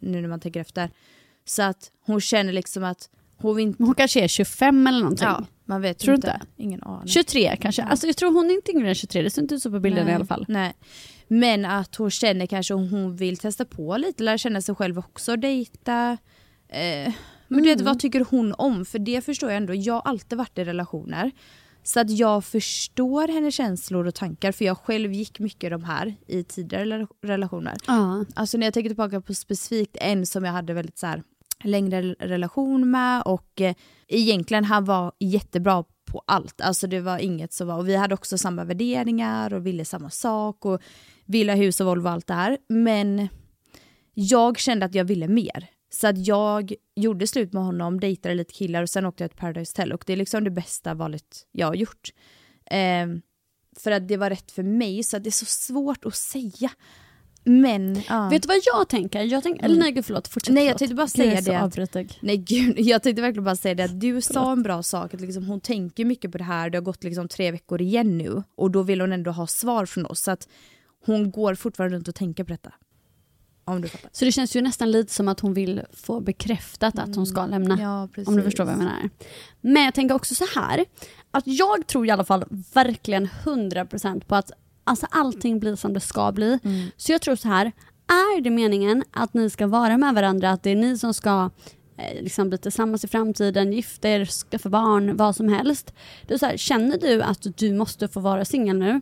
nu 0.00 0.20
när 0.20 0.28
man 0.28 0.40
tänker 0.40 0.60
efter. 0.60 0.90
Så 1.44 1.62
att 1.62 1.90
hon 2.06 2.20
känner 2.20 2.52
liksom 2.52 2.84
att 2.84 3.10
hon 3.36 3.56
vill 3.56 3.66
inte... 3.66 3.82
Hon 3.84 3.94
kanske 3.94 4.20
är 4.24 4.28
25 4.28 4.86
eller 4.86 5.00
någonting. 5.00 5.26
Ja, 5.26 5.44
man 5.64 5.82
vet 5.82 5.98
Tror 5.98 6.14
inte. 6.14 6.40
inte? 6.40 6.46
Ingen 6.62 6.82
aning. 6.82 7.08
23 7.08 7.56
kanske. 7.60 7.82
Alltså 7.82 8.06
jag 8.06 8.16
tror 8.16 8.32
hon 8.32 8.50
är 8.50 8.54
inte 8.54 8.72
yngre 8.72 8.88
än 8.88 8.94
23, 8.94 9.22
det 9.22 9.30
ser 9.30 9.42
inte 9.42 9.54
ut 9.54 9.62
så 9.62 9.70
på 9.70 9.80
bilden 9.80 10.08
i 10.08 10.14
alla 10.14 10.26
fall. 10.26 10.44
Nej. 10.48 10.72
Men 11.28 11.64
att 11.64 11.96
hon 11.96 12.10
känner 12.10 12.46
kanske 12.46 12.74
hon 12.74 13.16
vill 13.16 13.36
testa 13.36 13.64
på 13.64 13.96
lite, 13.96 14.22
lära 14.22 14.38
känna 14.38 14.60
sig 14.60 14.74
själv 14.74 14.98
också, 14.98 15.36
dejta. 15.36 16.18
Eh, 16.68 17.12
men 17.54 17.62
du 17.62 17.70
vet, 17.70 17.80
vad 17.80 17.98
tycker 17.98 18.26
hon 18.30 18.54
om? 18.58 18.84
För 18.84 18.98
det 18.98 19.24
förstår 19.24 19.50
jag 19.50 19.56
ändå. 19.56 19.74
Jag 19.74 19.94
har 19.94 20.00
alltid 20.00 20.38
varit 20.38 20.58
i 20.58 20.64
relationer. 20.64 21.30
Så 21.82 22.00
att 22.00 22.10
jag 22.10 22.44
förstår 22.44 23.28
hennes 23.28 23.54
känslor 23.54 24.06
och 24.06 24.14
tankar 24.14 24.52
för 24.52 24.64
jag 24.64 24.78
själv 24.78 25.12
gick 25.12 25.38
mycket 25.38 25.70
de 25.70 25.84
här 25.84 26.14
i 26.26 26.44
tidigare 26.44 26.84
rela- 26.84 27.06
relationer. 27.22 27.74
Ja. 27.86 28.24
Alltså 28.34 28.58
när 28.58 28.66
jag 28.66 28.74
tänker 28.74 28.90
tillbaka 28.90 29.20
på 29.20 29.34
specifikt 29.34 29.96
en 30.00 30.26
som 30.26 30.44
jag 30.44 30.52
hade 30.52 30.74
väldigt 30.74 30.98
så 30.98 31.06
här, 31.06 31.22
längre 31.64 32.02
relation 32.18 32.90
med 32.90 33.22
och 33.22 33.60
eh, 33.60 33.74
egentligen 34.08 34.64
han 34.64 34.84
var 34.84 35.12
jättebra 35.18 35.84
på 36.04 36.22
allt. 36.26 36.60
Alltså 36.60 36.86
det 36.86 37.00
var 37.00 37.18
inget 37.18 37.52
som 37.52 37.66
var, 37.68 37.76
och 37.78 37.88
vi 37.88 37.96
hade 37.96 38.14
också 38.14 38.38
samma 38.38 38.64
värderingar 38.64 39.54
och 39.54 39.66
ville 39.66 39.84
samma 39.84 40.10
sak 40.10 40.64
och 40.64 40.80
ville 41.26 41.54
hus 41.54 41.80
och 41.80 41.86
Volvo 41.86 42.06
och 42.06 42.12
allt 42.12 42.26
det 42.26 42.34
här. 42.34 42.58
Men 42.68 43.28
jag 44.14 44.58
kände 44.58 44.86
att 44.86 44.94
jag 44.94 45.04
ville 45.04 45.28
mer. 45.28 45.68
Så 45.94 46.06
att 46.06 46.26
jag 46.26 46.74
gjorde 46.96 47.26
slut 47.26 47.52
med 47.52 47.62
honom, 47.62 48.00
dejtade 48.00 48.34
lite 48.34 48.54
killar 48.54 48.82
och 48.82 48.88
sen 48.88 49.06
åkte 49.06 49.24
jag 49.24 49.30
till 49.30 49.40
Paradise 49.40 49.72
Hotel 49.72 49.92
och 49.92 50.04
det 50.06 50.12
är 50.12 50.16
liksom 50.16 50.44
det 50.44 50.50
bästa 50.50 50.94
valet 50.94 51.46
jag 51.52 51.66
har 51.66 51.74
gjort. 51.74 52.10
Ehm, 52.66 53.22
för 53.76 53.90
att 53.90 54.08
det 54.08 54.16
var 54.16 54.30
rätt 54.30 54.50
för 54.50 54.62
mig 54.62 55.02
så 55.02 55.16
att 55.16 55.24
det 55.24 55.28
är 55.28 55.30
så 55.30 55.44
svårt 55.44 56.04
att 56.04 56.14
säga. 56.14 56.70
Men, 57.44 58.02
ja. 58.08 58.28
Vet 58.28 58.42
du 58.42 58.46
vad 58.46 58.56
jag 58.64 58.88
tänker? 58.88 59.22
Jag 59.22 59.42
tänker 59.42 59.64
eller 59.64 59.78
nej 59.78 59.92
gud 59.92 60.04
förlåt, 60.04 60.28
fortsätt. 60.28 60.54
Nej, 60.54 60.64
jag 60.64 60.78
förlåt. 60.78 60.78
tänkte 60.78 60.94
bara 60.94 61.02
Gud, 61.02 61.42
säga 61.42 61.42
så 61.42 61.80
det 61.80 62.00
att-. 62.00 62.22
Nej 62.22 62.36
gud, 62.36 62.80
jag 62.80 63.02
tänkte 63.02 63.22
verkligen 63.22 63.44
bara 63.44 63.56
säga 63.56 63.74
det 63.74 63.84
att 63.84 64.00
du 64.00 64.20
sa 64.20 64.52
en 64.52 64.62
bra 64.62 64.82
sak, 64.82 65.14
att 65.14 65.20
liksom, 65.20 65.44
hon 65.44 65.60
tänker 65.60 66.04
mycket 66.04 66.32
på 66.32 66.38
det 66.38 66.44
här, 66.44 66.70
det 66.70 66.78
har 66.78 66.82
gått 66.82 67.04
liksom 67.04 67.28
tre 67.28 67.50
veckor 67.50 67.82
igen 67.82 68.18
nu 68.18 68.42
och 68.54 68.70
då 68.70 68.82
vill 68.82 69.00
hon 69.00 69.12
ändå 69.12 69.30
ha 69.30 69.46
svar 69.46 69.86
från 69.86 70.06
oss 70.06 70.20
så 70.20 70.30
att 70.30 70.48
hon 71.06 71.30
går 71.30 71.54
fortfarande 71.54 71.96
runt 71.96 72.08
och 72.08 72.14
tänker 72.14 72.44
på 72.44 72.52
detta. 72.52 72.72
Om 73.64 73.80
du 73.80 73.88
fattar. 73.88 74.10
Så 74.12 74.24
det 74.24 74.32
känns 74.32 74.56
ju 74.56 74.62
nästan 74.62 74.90
lite 74.90 75.12
som 75.12 75.28
att 75.28 75.40
hon 75.40 75.54
vill 75.54 75.82
få 75.92 76.20
bekräftat 76.20 76.98
att 76.98 77.16
hon 77.16 77.26
ska 77.26 77.46
lämna. 77.46 77.80
Ja. 77.80 78.22
Om 78.26 78.36
du 78.36 78.42
förstår 78.42 78.64
vad 78.64 78.72
jag 78.72 78.78
menar. 78.78 79.10
Men 79.60 79.84
jag 79.84 79.94
tänker 79.94 80.14
också 80.14 80.34
så 80.34 80.44
här. 80.54 80.84
Att 81.30 81.46
jag 81.46 81.86
tror 81.86 82.06
i 82.06 82.10
alla 82.10 82.24
fall 82.24 82.44
verkligen 82.74 83.28
100% 83.44 84.24
på 84.24 84.34
att 84.34 84.50
alltså, 84.84 85.06
allting 85.10 85.60
blir 85.60 85.76
som 85.76 85.92
det 85.92 86.00
ska 86.00 86.32
bli. 86.32 86.58
Mm. 86.64 86.90
Så 86.96 87.12
jag 87.12 87.20
tror 87.20 87.36
så 87.36 87.48
här. 87.48 87.72
Är 88.06 88.40
det 88.40 88.50
meningen 88.50 89.04
att 89.10 89.34
ni 89.34 89.50
ska 89.50 89.66
vara 89.66 89.98
med 89.98 90.14
varandra, 90.14 90.50
att 90.50 90.62
det 90.62 90.70
är 90.70 90.76
ni 90.76 90.98
som 90.98 91.14
ska 91.14 91.50
eh, 91.96 92.22
liksom 92.22 92.48
bli 92.48 92.58
tillsammans 92.58 93.04
i 93.04 93.08
framtiden, 93.08 93.72
gifta 93.72 94.08
er, 94.08 94.24
skaffa 94.24 94.68
barn, 94.68 95.16
vad 95.16 95.36
som 95.36 95.48
helst. 95.48 95.94
Det 96.26 96.34
är 96.34 96.38
så 96.38 96.46
här, 96.46 96.56
känner 96.56 96.98
du 96.98 97.22
att 97.22 97.46
du 97.58 97.72
måste 97.72 98.08
få 98.08 98.20
vara 98.20 98.44
singel 98.44 98.78
nu? 98.78 99.00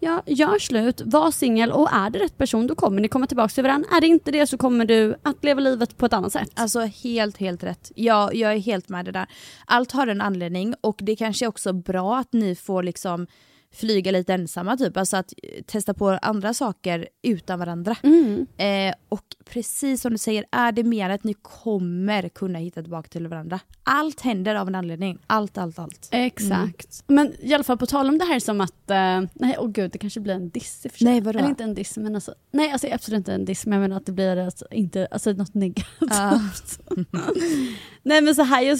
Ja, 0.00 0.22
gör 0.26 0.58
slut, 0.58 1.02
var 1.04 1.30
singel 1.30 1.72
och 1.72 1.88
är 1.92 2.10
det 2.10 2.18
rätt 2.18 2.38
person 2.38 2.66
då 2.66 2.74
kommer 2.74 3.00
ni 3.00 3.08
komma 3.08 3.26
tillbaka 3.26 3.48
till 3.48 3.62
varandra. 3.62 3.88
Är 3.96 4.00
det 4.00 4.06
inte 4.06 4.30
det 4.30 4.46
så 4.46 4.58
kommer 4.58 4.84
du 4.84 5.14
att 5.22 5.44
leva 5.44 5.60
livet 5.60 5.96
på 5.96 6.06
ett 6.06 6.12
annat 6.12 6.32
sätt. 6.32 6.50
Alltså 6.54 6.80
helt, 6.80 7.36
helt 7.36 7.64
rätt. 7.64 7.92
Ja, 7.94 8.32
jag 8.32 8.52
är 8.52 8.58
helt 8.58 8.88
med 8.88 9.04
det 9.04 9.12
där. 9.12 9.26
Allt 9.66 9.92
har 9.92 10.06
en 10.06 10.20
anledning 10.20 10.74
och 10.80 10.98
det 11.02 11.16
kanske 11.16 11.44
är 11.44 11.48
också 11.48 11.72
bra 11.72 12.18
att 12.18 12.32
ni 12.32 12.54
får 12.54 12.82
liksom 12.82 13.26
flyga 13.74 14.10
lite 14.10 14.34
ensamma 14.34 14.76
typ, 14.76 14.96
alltså 14.96 15.16
att 15.16 15.32
eh, 15.42 15.62
testa 15.62 15.94
på 15.94 16.08
andra 16.22 16.54
saker 16.54 17.08
utan 17.22 17.58
varandra. 17.58 17.96
Mm. 18.02 18.46
Eh, 18.56 18.94
och 19.08 19.24
precis 19.44 20.00
som 20.00 20.12
du 20.12 20.18
säger, 20.18 20.44
är 20.52 20.72
det 20.72 20.82
mer 20.82 21.10
att 21.10 21.24
ni 21.24 21.34
kommer 21.34 22.28
kunna 22.28 22.58
hitta 22.58 22.82
tillbaka 22.82 23.08
till 23.08 23.28
varandra. 23.28 23.60
Allt 23.82 24.20
händer 24.20 24.54
av 24.54 24.68
en 24.68 24.74
anledning. 24.74 25.18
Allt, 25.26 25.58
allt, 25.58 25.78
allt. 25.78 26.08
Exakt. 26.10 27.04
Men 27.06 27.34
i 27.40 27.54
alla 27.54 27.64
fall 27.64 27.78
på 27.78 27.86
tal 27.86 28.08
om 28.08 28.18
det 28.18 28.24
här 28.24 28.40
som 28.40 28.60
att, 28.60 28.90
eh, 28.90 29.20
nej 29.34 29.56
åh 29.58 29.68
gud 29.68 29.90
det 29.90 29.98
kanske 29.98 30.20
blir 30.20 30.34
en 30.34 30.50
diss 30.50 30.86
i 30.86 30.88
för 30.88 30.98
sig. 30.98 31.04
Nej, 31.04 31.20
vadå? 31.20 31.38
Eller 31.38 31.48
inte 31.48 31.64
en 31.64 31.74
diss 31.74 31.96
men 31.96 32.14
alltså, 32.14 32.34
nej 32.50 32.72
alltså 32.72 32.88
absolut 32.92 33.18
inte 33.18 33.32
en 33.32 33.44
diss 33.44 33.66
men 33.66 33.72
jag 33.72 33.80
menar 33.80 33.96
att 33.96 34.06
det 34.06 34.12
blir 34.12 34.36
alltså, 34.36 34.66
inte, 34.70 35.06
alltså 35.10 35.32
något 35.32 35.54
negativt. 35.54 36.10
Ja. 36.10 36.40
nej 38.02 38.22
men 38.22 38.34
så 38.34 38.42
här, 38.42 38.62
jag, 38.62 38.78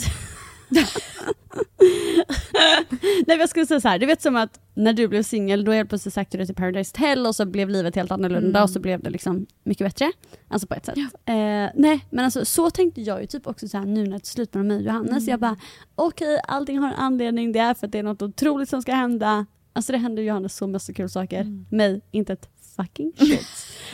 nej 3.27 3.37
jag 3.37 3.49
skulle 3.49 3.65
säga 3.65 3.79
så 3.81 3.87
här, 3.87 3.99
du 3.99 4.05
vet 4.05 4.21
som 4.21 4.35
att 4.35 4.59
när 4.73 4.93
du 4.93 5.07
blev 5.07 5.23
singel 5.23 5.65
då 5.65 5.71
helt 5.71 5.89
plötsligt 5.89 6.13
sökte 6.13 6.37
du 6.37 6.45
till 6.45 6.55
Paradise 6.55 6.97
Hotel 6.97 7.25
och 7.25 7.35
så 7.35 7.45
blev 7.45 7.69
livet 7.69 7.95
helt 7.95 8.11
annorlunda 8.11 8.49
Mm. 8.49 8.63
och 8.63 8.69
så 8.69 8.79
blev 8.79 9.01
det 9.03 9.09
liksom 9.09 9.45
mycket 9.63 9.87
bättre. 9.87 10.11
Alltså 10.47 10.67
på 10.67 10.73
ett 10.75 10.85
sätt. 10.85 10.97
Eh, 10.97 11.33
nej 11.75 12.05
men 12.09 12.25
alltså 12.25 12.45
så 12.45 12.69
tänkte 12.69 13.01
jag 13.01 13.21
ju 13.21 13.27
typ 13.27 13.47
också 13.47 13.67
så 13.67 13.77
här 13.77 13.85
nu 13.85 14.03
när 14.03 14.09
det 14.11 14.15
är 14.15 14.25
slut 14.25 14.53
med 14.53 14.65
mig 14.65 14.77
och 14.77 14.83
Johannes. 14.83 15.11
Mm. 15.11 15.25
Jag 15.29 15.39
bara 15.39 15.57
okej 15.95 16.39
allting 16.47 16.79
har 16.79 16.87
en 16.87 16.95
anledning, 16.95 17.51
det 17.51 17.59
är 17.59 17.73
för 17.73 17.85
att 17.87 17.91
det 17.91 17.99
är 17.99 18.03
något 18.03 18.21
otroligt 18.21 18.69
som 18.69 18.81
ska 18.81 18.93
hända. 18.93 19.45
Alltså 19.73 19.91
det 19.91 19.97
händer 19.97 20.23
Johannes 20.23 20.55
så 20.55 20.67
massa 20.67 20.93
kul 20.93 21.09
saker. 21.09 21.41
Mm. 21.41 21.65
Mig, 21.69 22.01
inte 22.11 22.33
ett 22.33 22.49
fucking 22.83 23.11
shit. 23.17 23.47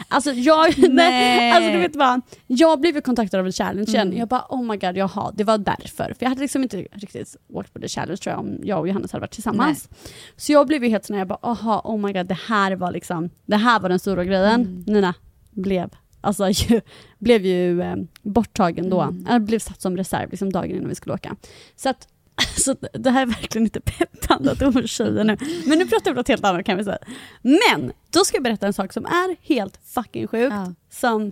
Alltså 0.08 0.32
jag, 0.32 0.78
nej. 0.78 0.90
Nej. 0.90 1.52
alltså 1.52 1.72
du 1.72 1.78
vet 1.78 1.96
vad, 1.96 2.22
jag 2.48 2.80
blev 2.82 3.02
kontaktad 3.02 3.40
av 3.40 3.46
en 3.46 3.52
challenge 3.52 3.90
igen. 3.90 4.08
Mm. 4.08 4.20
Jag 4.20 4.28
bara 4.28 4.46
oh 4.50 4.64
my 4.64 4.78
god, 4.78 4.98
jaha, 4.98 5.32
det 5.36 5.44
var 5.44 5.58
därför. 5.58 6.04
För 6.06 6.18
jag 6.20 6.30
hade 6.30 6.42
liksom 6.42 6.64
inte 6.64 6.78
riktigt 6.78 7.36
åkt 7.54 7.74
på 7.74 7.80
the 7.80 7.88
challenge 7.88 8.18
tror 8.18 8.32
jag 8.34 8.40
om 8.40 8.60
jag 8.64 8.80
och 8.80 8.88
Johannes 8.88 9.12
hade 9.12 9.22
varit 9.22 9.32
tillsammans. 9.32 9.90
Så 10.38 10.52
jag 10.52 10.68
blev 10.68 10.84
ju 10.84 10.90
helt 10.90 11.06
sån 11.06 11.18
jag 11.18 11.28
bara 11.28 11.40
aha, 11.42 11.82
oh 11.84 11.98
my 11.98 12.14
god, 12.14 12.26
det 12.26 12.38
här 12.48 12.76
var 12.76 12.92
liksom, 12.92 13.30
det 13.46 13.58
här 13.58 13.80
var 13.80 13.90
den 13.90 14.00
stora 14.00 14.24
grejen. 14.24 14.62
Mm. 14.62 14.84
Nina 14.88 15.14
blev, 15.52 15.90
alltså 16.22 16.50
ju, 16.50 16.82
blev 17.20 17.46
ju 17.46 17.82
eh, 17.82 17.96
borttagen 18.22 18.90
då, 18.90 19.02
Mm. 19.02 19.26
mm. 19.30 19.46
blev 19.46 19.60
satt 19.60 19.82
som 19.82 19.98
reserv 19.98 20.32
liksom 20.32 20.52
dagen 20.52 20.72
innan 20.72 20.90
vi 20.90 20.96
skulle 20.96 21.14
åka. 21.14 21.36
Så 21.76 21.90
att 21.90 22.08
så 22.58 22.76
det 22.94 23.10
här 23.10 23.22
är 23.22 23.26
verkligen 23.26 23.66
inte 23.66 23.82
peppande 23.82 24.52
att 24.52 24.62
hon 24.62 24.88
tjejer 24.88 25.24
nu. 25.24 25.38
Men 25.66 25.78
nu 25.78 25.86
pratar 25.86 26.06
vi 26.06 26.10
om 26.12 26.16
något 26.16 26.28
helt 26.28 26.46
annat 26.46 26.66
kan 26.66 26.78
vi 26.78 26.84
säga. 26.84 26.98
Men 27.42 27.92
då 28.10 28.26
ska 28.26 28.36
jag 28.36 28.44
berätta 28.44 28.68
en 28.68 28.74
sak 28.74 28.94
som 28.94 29.06
är 29.06 29.36
helt 29.42 29.80
fucking 29.84 30.28
sjukt. 30.28 30.54
Ja. 30.54 30.74
Som, 30.90 31.32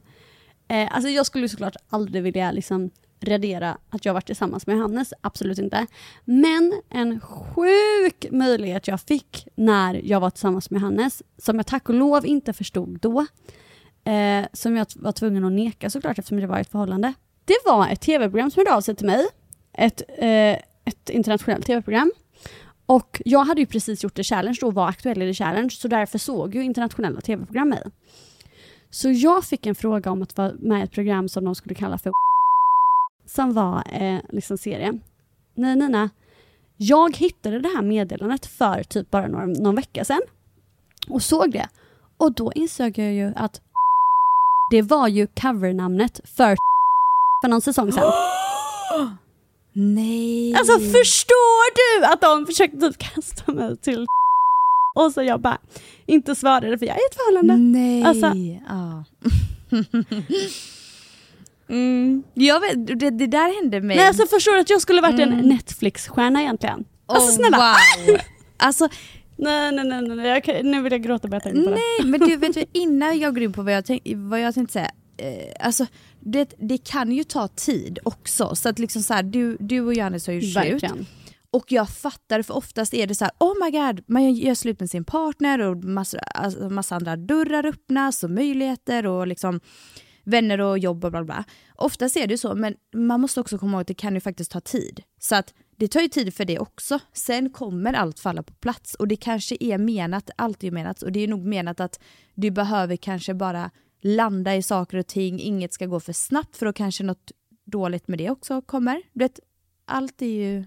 eh, 0.68 0.96
alltså 0.96 1.10
jag 1.10 1.26
skulle 1.26 1.50
såklart 1.50 1.76
aldrig 1.90 2.24
vilja 2.24 2.52
liksom 2.52 2.90
radera 3.22 3.78
att 3.90 4.06
jag 4.06 4.14
varit 4.14 4.26
tillsammans 4.26 4.68
med 4.68 4.78
Hannes, 4.78 5.14
absolut 5.22 5.60
inte. 5.60 5.88
Men 6.26 6.82
en 6.90 7.20
sjuk 7.20 8.26
möjlighet 8.32 8.88
jag 8.88 9.02
fick 9.02 9.48
när 9.56 10.02
jag 10.04 10.20
var 10.20 10.30
tillsammans 10.30 10.70
med 10.70 10.82
Hannes, 10.82 11.24
som 11.38 11.56
jag 11.56 11.66
tack 11.68 11.90
och 11.90 11.96
lov 11.96 12.26
inte 12.26 12.54
förstod 12.54 13.00
då, 13.00 13.26
eh, 14.12 14.46
som 14.54 14.78
jag 14.78 14.88
var 14.96 15.12
tvungen 15.12 15.46
att 15.46 15.52
neka 15.52 15.90
såklart 15.90 16.20
eftersom 16.20 16.40
det 16.40 16.48
var 16.48 16.60
ett 16.60 16.72
förhållande. 16.72 17.14
Det 17.46 17.58
var 17.66 17.88
ett 17.88 18.02
tv-program 18.02 18.52
som 18.52 18.60
hörde 18.60 18.76
av 18.76 18.82
sig 18.82 18.96
till 18.96 19.06
mig, 19.06 19.28
ett, 19.74 20.02
eh, 20.18 20.58
ett 20.86 21.10
internationellt 21.10 21.66
tv-program. 21.66 22.12
Och 22.86 23.22
jag 23.26 23.46
hade 23.46 23.62
ju 23.62 23.68
precis 23.68 24.04
gjort 24.04 24.16
The 24.16 24.24
Challenge 24.24 24.58
då, 24.62 24.72
var 24.72 24.88
aktuell 24.88 25.22
i 25.22 25.34
The 25.34 25.44
Challenge, 25.44 25.70
så 25.70 25.88
därför 25.88 26.18
såg 26.18 26.56
ju 26.56 26.64
internationella 26.64 27.22
tv-program 27.22 27.70
mig. 27.70 27.84
Så 28.90 29.10
jag 29.12 29.44
fick 29.44 29.66
en 29.66 29.76
fråga 29.76 30.12
om 30.12 30.22
att 30.22 30.38
vara 30.38 30.54
med 30.60 30.80
i 30.80 30.84
ett 30.84 30.92
program 30.92 31.30
som 31.30 31.46
de 31.46 31.56
skulle 31.56 31.76
kalla 31.76 31.98
för 31.98 32.12
som 33.26 33.54
var 33.54 33.84
eh, 33.92 34.20
liksom 34.30 34.58
serie. 34.58 35.00
Nej 35.56 35.76
Nina, 35.76 36.10
jag 36.78 37.18
hittade 37.18 37.60
det 37.60 37.70
här 37.76 37.82
meddelandet 37.82 38.46
för 38.46 38.84
typ 38.84 39.12
bara 39.12 39.28
några, 39.28 39.46
någon 39.46 39.76
vecka 39.76 40.06
sedan 40.06 40.22
och 41.10 41.24
såg 41.24 41.52
det. 41.52 41.68
Och 42.18 42.34
då 42.34 42.52
insåg 42.54 42.98
jag 42.98 43.14
ju 43.14 43.34
att 43.36 43.62
det 44.72 44.82
var 44.82 45.08
ju 45.08 45.28
covernamnet 45.28 46.22
för 46.24 46.58
för 47.42 47.48
någon 47.48 47.62
säsong 47.62 47.92
sedan. 47.92 48.12
Nej. 49.74 50.56
Alltså 50.56 50.80
förstår 50.80 52.00
du 52.00 52.06
att 52.06 52.22
de 52.22 52.46
försökte 52.46 52.78
typ 52.80 52.98
kasta 52.98 53.52
mig 53.52 53.78
till 53.78 54.06
och 54.96 55.12
så 55.12 55.24
jag 55.24 55.42
bara 55.42 55.58
inte 56.06 56.36
svarade 56.36 56.78
för 56.78 56.86
jag 56.86 56.96
är 56.96 57.00
i 57.00 57.06
ett 57.12 57.16
förhållande. 57.16 57.58
Nej. 57.80 58.04
Alltså- 58.04 58.32
ja. 58.70 59.04
mm. 61.70 62.24
Jag 62.34 62.60
vet, 62.60 62.88
det, 63.00 63.10
det 63.10 63.28
där 63.28 63.62
hände 63.62 63.82
mig. 63.82 63.98
Nej 63.98 64.08
alltså 64.08 64.26
förstår 64.28 64.52
du 64.54 64.60
att 64.60 64.70
jag 64.70 64.82
skulle 64.82 65.02
varit 65.02 65.20
Mm. 65.20 65.40
en 65.40 65.46
Netflix-stjärna 65.50 66.42
egentligen? 66.42 66.86
Alltså 67.06 67.32
snälla. 67.32 67.58
Wow. 67.58 68.18
Alltså 68.58 68.90
Nej 69.38 69.72
nej 69.72 69.86
nej, 69.86 70.02
nej. 70.02 70.28
Jag 70.28 70.44
kan, 70.44 70.72
nu 70.72 70.82
vill 70.82 70.92
jag 70.92 71.04
gråta 71.04 71.28
bara 71.28 71.36
jag 71.36 71.44
tänker 71.44 71.64
på 71.64 71.70
det. 71.70 71.76
nej 71.76 72.12
men 72.12 72.20
du 72.30 72.36
vet 72.38 72.58
innan 72.74 73.20
jag 73.20 73.34
går 73.34 73.44
in 73.44 73.54
på 73.54 73.62
vad 73.62 73.74
jag, 73.74 73.86
tänk, 73.86 74.02
vad 74.16 74.40
jag 74.40 74.54
tänkte 74.54 74.74
säga. 74.74 74.92
Eh, 75.18 75.66
alltså 75.68 75.86
det, 76.26 76.54
det 76.58 76.78
kan 76.78 77.12
ju 77.12 77.24
ta 77.24 77.48
tid 77.48 78.00
också. 78.04 78.56
Så 78.56 78.70
att 78.70 78.80
liksom 78.80 79.04
så 79.04 79.14
här, 79.14 79.24
du, 79.24 79.58
du 79.60 79.82
och 79.82 79.94
Johannes 79.94 80.28
har 80.28 80.34
ju 80.34 80.42
slut. 80.42 80.84
Och 81.52 81.72
jag 81.72 81.90
fattar, 81.90 82.42
för 82.42 82.54
oftast 82.54 82.94
är 82.94 83.08
det 83.08 83.16
så 83.16 83.26
här, 83.26 83.32
oh 83.40 83.66
my 83.66 83.72
god, 83.72 84.04
man 84.08 84.34
gör 84.34 84.56
slut 84.56 84.80
med 84.80 84.90
sin 84.90 85.06
partner 85.06 85.60
och 85.60 85.84
massa, 85.84 86.20
alltså, 86.20 86.70
massa 86.70 86.96
andra 86.96 87.16
dörrar 87.16 87.66
öppnas 87.66 88.24
och 88.24 88.32
möjligheter 88.32 89.06
och 89.06 89.28
liksom 89.28 89.60
vänner 90.24 90.62
och 90.62 90.80
jobb 90.80 91.06
och 91.06 91.12
bla 91.12 91.24
bla. 91.24 91.44
Oftast 91.76 92.18
är 92.18 92.28
det 92.28 92.38
så, 92.38 92.56
men 92.56 92.76
man 92.96 93.22
måste 93.22 93.40
också 93.40 93.58
komma 93.58 93.72
ihåg 93.72 93.82
att 93.82 93.88
det 93.88 93.94
kan 93.94 94.14
ju 94.14 94.20
faktiskt 94.20 94.52
ta 94.52 94.60
tid. 94.60 95.04
Så 95.20 95.36
att 95.36 95.54
det 95.78 95.88
tar 95.88 96.02
ju 96.02 96.08
tid 96.08 96.34
för 96.34 96.46
det 96.46 96.60
också. 96.60 97.00
Sen 97.14 97.50
kommer 97.50 97.94
allt 97.94 98.20
falla 98.20 98.44
på 98.44 98.54
plats 98.54 98.96
och 98.96 99.08
det 99.08 99.16
kanske 99.16 99.58
är 99.60 99.78
menat, 99.78 100.30
allt 100.36 100.64
är 100.64 100.72
menat, 100.72 101.02
och 101.02 101.12
det 101.12 101.20
är 101.20 101.28
nog 101.28 101.46
menat 101.46 101.80
att 101.80 102.00
du 102.36 102.52
behöver 102.52 102.96
kanske 102.96 103.34
bara 103.34 103.72
landa 104.04 104.56
i 104.56 104.62
saker 104.62 104.98
och 104.98 105.08
ting, 105.08 105.40
inget 105.40 105.74
ska 105.74 105.86
gå 105.86 106.00
för 106.00 106.14
snabbt 106.14 106.58
för 106.58 106.66
då 106.66 106.74
kanske 106.74 107.04
något 107.04 107.32
dåligt 107.66 108.08
med 108.08 108.18
det 108.18 108.30
också 108.30 108.62
kommer. 108.62 109.02
Vet, 109.14 109.40
allt 109.86 110.22
är 110.22 110.26
ju 110.26 110.66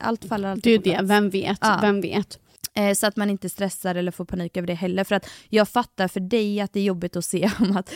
allt 0.00 0.24
faller 0.24 0.48
alltid 0.48 0.62
Det 0.82 0.88
är 0.90 0.92
det, 0.92 0.98
plats. 0.98 1.10
vem 1.10 1.30
vet, 1.30 1.58
Ja. 1.60 1.78
vem 1.82 2.00
vet. 2.00 2.38
Eh, 2.74 2.94
så 2.94 3.06
att 3.06 3.16
man 3.16 3.30
inte 3.30 3.48
stressar 3.48 3.94
eller 3.94 4.12
får 4.12 4.24
panik 4.24 4.56
över 4.56 4.66
det 4.66 4.74
heller. 4.74 5.04
För 5.04 5.14
att 5.14 5.28
jag 5.48 5.68
fattar 5.68 6.08
för 6.08 6.20
dig 6.20 6.60
att 6.60 6.72
det 6.72 6.80
är 6.80 6.84
jobbigt 6.84 7.16
att 7.16 7.24
se 7.24 7.50
om 7.60 7.76
att 7.76 7.90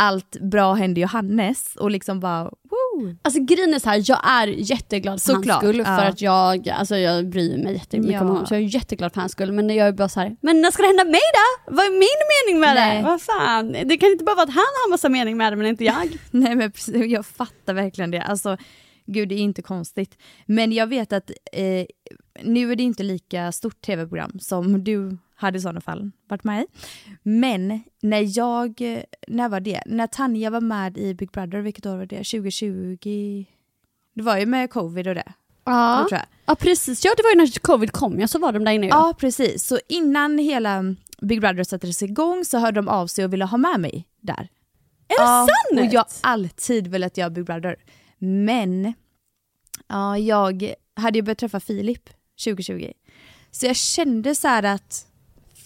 allt 0.00 0.36
bra 0.40 0.74
händer 0.74 1.02
Johannes 1.02 1.76
och 1.76 1.90
liksom 1.90 2.20
bara 2.20 2.44
woo. 2.44 3.16
Alltså 3.22 3.40
grejen 3.42 3.74
är 3.74 3.78
så 3.78 3.88
här, 3.88 4.02
jag 4.06 4.20
är 4.24 4.46
jätteglad 4.46 5.22
för 5.22 5.32
hans 5.32 5.56
skull 5.56 5.78
ja. 5.78 5.84
för 5.84 6.04
att 6.04 6.20
jag, 6.20 6.68
alltså 6.68 6.96
jag 6.96 7.28
bryr 7.30 7.64
mig 7.64 7.72
jättemycket 7.74 8.14
Ja. 8.14 8.20
om 8.20 8.26
honom 8.28 8.46
så 8.46 8.54
jag 8.54 8.62
är 8.62 8.74
jätteglad 8.74 9.12
för 9.12 9.20
hans 9.20 9.32
skull 9.32 9.52
men 9.52 9.70
jag 9.70 9.88
är 9.88 9.92
bara 9.92 10.08
så 10.08 10.20
här, 10.20 10.36
men 10.40 10.60
när 10.60 10.70
ska 10.70 10.82
det 10.82 10.88
hända 10.88 11.04
mig 11.04 11.20
då? 11.34 11.74
Vad 11.74 11.84
är 11.86 11.90
min 11.90 12.52
mening 12.52 12.60
med 12.60 12.74
Nej. 12.74 12.96
det? 12.96 13.02
Vad 13.02 13.22
fan? 13.22 13.72
Det 13.72 13.96
kan 13.96 14.08
inte 14.08 14.24
bara 14.24 14.36
vara 14.36 14.44
att 14.44 14.54
han 14.54 14.56
har 14.84 14.90
massa 14.90 15.08
mening 15.08 15.36
med 15.36 15.52
det 15.52 15.56
men 15.56 15.66
inte 15.66 15.84
jag. 15.84 16.18
Nej 16.30 16.54
men 16.54 16.72
precis, 16.72 17.06
jag 17.06 17.26
fattar 17.26 17.74
verkligen 17.74 18.10
det. 18.10 18.22
Alltså 18.22 18.56
gud 19.06 19.28
det 19.28 19.34
är 19.34 19.38
inte 19.38 19.62
konstigt. 19.62 20.18
Men 20.46 20.72
jag 20.72 20.86
vet 20.86 21.12
att 21.12 21.30
eh, 21.52 21.86
nu 22.42 22.72
är 22.72 22.76
det 22.76 22.82
inte 22.82 23.02
lika 23.02 23.52
stort 23.52 23.80
tv-program 23.80 24.38
som 24.40 24.84
du 24.84 25.18
hade 25.40 25.58
i 25.58 25.60
sådana 25.60 25.80
fall 25.80 26.10
varit 26.28 26.44
med 26.44 26.62
i. 26.62 26.66
Men 27.22 27.80
när 28.02 28.38
jag, 28.38 28.80
när 29.28 29.48
var 29.48 29.60
det? 29.60 29.82
När 29.86 30.06
Tanja 30.06 30.50
var 30.50 30.60
med 30.60 30.98
i 30.98 31.14
Big 31.14 31.30
Brother, 31.30 31.58
vilket 31.58 31.86
år 31.86 31.96
var 31.96 32.06
det? 32.06 32.16
2020? 32.16 33.44
Det 34.14 34.22
var 34.22 34.38
ju 34.38 34.46
med 34.46 34.70
covid 34.70 35.08
och 35.08 35.14
det. 35.14 35.32
Ja. 35.64 36.06
tror 36.08 36.18
jag. 36.18 36.26
ja 36.46 36.54
precis, 36.54 37.04
ja 37.04 37.12
det 37.16 37.22
var 37.22 37.30
ju 37.30 37.36
när 37.36 37.60
covid 37.60 37.92
kom 37.92 38.20
ja, 38.20 38.28
så 38.28 38.38
var 38.38 38.52
de 38.52 38.64
där 38.64 38.72
inne 38.72 38.86
Ja, 38.86 39.08
Ja 39.08 39.14
precis, 39.18 39.64
så 39.64 39.78
innan 39.88 40.38
hela 40.38 40.94
Big 41.20 41.40
Brother 41.40 41.64
sattes 41.64 42.02
igång 42.02 42.44
så 42.44 42.58
hörde 42.58 42.80
de 42.80 42.88
av 42.88 43.06
sig 43.06 43.24
och 43.24 43.32
ville 43.32 43.44
ha 43.44 43.58
med 43.58 43.80
mig 43.80 44.06
där. 44.20 44.48
Är 45.08 45.18
det 45.18 45.24
ja, 45.24 45.48
sant? 45.48 45.80
Och 45.80 45.94
jag 45.94 46.00
har 46.00 46.06
alltid 46.20 46.86
velat 46.86 47.16
göra 47.16 47.30
Big 47.30 47.44
Brother. 47.44 47.76
Men 48.18 48.94
ja, 49.88 50.18
jag 50.18 50.74
hade 50.96 51.18
ju 51.18 51.22
börjat 51.22 51.38
träffa 51.38 51.60
Filip 51.60 52.10
2020. 52.44 52.92
Så 53.50 53.66
jag 53.66 53.76
kände 53.76 54.34
så 54.34 54.48
här 54.48 54.62
att 54.62 55.06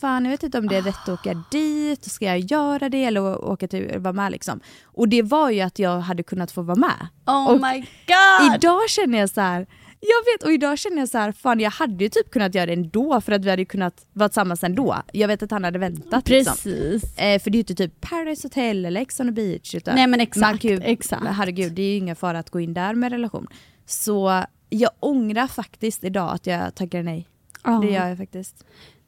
fan 0.04 0.24
jag 0.24 0.30
vet 0.30 0.42
inte 0.42 0.58
om 0.58 0.68
det 0.68 0.76
är 0.76 0.82
rätt 0.82 1.02
att 1.02 1.08
åka 1.08 1.44
dit, 1.50 2.04
ska 2.04 2.24
jag 2.24 2.38
göra 2.38 2.88
det 2.88 3.04
eller 3.04 3.44
åka 3.44 3.68
till 3.68 3.98
vara 3.98 4.12
med 4.12 4.32
liksom. 4.32 4.60
Och 4.84 5.08
det 5.08 5.22
var 5.22 5.50
ju 5.50 5.60
att 5.60 5.78
jag 5.78 6.00
hade 6.00 6.22
kunnat 6.22 6.52
få 6.52 6.62
vara 6.62 6.78
med. 6.78 7.06
Oh 7.26 7.50
och 7.50 7.60
my 7.60 7.78
god! 8.06 8.54
Idag 8.54 8.90
känner 8.90 9.18
jag 9.18 9.30
så 9.30 9.40
här. 9.40 9.66
Jag 10.00 10.32
vet 10.32 10.42
och 10.42 10.52
idag 10.52 10.78
känner 10.78 10.98
jag 10.98 11.08
så 11.08 11.18
här, 11.18 11.32
fan 11.32 11.60
jag 11.60 11.70
hade 11.70 12.04
ju 12.04 12.10
typ 12.10 12.30
kunnat 12.30 12.54
göra 12.54 12.66
det 12.66 12.72
ändå 12.72 13.20
för 13.20 13.32
att 13.32 13.44
vi 13.44 13.50
hade 13.50 13.64
kunnat 13.64 14.06
vara 14.12 14.28
tillsammans 14.28 14.64
ändå. 14.64 15.02
Jag 15.12 15.28
vet 15.28 15.42
att 15.42 15.50
han 15.50 15.64
hade 15.64 15.78
väntat 15.78 16.28
liksom. 16.28 16.54
Precis. 16.54 17.18
Eh, 17.18 17.40
för 17.42 17.50
det 17.50 17.54
är 17.54 17.58
ju 17.58 17.60
inte 17.60 17.74
typ 17.74 18.00
Paradise 18.00 18.46
Hotel 18.46 18.84
eller 18.84 19.00
Ex 19.00 19.20
on 19.20 19.26
the 19.26 19.32
beach. 19.32 19.74
Utan 19.74 19.94
Nej 19.94 20.06
men 20.06 20.20
exakt, 20.20 20.64
man 20.64 20.82
exakt. 20.82 21.26
Herregud, 21.26 21.72
det 21.72 21.82
är 21.82 21.90
ju 21.90 21.96
ingen 21.96 22.16
fara 22.16 22.38
att 22.38 22.50
gå 22.50 22.60
in 22.60 22.74
där 22.74 22.94
med 22.94 23.12
relation. 23.12 23.46
Så 23.86 24.44
jag 24.70 24.90
ångrar 25.00 25.46
faktiskt 25.46 26.04
idag 26.04 26.34
att 26.34 26.46
jag 26.46 26.74
tackade 26.74 27.02
nej. 27.02 27.28
Ja. 27.64 27.70
Det 27.70 27.90
gör 27.90 28.08
jag 28.08 28.18
faktiskt. 28.18 28.64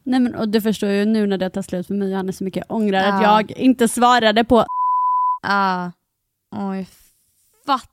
Nej 0.07 0.21
men 0.21 0.35
och 0.35 0.49
du 0.49 0.61
förstår 0.61 0.91
ju 0.91 1.05
nu 1.05 1.27
när 1.27 1.39
det 1.39 1.51
tar 1.51 1.63
slut 1.63 1.87
för 1.87 1.95
mig 1.95 2.13
och 2.13 2.19
Anna 2.19 2.33
så 2.33 2.45
mycket 2.45 2.65
jag 2.69 2.77
ångrar 2.77 2.99
att 2.99 3.23
Ja. 3.23 3.41
jag 3.41 3.51
inte 3.51 3.89
svarade 3.89 4.45
på 4.45 4.65
Ah, 5.43 5.91
oh, 6.57 6.77
jag 6.77 6.87
fattar. 7.67 7.87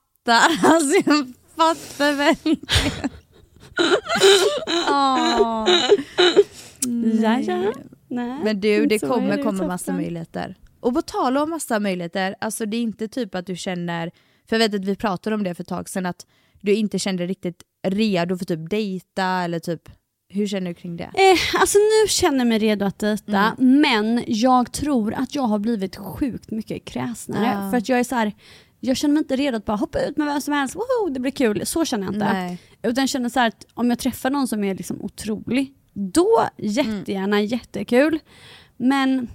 Alltså 0.74 1.10
jag 1.10 1.34
fattar 1.56 2.14
verkligen. 2.14 2.60
Ja, 4.88 5.68
ja. 7.42 7.74
Nej, 8.08 8.40
Men 8.44 8.60
du, 8.62 8.86
det 8.86 8.96
är 8.96 9.00
kommer 9.08 9.38
det 9.38 9.44
komma 9.44 9.68
massa 9.68 9.94
möjligheter. 9.94 10.56
Och 10.80 10.94
på 10.94 11.02
tal 11.02 11.38
om 11.38 11.50
massa 11.50 11.80
möjligheter, 11.80 12.36
alltså 12.42 12.66
det 12.66 12.78
är 12.78 12.82
inte 12.82 13.08
typ 13.08 13.36
att 13.36 13.46
du 13.46 13.56
känner, 13.56 14.12
för 14.50 14.56
jag 14.56 14.60
vet 14.70 14.80
att 14.82 14.86
vi 14.86 14.96
pratade 14.96 15.36
om 15.36 15.44
det 15.44 15.56
för 15.56 15.64
ett 15.64 15.68
tag 15.68 15.90
sedan, 15.90 16.06
att 16.06 16.26
du 16.62 16.74
inte 16.76 17.00
kände 17.00 17.24
dig 17.24 17.28
riktigt 17.28 17.64
redo 17.88 18.38
för 18.38 18.46
typ 18.46 18.70
dejta 18.70 19.26
eller 19.26 19.60
typ, 19.60 19.90
hur 20.34 20.48
känner 20.48 20.68
du 20.68 20.74
kring 20.74 20.98
det? 20.98 21.04
Eh, 21.04 21.62
alltså 21.62 21.78
nu 21.78 22.08
känner 22.10 22.38
jag 22.38 22.48
mig 22.48 22.60
redo 22.60 22.86
att 22.86 23.00
dejta, 23.00 23.56
Mm. 23.60 23.82
men 23.82 24.24
jag 24.28 24.72
tror 24.72 25.14
att 25.14 25.36
jag 25.36 25.44
har 25.44 25.60
blivit 25.60 25.96
sjukt 25.96 26.52
mycket 26.52 26.86
kräsnare. 26.86 27.46
Ja. 27.46 27.72
För 27.72 27.78
att 27.78 27.90
jag 27.90 28.00
är 28.00 28.04
så 28.04 28.16
här, 28.16 28.34
jag 28.80 28.98
känner 28.98 29.14
mig 29.14 29.22
inte 29.22 29.36
redo 29.36 29.58
att 29.58 29.66
bara 29.66 29.78
hoppa 29.78 30.02
ut 30.02 30.18
med 30.18 30.28
vem 30.28 30.42
som 30.42 30.54
helst, 30.54 30.76
woho, 30.76 31.10
det 31.10 31.20
blir 31.20 31.32
kul. 31.32 31.66
Så 31.66 31.86
känner 31.86 32.06
jag 32.06 32.14
inte. 32.16 32.34
Nej. 32.34 32.58
Utan 32.84 33.02
jag 33.02 33.10
känner 33.10 33.30
så 33.30 33.40
här 33.40 33.48
att 33.48 33.66
om 33.74 33.90
jag 33.90 34.00
träffar 34.00 34.30
någon 34.30 34.48
som 34.48 34.64
är 34.64 34.76
liksom 34.76 35.02
otrolig, 35.02 35.74
då 35.94 36.48
jättegärna, 36.58 37.42
jättekul. 37.42 38.20
Men 38.78 39.28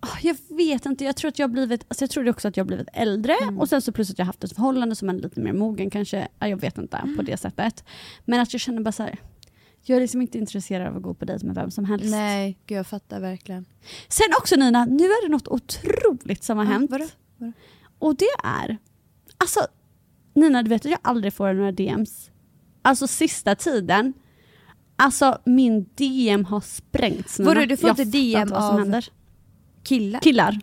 ah, 0.00 0.08
jag 0.22 0.36
vet 0.48 0.86
inte, 0.86 1.04
jag 1.04 1.16
tror 1.16 1.28
att 1.28 1.38
jag 1.38 1.48
har 1.48 1.52
blivit, 1.52 1.84
alltså 1.88 2.02
jag 2.02 2.10
tror 2.10 2.28
också 2.28 2.48
att 2.48 2.56
jag 2.56 2.64
har 2.64 2.66
blivit 2.68 2.88
äldre 2.92 3.36
och 3.58 3.68
sen 3.68 3.82
så 3.82 3.92
plus 3.92 4.10
att 4.10 4.18
jag 4.18 4.26
haft 4.26 4.44
ett 4.44 4.54
förhållande 4.54 4.94
som 4.94 5.08
är 5.08 5.12
lite 5.14 5.40
mer 5.40 5.52
mogen 5.52 5.90
kanske, 5.90 6.28
ja, 6.38 6.48
jag 6.48 6.56
vet 6.60 6.78
inte 6.78 7.02
på 7.16 7.22
det 7.22 7.36
sättet. 7.36 7.84
Men 8.24 8.40
att 8.40 8.52
jag 8.54 8.60
känner 8.60 8.82
bara 8.82 8.92
så 8.92 9.02
här, 9.02 9.18
jag 9.84 9.96
är 9.96 10.00
liksom 10.00 10.22
inte 10.22 10.38
intresserad 10.38 10.86
av 10.86 10.96
att 10.96 11.02
gå 11.02 11.14
på 11.14 11.24
dejt 11.24 11.46
med 11.46 11.54
vem 11.54 11.70
som 11.70 11.84
helst. 11.84 12.10
Nej, 12.10 12.58
gud 12.66 12.78
jag 12.78 12.86
fattar 12.86 13.20
verkligen. 13.20 13.64
Sen 14.08 14.26
också 14.38 14.56
Nina, 14.56 14.84
nu 14.84 15.04
är 15.04 15.26
det 15.26 15.32
något 15.32 15.48
otroligt 15.48 16.44
som 16.44 16.58
har 16.58 16.64
hänt. 16.64 16.90
vadå? 16.90 17.06
Vadå? 17.36 17.52
Och 17.98 18.16
det 18.16 18.28
är, 18.44 18.78
alltså 19.38 19.60
Nina 20.34 20.62
du 20.62 20.68
vet 20.68 20.84
att 20.84 20.90
jag 20.90 21.00
aldrig 21.02 21.32
får 21.34 21.52
några 21.52 21.72
DMs. 21.72 22.30
Alltså 22.82 23.06
sista 23.06 23.54
tiden, 23.54 24.12
alltså 24.96 25.38
min 25.44 25.86
DM 25.94 26.44
har 26.44 26.60
sprängts. 26.60 27.38
Nina. 27.38 27.54
Vadå, 27.54 27.66
du 27.66 27.76
får 27.76 27.88
Jag 27.88 27.98
inte 28.00 28.18
DM 28.18 28.52
av- 28.52 28.78
händer. 28.78 29.08
Killar? 29.82 30.20
Killar. 30.20 30.60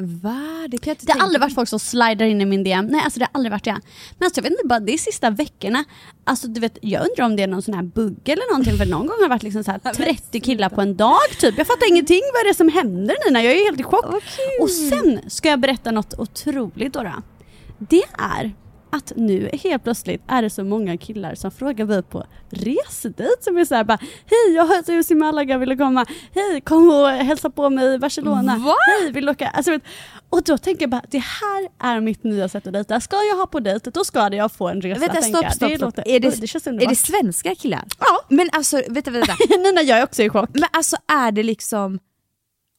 Va? 0.00 0.66
Det 0.68 0.78
kan 0.78 0.90
jag 0.90 0.94
inte 0.94 1.06
Det 1.06 1.12
har 1.12 1.14
tänka 1.14 1.24
aldrig 1.24 1.40
varit 1.40 1.54
folk 1.54 1.68
som 1.68 1.78
slidar 1.80 2.26
in 2.26 2.40
i 2.40 2.44
min 2.44 2.64
DM. 2.64 2.86
Nej 2.86 3.00
alltså 3.04 3.18
det 3.18 3.24
har 3.24 3.30
aldrig 3.32 3.50
varit 3.50 3.64
det. 3.64 3.80
Men 4.18 4.26
alltså 4.26 4.38
jag 4.38 4.42
vet 4.42 4.52
inte, 4.52 4.66
bara 4.66 4.80
det 4.80 4.92
är 4.94 4.98
sista 4.98 5.30
veckorna. 5.30 5.84
Alltså 6.24 6.48
du 6.48 6.60
vet, 6.60 6.78
jag 6.82 7.02
undrar 7.08 7.24
om 7.24 7.36
det 7.36 7.42
är 7.42 7.46
någon 7.46 7.62
sån 7.62 7.74
här 7.74 7.82
bugg 7.82 8.28
eller 8.28 8.50
någonting 8.52 8.76
för 8.76 8.86
någon 8.86 9.06
gång 9.06 9.16
har 9.16 9.22
det 9.22 9.28
varit 9.28 9.42
liksom 9.42 9.64
så 9.64 9.70
här 9.70 9.78
30 9.94 10.40
killar 10.40 10.68
på 10.68 10.80
en 10.80 10.96
dag 10.96 11.18
typ. 11.40 11.58
Jag 11.58 11.66
fattar 11.66 11.88
ingenting 11.88 12.20
vad 12.34 12.40
är 12.44 12.48
det 12.48 12.54
som 12.54 12.68
händer 12.68 13.16
Nina, 13.26 13.42
jag 13.42 13.52
är 13.56 13.64
helt 13.64 13.80
i 13.80 13.82
chock. 13.82 14.06
Och 14.60 14.70
sen 14.70 15.20
ska 15.30 15.48
jag 15.48 15.60
berätta 15.60 15.90
något 15.90 16.14
otroligt 16.18 16.92
då. 16.92 17.02
då. 17.02 17.12
Det 17.78 18.02
är 18.18 18.52
att 18.92 19.12
nu 19.16 19.50
helt 19.52 19.84
plötsligt 19.84 20.22
är 20.28 20.42
det 20.42 20.50
så 20.50 20.64
många 20.64 20.96
killar 20.96 21.34
som 21.34 21.50
frågar 21.50 21.84
mig 21.84 22.02
på 22.02 22.24
resedejt 22.50 23.36
som 23.44 23.56
är 23.58 23.64
såhär 23.64 23.84
bara 23.84 23.98
Hej 24.26 24.54
jag 24.54 24.64
har 24.66 24.78
ett 24.78 24.88
hus 24.88 25.10
i 25.10 25.14
Malaga, 25.14 25.58
vill 25.58 25.68
du 25.68 25.76
komma? 25.76 26.06
Hej 26.34 26.60
kom 26.60 26.90
och 26.90 27.08
hälsa 27.08 27.50
på 27.50 27.70
mig 27.70 27.94
i 27.94 27.98
Barcelona. 27.98 28.56
Va? 28.56 28.74
Hej 29.02 29.12
vill 29.12 29.26
du 29.26 29.32
åka? 29.32 29.48
Alltså, 29.48 29.78
och 30.30 30.42
då 30.42 30.58
tänker 30.58 30.82
jag 30.82 30.90
bara 30.90 31.02
det 31.10 31.18
här 31.18 31.68
är 31.78 32.00
mitt 32.00 32.24
nya 32.24 32.48
sätt 32.48 32.66
att 32.66 32.72
dejta. 32.72 33.00
Ska 33.00 33.16
jag 33.16 33.36
ha 33.36 33.46
på 33.46 33.60
dejt 33.60 33.90
då 33.90 34.04
ska 34.04 34.34
jag 34.34 34.52
få 34.52 34.68
en 34.68 34.80
resa. 34.80 35.00
Vänta, 35.00 35.22
stopp, 35.22 35.42
jag. 35.44 35.54
stopp, 35.54 35.68
Det 35.70 35.76
stopp. 35.76 35.96
låter- 35.96 36.08
Är 36.08 36.20
det, 36.20 36.40
det 36.40 36.46
känns 36.46 36.66
är 36.66 36.88
det 36.88 36.96
svenska 36.96 37.54
killar? 37.54 37.84
Ja. 37.98 38.06
Men 38.28 38.48
alltså, 38.52 38.82
vänta, 38.88 39.10
vänta. 39.10 39.32
Nina 39.58 39.82
jag 39.82 39.98
är 39.98 40.04
också 40.04 40.22
i 40.22 40.28
chock. 40.28 40.50
men 40.52 40.64
alltså 40.72 40.96
är 41.12 41.32
det 41.32 41.42
liksom, 41.42 41.98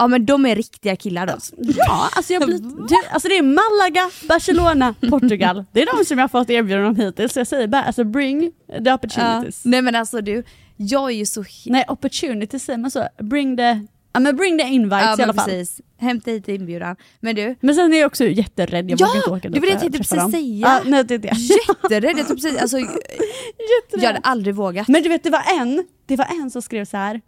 ja 0.02 0.08
men 0.08 0.26
de 0.26 0.46
är 0.46 0.56
riktiga 0.56 0.96
killar 0.96 1.28
då? 1.28 1.34
Ja, 1.58 2.10
alltså, 2.16 2.34
jag 2.34 2.46
blir, 2.46 2.60
du, 2.60 2.96
alltså 3.12 3.28
det 3.28 3.38
är 3.38 3.42
Malaga, 3.44 4.10
Barcelona, 4.28 4.96
Portugal. 5.10 5.66
Det 5.72 5.82
är 5.82 5.98
de 5.98 6.06
som 6.06 6.18
jag 6.18 6.24
har 6.24 6.30
fått 6.30 6.50
erbjudanden 6.50 6.90
om 6.90 6.96
hittills. 6.96 7.34
Så 7.34 7.40
jag 7.40 7.48
säger 7.48 7.68
bara 7.68 7.84
alltså 7.84 8.04
bring 8.04 8.52
the 8.52 8.76
Ja. 8.84 8.94
opportunities. 8.96 9.66
Nej 9.66 9.82
men 9.82 9.96
alltså 9.96 10.22
du, 10.22 10.44
jag 10.78 11.12
är 11.12 11.16
ju 11.16 11.26
så... 11.26 11.44
Nej 11.66 11.86
opportunities 11.88 12.64
säger 12.64 12.80
man 12.80 12.92
så. 12.92 13.08
Bring 13.20 13.58
the, 13.58 13.80
ja, 14.14 14.20
men 14.20 14.36
bring 14.36 14.58
the 14.60 14.66
invites 14.68 15.06
Ja 15.06 15.16
i 15.20 15.24
alla 15.24 15.34
fall. 15.34 15.46
pretisk. 15.50 15.80
Hämta 16.00 16.32
hit 16.32 16.48
inbjudan. 16.48 16.96
Men 17.20 17.36
du, 17.36 17.56
Men 17.62 17.76
sen 17.76 17.94
är 17.94 17.98
jag 18.00 18.08
också 18.08 18.26
jätterädd, 18.26 18.92
jag 18.92 19.00
Ja, 19.02 19.06
vågar 19.08 19.18
inte 19.18 19.30
åka 19.30 19.50
det 19.50 19.54
dit 19.54 19.62
var 19.62 19.68
det 19.68 19.72
jag 19.72 19.82
tänkte 19.82 19.98
träffa 19.98 20.16
precis 20.16 20.32
säga. 20.40 20.68
Ja, 20.68 20.90
nej, 20.90 21.04
det 21.04 21.18
det. 21.18 21.28
jätterädd. 21.38 22.18
Jag, 22.20 22.28
tror 22.28 22.36
precis, 22.36 22.58
alltså, 22.62 22.78
jag 22.80 22.88
Jätterädd. 22.90 24.06
hade 24.16 24.20
aldrig 24.20 24.56
vågat. 24.56 24.88
Men 24.88 25.04
du 25.04 25.10
vet 25.10 25.24
det 25.24 25.30
var 25.30 25.44
en, 25.60 25.86
det 26.06 26.16
var 26.16 26.26
en 26.42 26.52
som 26.52 26.62
skrev 26.62 26.86
så 26.86 26.98
här. 26.98 27.22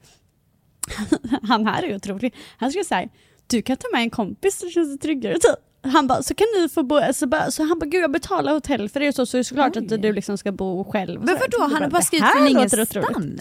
Han 1.43 1.67
här 1.67 1.83
är 1.83 1.87
ju 1.87 1.95
otrolig. 1.95 2.35
Han 2.57 2.71
skulle 2.71 2.85
säga. 2.85 3.09
Du 3.47 3.61
kan 3.61 3.77
ta 3.77 3.87
med 3.93 4.01
en 4.01 4.09
kompis 4.09 4.59
så 4.59 4.69
känns 4.69 4.97
det 4.97 5.01
tryggare 5.01 5.33
typ 5.33 5.72
han 5.83 6.07
bara, 6.07 6.23
så 6.23 6.33
kan 6.33 6.47
ni 6.61 6.69
få 6.69 6.83
bo, 6.83 6.99
så, 7.13 7.27
bara, 7.27 7.51
så 7.51 7.63
han 7.63 7.79
bara, 7.79 7.85
gud 7.85 8.03
jag 8.03 8.11
betalar 8.11 8.53
hotell 8.53 8.89
för 8.89 8.99
det 8.99 9.13
så, 9.13 9.25
så 9.25 9.37
är 9.37 9.39
det 9.39 9.43
såklart 9.43 9.77
att 9.77 9.89
du 9.89 10.13
liksom 10.13 10.37
ska 10.37 10.51
bo 10.51 10.83
själv. 10.91 11.19
Men 11.23 11.35
vadå, 11.39 11.73
han 11.73 11.83
har 11.83 11.89
bara 11.89 12.01
skrivit 12.01 12.25
från 12.37 12.47
ingenstans? 12.47 12.89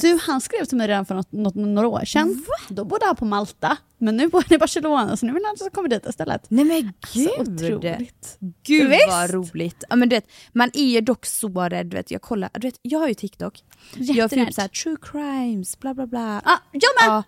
Du, 0.01 0.19
han 0.27 0.41
skrev 0.41 0.65
till 0.65 0.77
mig 0.77 0.89
redan 0.89 1.07
för 1.07 1.15
något, 1.15 1.33
något, 1.33 1.55
några 1.55 1.89
år 1.89 2.05
sedan. 2.05 2.45
Då 2.69 2.85
bodde 2.85 3.07
han 3.07 3.17
på 3.17 3.25
Malta, 3.25 3.77
men 3.99 4.17
nu 4.17 4.29
bor 4.29 4.45
han 4.49 4.55
i 4.57 4.59
Barcelona 4.59 5.17
så 5.17 5.27
nu 5.27 5.33
vill 5.33 5.45
han 5.45 5.53
att 5.53 5.61
jag 5.61 5.73
komma 5.73 5.89
dit 5.89 6.07
istället. 6.07 6.45
Nej 6.49 6.65
men 6.65 6.93
Så 7.07 7.19
gud! 7.19 7.55
otroligt. 7.63 8.39
Gud 8.67 8.89
Visst? 8.91 9.09
vad 9.09 9.31
roligt. 9.31 9.85
Ja, 9.89 9.97
men 9.97 10.09
du 10.09 10.17
vet, 10.17 10.27
man 10.53 10.71
är 10.75 10.85
ju 10.85 11.01
dock 11.01 11.27
så 11.27 11.49
rädd, 11.49 11.87
du 11.87 11.97
vet, 11.97 12.11
jag 12.11 12.23
kollar, 12.23 12.51
du 12.55 12.61
vet, 12.67 12.79
jag 12.83 12.99
har 12.99 13.09
ju 13.09 13.15
TikTok. 13.15 13.61
Jag 13.97 14.07
får 14.07 14.15
Jätterädd. 14.17 14.49
upp 14.49 14.55
såhär 14.55 14.69
true 14.69 14.97
crimes, 15.03 15.79
bla 15.79 15.95
bla 15.95 16.07
bla. 16.07 16.43
Ja, 16.45 16.59
jag 16.73 16.83
med! 17.01 17.17
Ja, 17.17 17.23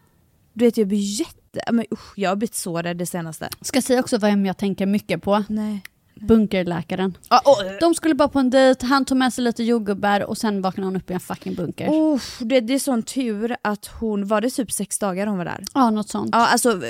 du 0.52 0.64
vet 0.64 0.76
jag 0.76 0.88
blir 0.88 1.18
jätte, 1.20 1.40
men 1.72 1.84
usch, 1.92 2.12
jag 2.18 2.30
har 2.30 2.36
blivit 2.36 2.54
så 2.54 2.82
rädd 2.82 2.96
det 2.96 3.06
senaste. 3.06 3.48
Ska 3.60 3.82
säga 3.82 4.00
också 4.00 4.18
vem 4.18 4.46
jag 4.46 4.56
tänker 4.56 4.86
mycket 4.86 5.22
på. 5.22 5.44
Nej. 5.48 5.82
Bunkerläkaren. 6.20 7.16
Ja, 7.30 7.42
oh, 7.44 7.78
De 7.80 7.94
skulle 7.94 8.14
bara 8.14 8.28
på 8.28 8.38
en 8.38 8.50
dejt, 8.50 8.86
han 8.86 9.04
tog 9.04 9.18
med 9.18 9.32
sig 9.32 9.44
lite 9.44 9.62
jordgubbar 9.64 10.20
och 10.20 10.38
sen 10.38 10.62
vaknade 10.62 10.86
hon 10.86 10.96
upp 10.96 11.10
i 11.10 11.14
en 11.14 11.20
fucking 11.20 11.54
bunker. 11.54 11.88
oh, 11.88 12.20
det, 12.40 12.60
det 12.60 12.74
är 12.74 12.78
sån 12.78 13.02
tur 13.02 13.56
att 13.62 13.86
hon, 13.86 14.26
var 14.26 14.40
det 14.40 14.50
typ 14.50 14.72
sex 14.72 14.98
dagar 14.98 15.26
hon 15.26 15.38
var 15.38 15.44
där? 15.44 15.64
Ja, 15.74 15.90
något 15.90 16.08
sånt. 16.08 16.30
Ja 16.32 16.46
alltså 16.46 16.80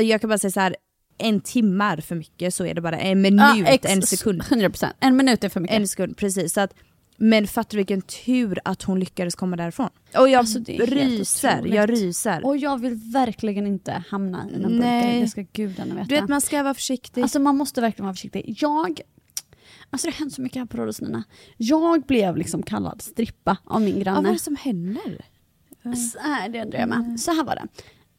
jag 0.00 0.20
kan 0.20 0.28
bara 0.28 0.38
säga 0.38 0.50
så 0.50 0.60
här. 0.60 0.76
en 1.18 1.40
timme 1.40 1.84
är 1.84 1.96
för 1.96 2.14
mycket 2.14 2.54
så 2.54 2.66
är 2.66 2.74
det 2.74 2.80
bara, 2.80 2.98
en 2.98 3.22
minut, 3.22 3.66
ex- 3.68 3.86
en 3.92 4.02
sekund. 4.02 4.42
100%. 4.42 4.86
En 5.00 5.16
minut 5.16 5.44
är 5.44 5.48
för 5.48 5.60
mycket. 5.60 5.76
En 5.76 5.88
sekund, 5.88 6.16
precis. 6.16 6.52
Så 6.52 6.60
att, 6.60 6.74
men 7.16 7.46
fattar 7.46 7.70
du 7.70 7.76
vilken 7.76 8.02
tur 8.02 8.58
att 8.64 8.82
hon 8.82 9.00
lyckades 9.00 9.34
komma 9.34 9.56
därifrån? 9.56 9.88
Och 10.18 10.28
jag 10.28 10.38
Alltså, 10.38 10.58
ryser, 10.58 11.66
jag 11.66 11.90
ryser. 11.90 12.46
Och 12.46 12.56
jag 12.56 12.80
vill 12.80 12.94
verkligen 12.94 13.66
inte 13.66 14.04
hamna 14.08 14.46
i 14.50 14.54
en 14.54 14.62
bunker, 14.62 14.78
Nej. 14.78 15.20
det 15.20 15.28
ska 15.28 15.44
gudarna 15.52 15.94
veta. 15.94 16.06
Du 16.06 16.14
vet 16.14 16.28
man 16.28 16.40
ska 16.40 16.62
vara 16.62 16.74
försiktig. 16.74 17.22
Alltså 17.22 17.38
man 17.40 17.56
måste 17.56 17.80
verkligen 17.80 18.04
vara 18.06 18.14
försiktig. 18.14 18.54
Jag, 18.58 19.00
alltså 19.90 20.06
det 20.06 20.12
har 20.12 20.18
hänt 20.18 20.32
så 20.32 20.42
mycket 20.42 20.58
här 20.58 20.66
på 20.66 20.76
Rhodos 20.76 21.00
Nina. 21.00 21.24
Jag 21.56 22.02
blev 22.02 22.36
liksom 22.36 22.62
kallad 22.62 23.02
strippa 23.02 23.56
av 23.64 23.80
min 23.80 23.96
ja, 23.98 24.02
granne. 24.04 24.16
vad 24.16 24.26
är 24.26 24.32
det 24.32 24.38
som 24.38 24.56
händer? 24.56 25.24
Så 26.12 26.18
här, 26.18 26.48
det 26.48 26.62
undrar 26.62 26.78
jag 26.78 26.88
med. 26.88 27.20
Så 27.20 27.30
här 27.30 27.44
var 27.44 27.54
det. 27.54 27.66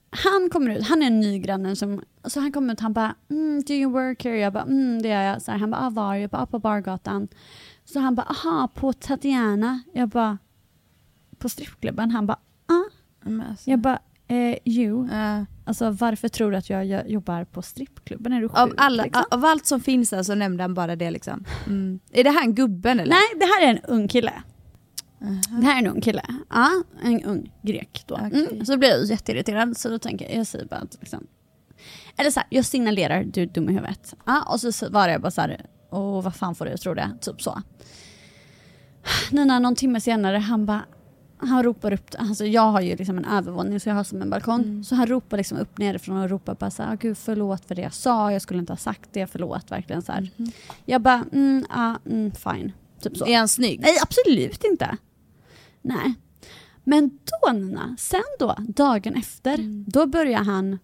Han 0.10 0.50
kommer 0.50 0.78
ut, 0.78 0.84
han 0.88 1.02
är 1.02 1.08
en 1.08 1.20
ny 1.20 1.40
granne 1.40 1.76
som, 1.76 2.02
så 2.24 2.40
han 2.40 2.52
kommer 2.52 2.74
ut 2.74 2.80
han 2.80 2.94
bara 2.94 3.16
mm, 3.30 3.64
“Do 3.68 3.74
you 3.74 3.92
work 3.92 4.24
here?” 4.24 4.38
Jag 4.38 4.54
bara 4.54 4.64
mm, 4.64 5.02
det 5.02 5.08
gör 5.08 5.22
jag. 5.22 5.42
Så 5.42 5.52
här, 5.52 5.58
han 5.58 5.72
bara 5.72 5.86
ah, 5.88 5.90
“Var?” 5.90 6.16
Jag 6.16 6.30
bara 6.30 6.42
ah, 6.42 6.46
“På 6.46 6.60
Bargatan”. 6.60 7.28
Så 7.88 8.00
han 8.00 8.16
bara 8.16 8.26
“Aha, 8.30 8.70
på 8.76 8.94
Tatiana?” 8.94 9.82
Jag 9.94 10.10
bara 10.10 10.38
“På 11.38 11.50
strippklubben?” 11.50 12.12
Han 12.12 12.28
bara 12.28 12.40
“Ah”. 12.66 12.84
Alltså, 13.50 13.70
Jag 13.70 13.80
bara 13.80 14.00
eh, 14.28 14.58
“Jo”. 14.66 15.10
ja. 15.12 15.46
Alltså 15.66 15.90
varför 15.92 16.28
tror 16.28 16.52
du 16.52 16.58
att 16.58 16.70
jag 16.70 17.10
jobbar 17.10 17.44
på 17.44 17.62
strippklubben? 17.62 18.34
Är 18.34 18.42
du 18.42 18.50
sjuk? 18.50 18.58
av, 18.58 18.74
alla, 18.78 19.04
liksom? 19.04 19.24
av 19.32 19.46
allt 19.46 19.66
som 19.66 19.80
finns 19.80 20.10
där 20.10 20.24
så 20.24 20.36
nämnde 20.36 20.64
han 20.64 20.74
bara 20.74 20.96
det 20.96 21.12
liksom. 21.12 21.44
Mm. 21.66 22.00
Är 22.12 22.24
det 22.24 22.30
han 22.30 22.56
gubben 22.56 23.00
eller? 23.00 23.10
Nej, 23.10 23.40
det 23.40 23.46
här 23.46 23.68
är 23.68 23.72
en 23.72 23.80
ung 23.84 24.08
kille. 24.08 24.34
Det 25.62 25.66
här 25.66 25.76
är 25.76 25.80
en 25.80 25.88
ung 25.88 26.02
kille. 26.02 26.22
Ja, 26.50 26.70
en 27.04 27.24
ung 27.24 27.52
grek 27.62 28.04
då. 28.08 28.16
Okej. 28.16 28.48
Mm. 28.52 28.66
Så 28.66 28.78
blir 28.78 28.90
jag 28.90 29.06
jätteirriterad 29.06 29.78
så 29.78 29.90
då 29.90 30.00
tänker 30.00 30.26
jag, 30.26 30.36
jag 30.36 30.48
säger 30.48 30.66
bara 30.66 30.80
att 30.80 30.98
liksom, 31.00 31.28
eller 32.18 32.32
så 32.32 32.40
här, 32.40 32.48
jag 32.52 32.66
signalerar 32.66 33.24
du 33.24 33.42
är 33.42 33.46
dum 33.46 33.70
i 33.70 33.74
huvudet. 33.74 34.16
Ja, 34.26 34.42
och 34.52 34.60
så 34.60 34.90
var 34.90 35.08
jag 35.08 35.22
bara 35.22 35.32
så 35.32 35.42
här, 35.42 35.66
åh 35.90 36.22
vad 36.24 36.36
fan 36.36 36.56
får 36.56 36.66
du 36.66 36.78
tro 36.78 36.94
det? 36.94 37.12
Typ 37.22 37.42
så. 37.42 37.62
Nina, 39.32 39.60
någon 39.60 39.76
timme 39.76 40.02
senare, 40.02 40.38
han 40.38 40.66
bara, 40.66 40.82
han 41.38 41.64
ropar 41.64 41.94
upp, 41.94 42.10
alltså 42.20 42.46
jag 42.46 42.62
har 42.72 42.82
ju 42.82 42.96
liksom 42.96 43.18
en 43.18 43.26
övervåning 43.26 43.80
så 43.80 43.90
jag 43.90 43.96
har 43.96 44.04
som 44.04 44.22
en 44.22 44.30
balkong. 44.30 44.84
Så 44.84 44.96
han 44.96 45.08
ropar 45.08 45.38
liksom 45.38 45.58
upp 45.58 45.78
nerifrån 45.78 46.18
och 46.18 46.30
ropar 46.30 46.56
bara 46.56 46.72
så 46.72 46.84
här, 46.84 46.94
"Ah, 46.94 46.96
gud 46.96 47.18
förlåt 47.18 47.66
för 47.66 47.76
det 47.76 47.82
jag 47.82 47.94
sa, 47.94 48.32
jag 48.32 48.42
skulle 48.42 48.60
inte 48.60 48.74
ha 48.74 48.78
sagt 48.78 49.10
det, 49.14 49.28
förlåt 49.28 49.72
verkligen 49.72 50.02
så 50.02 50.12
här. 50.12 50.30
Jag 50.86 51.02
bara, 51.02 51.26
mm, 51.34 51.66
ja, 51.70 51.96
mm, 52.06 52.32
fine. 52.32 52.72
Typ 53.02 53.18
så. 53.18 53.26
Är 53.28 53.38
han 53.38 53.48
snygg? 53.48 53.80
Nej, 53.80 53.98
absolut 54.02 54.64
inte. 54.64 54.98
Nej. 55.82 56.14
Men 56.84 57.10
då 57.10 57.52
Nina, 57.54 57.96
sen 58.00 58.22
då, 58.40 58.56
dagen 58.60 59.16
efter, 59.16 59.54
Mm. 59.54 59.86
då 59.88 60.06
börjar 60.06 60.44
han, 60.44 60.80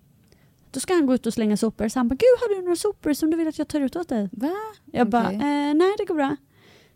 då 0.73 0.79
ska 0.79 0.93
han 0.93 1.05
gå 1.05 1.13
ut 1.13 1.25
och 1.27 1.33
slänga 1.33 1.57
sopor. 1.57 1.87
Så 1.87 1.99
han 1.99 2.07
bara, 2.07 2.15
gud 2.15 2.39
har 2.41 2.55
du 2.55 2.61
några 2.61 2.75
sopor 2.75 3.13
som 3.13 3.29
du 3.31 3.37
vill 3.37 3.47
att 3.47 3.57
jag 3.57 3.67
tar 3.67 3.79
ut 3.81 3.95
åt 3.95 4.09
dig? 4.09 4.29
Va? 4.31 4.51
Jag 4.91 5.09
bara, 5.09 5.23
Okej. 5.25 5.35
eh, 5.35 5.73
nej 5.73 5.93
det 5.97 6.05
går 6.05 6.15
bra. 6.15 6.35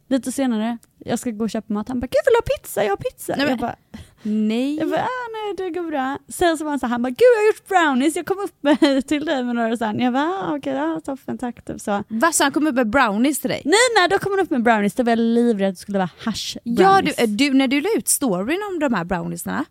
Lite 0.09 0.31
senare, 0.31 0.77
jag 1.05 1.19
ska 1.19 1.31
gå 1.31 1.43
och 1.43 1.49
köpa 1.49 1.73
mat. 1.73 1.87
Han 1.87 1.99
bara, 1.99 2.07
gud 2.07 2.21
vill 2.25 2.33
du 2.33 2.37
ha 2.37 2.57
pizza? 2.61 2.83
Jag 2.83 2.91
har 2.91 2.97
pizza. 2.97 3.35
Nej, 3.37 3.47
jag 3.49 3.59
bara, 3.59 3.75
Nej. 4.23 4.75
jag 4.77 4.89
bara, 4.89 5.01
ah, 5.01 5.27
nej 5.33 5.55
det 5.57 5.69
går 5.79 5.89
bra. 5.89 6.17
Sen 6.27 6.57
så 6.57 6.63
var 6.63 6.71
han 6.71 6.79
så 6.79 6.85
här, 6.85 6.91
han 6.91 7.01
bara, 7.01 7.09
gud 7.09 7.17
jag 7.35 7.41
har 7.41 7.47
gjort 7.47 7.67
brownies, 7.67 8.15
jag 8.15 8.25
kom 8.25 8.39
upp 8.39 8.55
med, 8.63 9.07
till 9.07 9.25
dig 9.25 9.43
med 9.43 9.55
några 9.55 9.77
sen. 9.77 9.99
Jag 9.99 10.13
bara, 10.13 10.23
ah, 10.23 10.55
okej, 10.57 10.73
ja, 10.73 11.01
toppen, 11.05 11.37
tack. 11.37 11.65
Typ 11.65 11.81
så. 11.81 12.03
Va, 12.07 12.31
så 12.31 12.43
han 12.43 12.51
kom 12.51 12.67
upp 12.67 12.75
med 12.75 12.89
brownies 12.89 13.39
till 13.39 13.49
dig? 13.49 13.61
Nej, 13.65 13.79
nej, 13.97 14.07
då 14.09 14.19
kom 14.19 14.31
han 14.31 14.39
upp 14.39 14.49
med 14.49 14.63
brownies, 14.63 14.93
då 14.95 15.03
var 15.03 15.11
jag 15.11 15.19
livrädd 15.19 15.69
att 15.69 15.75
det 15.75 15.81
skulle 15.81 15.97
vara 15.97 16.09
hash 16.19 16.57
Ja, 16.63 17.01
du, 17.01 17.03
brownies. 17.13 17.37
du, 17.37 17.53
när 17.53 17.67
du 17.67 17.81
la 17.81 17.89
ut 17.97 18.07
storyn 18.07 18.59
om 18.73 18.79
de 18.79 18.93
här 18.93 19.03
browniesarna, 19.03 19.65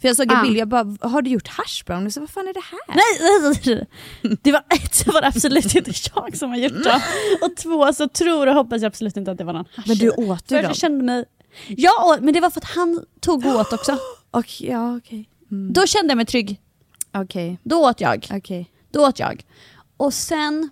för 0.00 0.08
jag 0.08 0.16
såg 0.16 0.32
en 0.32 0.38
Ah. 0.38 0.42
bild, 0.42 0.56
jag 0.56 0.68
bara, 0.68 0.96
har 1.00 1.22
du 1.22 1.30
gjort 1.30 1.48
hash 1.48 1.84
brownies? 1.86 2.16
Vad 2.16 2.30
fan 2.30 2.48
är 2.48 2.54
det 2.54 2.60
här? 2.60 2.80
Nej, 2.88 3.52
nej, 3.66 3.86
nej. 4.22 4.38
Det 4.42 4.52
var 4.52 4.64
ett 4.74 4.94
så 4.94 5.12
var 5.12 5.20
det 5.20 5.26
absolut 5.26 5.74
inte 5.74 5.92
jag 6.14 6.36
som 6.36 6.50
har 6.50 6.56
gjort 6.56 6.84
dem. 6.84 7.00
Och 7.42 7.56
två 7.56 7.92
så 7.92 8.08
tror 8.08 8.46
och 8.46 8.54
hoppas 8.54 8.82
jag 8.82 8.88
absolut 8.88 9.16
inte 9.16 9.30
att 9.30 9.38
det 9.38 9.44
var 9.44 9.52
någon 9.52 9.64
hasch 9.76 9.86
Men 9.88 9.96
du 9.96 10.10
åt 10.10 10.30
att 10.30 10.48
dem? 10.48 10.58
jag 10.62 10.76
kände 10.76 11.04
mig... 11.04 11.24
Åt, 12.04 12.20
men 12.20 12.34
det 12.34 12.40
var 12.40 12.50
för 12.50 12.60
att 12.60 12.70
han 12.70 13.04
tog 13.20 13.46
och 13.46 13.54
åt 13.54 13.72
också. 13.72 13.98
Och, 14.30 14.60
ja, 14.60 14.96
okej. 14.96 15.28
Mm. 15.50 15.72
Då 15.72 15.86
kände 15.86 16.10
jag 16.10 16.16
mig 16.16 16.26
trygg. 16.26 16.60
Okej, 17.14 17.58
Då 17.62 17.76
åt 17.88 18.00
jag. 18.00 18.26
okej. 18.32 18.70
Då 18.90 19.06
åt 19.06 19.18
jag. 19.18 19.44
Och 19.96 20.14
sen, 20.14 20.70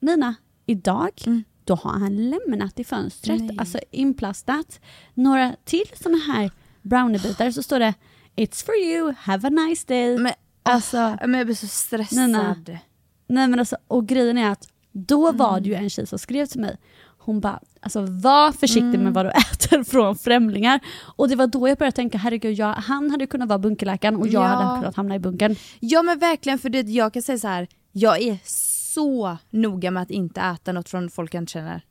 Nina, 0.00 0.34
idag, 0.66 1.10
Mm. 1.26 1.44
då 1.64 1.74
har 1.74 1.90
han 1.90 2.30
lämnat 2.30 2.78
i 2.80 2.84
fönstret, 2.84 3.40
Nej. 3.40 3.56
alltså 3.58 3.78
inplastat, 3.90 4.80
några 5.14 5.56
till 5.64 5.84
såna 6.02 6.18
här 6.18 6.50
browniebitar 6.82 7.50
så 7.50 7.62
står 7.62 7.78
det 7.78 7.94
It's 8.36 8.64
for 8.64 8.74
you, 8.74 9.14
have 9.18 9.46
a 9.48 9.50
nice 9.50 9.84
day. 9.88 10.18
Men, 10.18 10.32
alltså, 10.62 11.16
men 11.20 11.34
jag 11.34 11.46
blir 11.46 11.56
så 11.56 11.66
stressad. 11.66 12.30
Nej, 12.30 12.84
Nej 13.26 13.48
men 13.48 13.58
alltså, 13.58 13.76
och 13.88 14.06
grejen 14.06 14.38
är 14.38 14.50
att 14.50 14.68
då 14.92 15.32
var 15.32 15.48
Mm. 15.50 15.62
det 15.62 15.68
ju 15.68 15.74
en 15.74 15.90
tjej 15.90 16.06
som 16.06 16.18
skrev 16.18 16.46
till 16.46 16.60
mig, 16.60 16.76
hon 17.18 17.40
bara 17.40 17.60
alltså 17.80 18.00
var 18.00 18.52
försiktig 18.52 18.84
Mm. 18.94 19.02
med 19.04 19.14
vad 19.14 19.26
du 19.26 19.30
äter 19.52 19.84
från 19.84 20.16
främlingar. 20.16 20.80
Och 21.16 21.28
det 21.28 21.36
var 21.36 21.46
då 21.46 21.68
jag 21.68 21.78
började 21.78 21.96
tänka, 21.96 22.18
herregud 22.18 22.54
jag, 22.58 22.72
han 22.72 23.10
hade 23.10 23.26
kunnat 23.26 23.48
vara 23.48 23.58
bunkerläkaren 23.58 24.16
och 24.16 24.26
jag 24.28 24.42
Ja. 24.42 24.46
hade 24.48 24.80
kunnat 24.80 24.96
hamna 24.96 25.14
i 25.14 25.18
bunkern. 25.18 25.56
Ja 25.80 26.02
men 26.02 26.18
verkligen, 26.18 26.58
för 26.58 26.68
det, 26.68 26.80
jag 26.80 27.12
kan 27.12 27.22
säga 27.22 27.38
så 27.38 27.48
här. 27.48 27.68
jag 27.92 28.22
är 28.22 28.38
så 28.44 29.36
noga 29.50 29.90
med 29.90 30.02
att 30.02 30.10
inte 30.10 30.40
äta 30.40 30.72
något 30.72 30.88
från 30.88 31.10
folk 31.10 31.34
jag 31.34 31.42
inte 31.42 31.52
känner. 31.52 31.82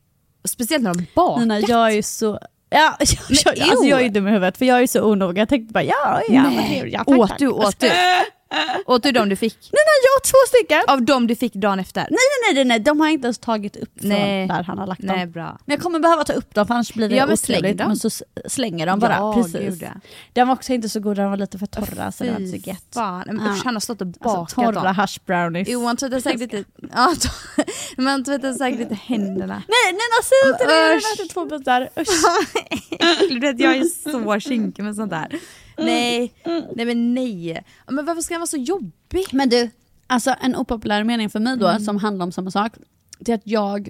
Speciellt 0.45 0.83
när 0.83 0.93
de 0.93 1.05
bakat. 1.15 1.39
Nina, 1.39 1.59
jag 1.59 1.93
är 1.93 2.01
så 2.01 2.39
Ja, 2.73 2.97
jag, 3.29 3.57
jag, 3.57 3.69
alltså 3.69 3.85
jag 3.85 4.01
är 4.01 4.09
dum 4.09 4.27
i 4.27 4.31
huvudet 4.31 4.57
för 4.57 4.65
jag 4.65 4.81
är 4.81 4.87
så 4.87 5.03
onoga. 5.03 5.41
Jag 5.41 5.49
tänkte 5.49 5.73
bara 5.73 5.83
ja, 5.83 6.21
ja 6.29 6.51
vad 6.55 6.67
trevligt. 6.67 6.93
Ja, 6.93 7.03
tack, 7.03 7.17
åt 7.17 7.29
tack. 7.29 7.39
du, 7.39 7.47
åt 7.47 7.79
du? 7.79 7.89
Åt 8.85 9.03
du 9.03 9.11
de 9.11 9.29
du 9.29 9.35
fick? 9.35 9.57
Nej, 9.61 9.81
nej, 9.85 9.99
jag 10.03 10.17
åt 10.17 10.23
två 10.23 10.37
stycken. 10.57 10.81
Av 10.87 11.01
de 11.01 11.27
du 11.27 11.35
fick 11.35 11.53
dagen 11.53 11.79
efter? 11.79 12.01
Nej, 12.01 12.19
nej, 12.45 12.53
nej, 12.55 12.65
nej, 12.65 12.79
de 12.79 12.99
har 12.99 13.07
jag 13.07 13.13
inte 13.13 13.25
ens 13.25 13.37
tagit 13.37 13.75
upp 13.75 13.99
från 13.99 14.09
Nej. 14.09 14.47
där 14.47 14.63
han 14.63 14.77
har 14.77 14.87
lagt 14.87 15.01
Nej 15.03 15.19
dem. 15.19 15.31
bra. 15.31 15.57
Men 15.65 15.73
jag 15.75 15.83
kommer 15.83 15.99
behöva 15.99 16.23
ta 16.23 16.33
upp 16.33 16.53
dem 16.55 16.67
för 16.67 16.73
annars 16.73 16.93
blir 16.93 17.09
det 17.09 17.15
Ja, 17.15 17.25
men 17.25 17.33
otrevligt. 17.33 17.77
dem. 17.77 17.87
Men 17.87 17.97
så 17.97 18.09
slänger 18.47 18.85
de 18.87 18.99
bara. 18.99 19.13
Ja, 19.13 19.33
precis. 19.33 19.53
gud, 19.55 19.81
ja. 19.81 19.89
De 20.33 20.47
var 20.47 20.53
också 20.55 20.73
inte 20.73 20.89
så 20.89 20.99
goda, 20.99 21.21
de 21.21 21.29
var 21.29 21.37
lite 21.37 21.57
för 21.59 21.65
torra 21.65 22.11
så 22.11 22.23
det 22.23 22.31
var 22.31 22.39
inte 22.39 22.59
så 22.63 22.69
gött. 22.69 22.85
fan. 22.93 23.23
Men 23.25 23.39
usch, 23.51 23.65
han 23.65 23.75
har 23.75 23.79
stått 23.79 24.01
och 24.01 24.07
Alltså, 24.07 24.21
bakat 24.37 24.55
torra 24.55 24.83
dem. 24.83 24.95
hash 24.95 25.19
brownies. 25.25 25.67
Jo, 25.71 25.85
han 25.85 25.97
tvättade 25.97 26.21
säkert 26.21 26.39
lite, 26.53 26.63
ja, 26.93 27.13
han 27.97 28.23
tvättade 28.23 28.53
säkert 28.55 28.79
lite 28.79 28.95
händerna. 28.95 29.53
Nej, 29.67 29.83
nej, 29.85 29.93
nej, 29.93 30.23
säg 30.23 30.51
inte 30.51 30.65
det! 30.65 30.79
Jag 30.79 30.89
har 30.89 31.13
ätit 31.13 31.31
två 31.33 31.45
bitar. 31.45 31.89
Usch. 31.99 33.59
jag 33.61 33.75
är 33.77 33.83
så 34.33 34.39
kinkig 34.39 34.83
med 34.83 34.95
sånt 34.95 35.09
där. 35.11 35.39
Nej, 35.77 36.33
nej 36.75 36.85
men 36.85 37.13
nej. 37.13 37.63
Men 37.87 38.05
varför 38.05 38.21
ska 38.21 38.33
han 38.33 38.39
vara 38.41 38.47
så 38.47 38.57
jobbig? 38.57 39.25
Men 39.31 39.49
du, 39.49 39.69
alltså 40.07 40.35
en 40.41 40.55
opopulär 40.55 41.03
mening 41.03 41.29
för 41.29 41.39
mig 41.39 41.57
då 41.57 41.67
Mm. 41.67 41.83
som 41.83 41.97
handlar 41.97 42.25
om 42.25 42.31
samma 42.31 42.51
sak, 42.51 42.73
det 43.19 43.31
är 43.31 43.35
att 43.35 43.41
jag 43.47 43.89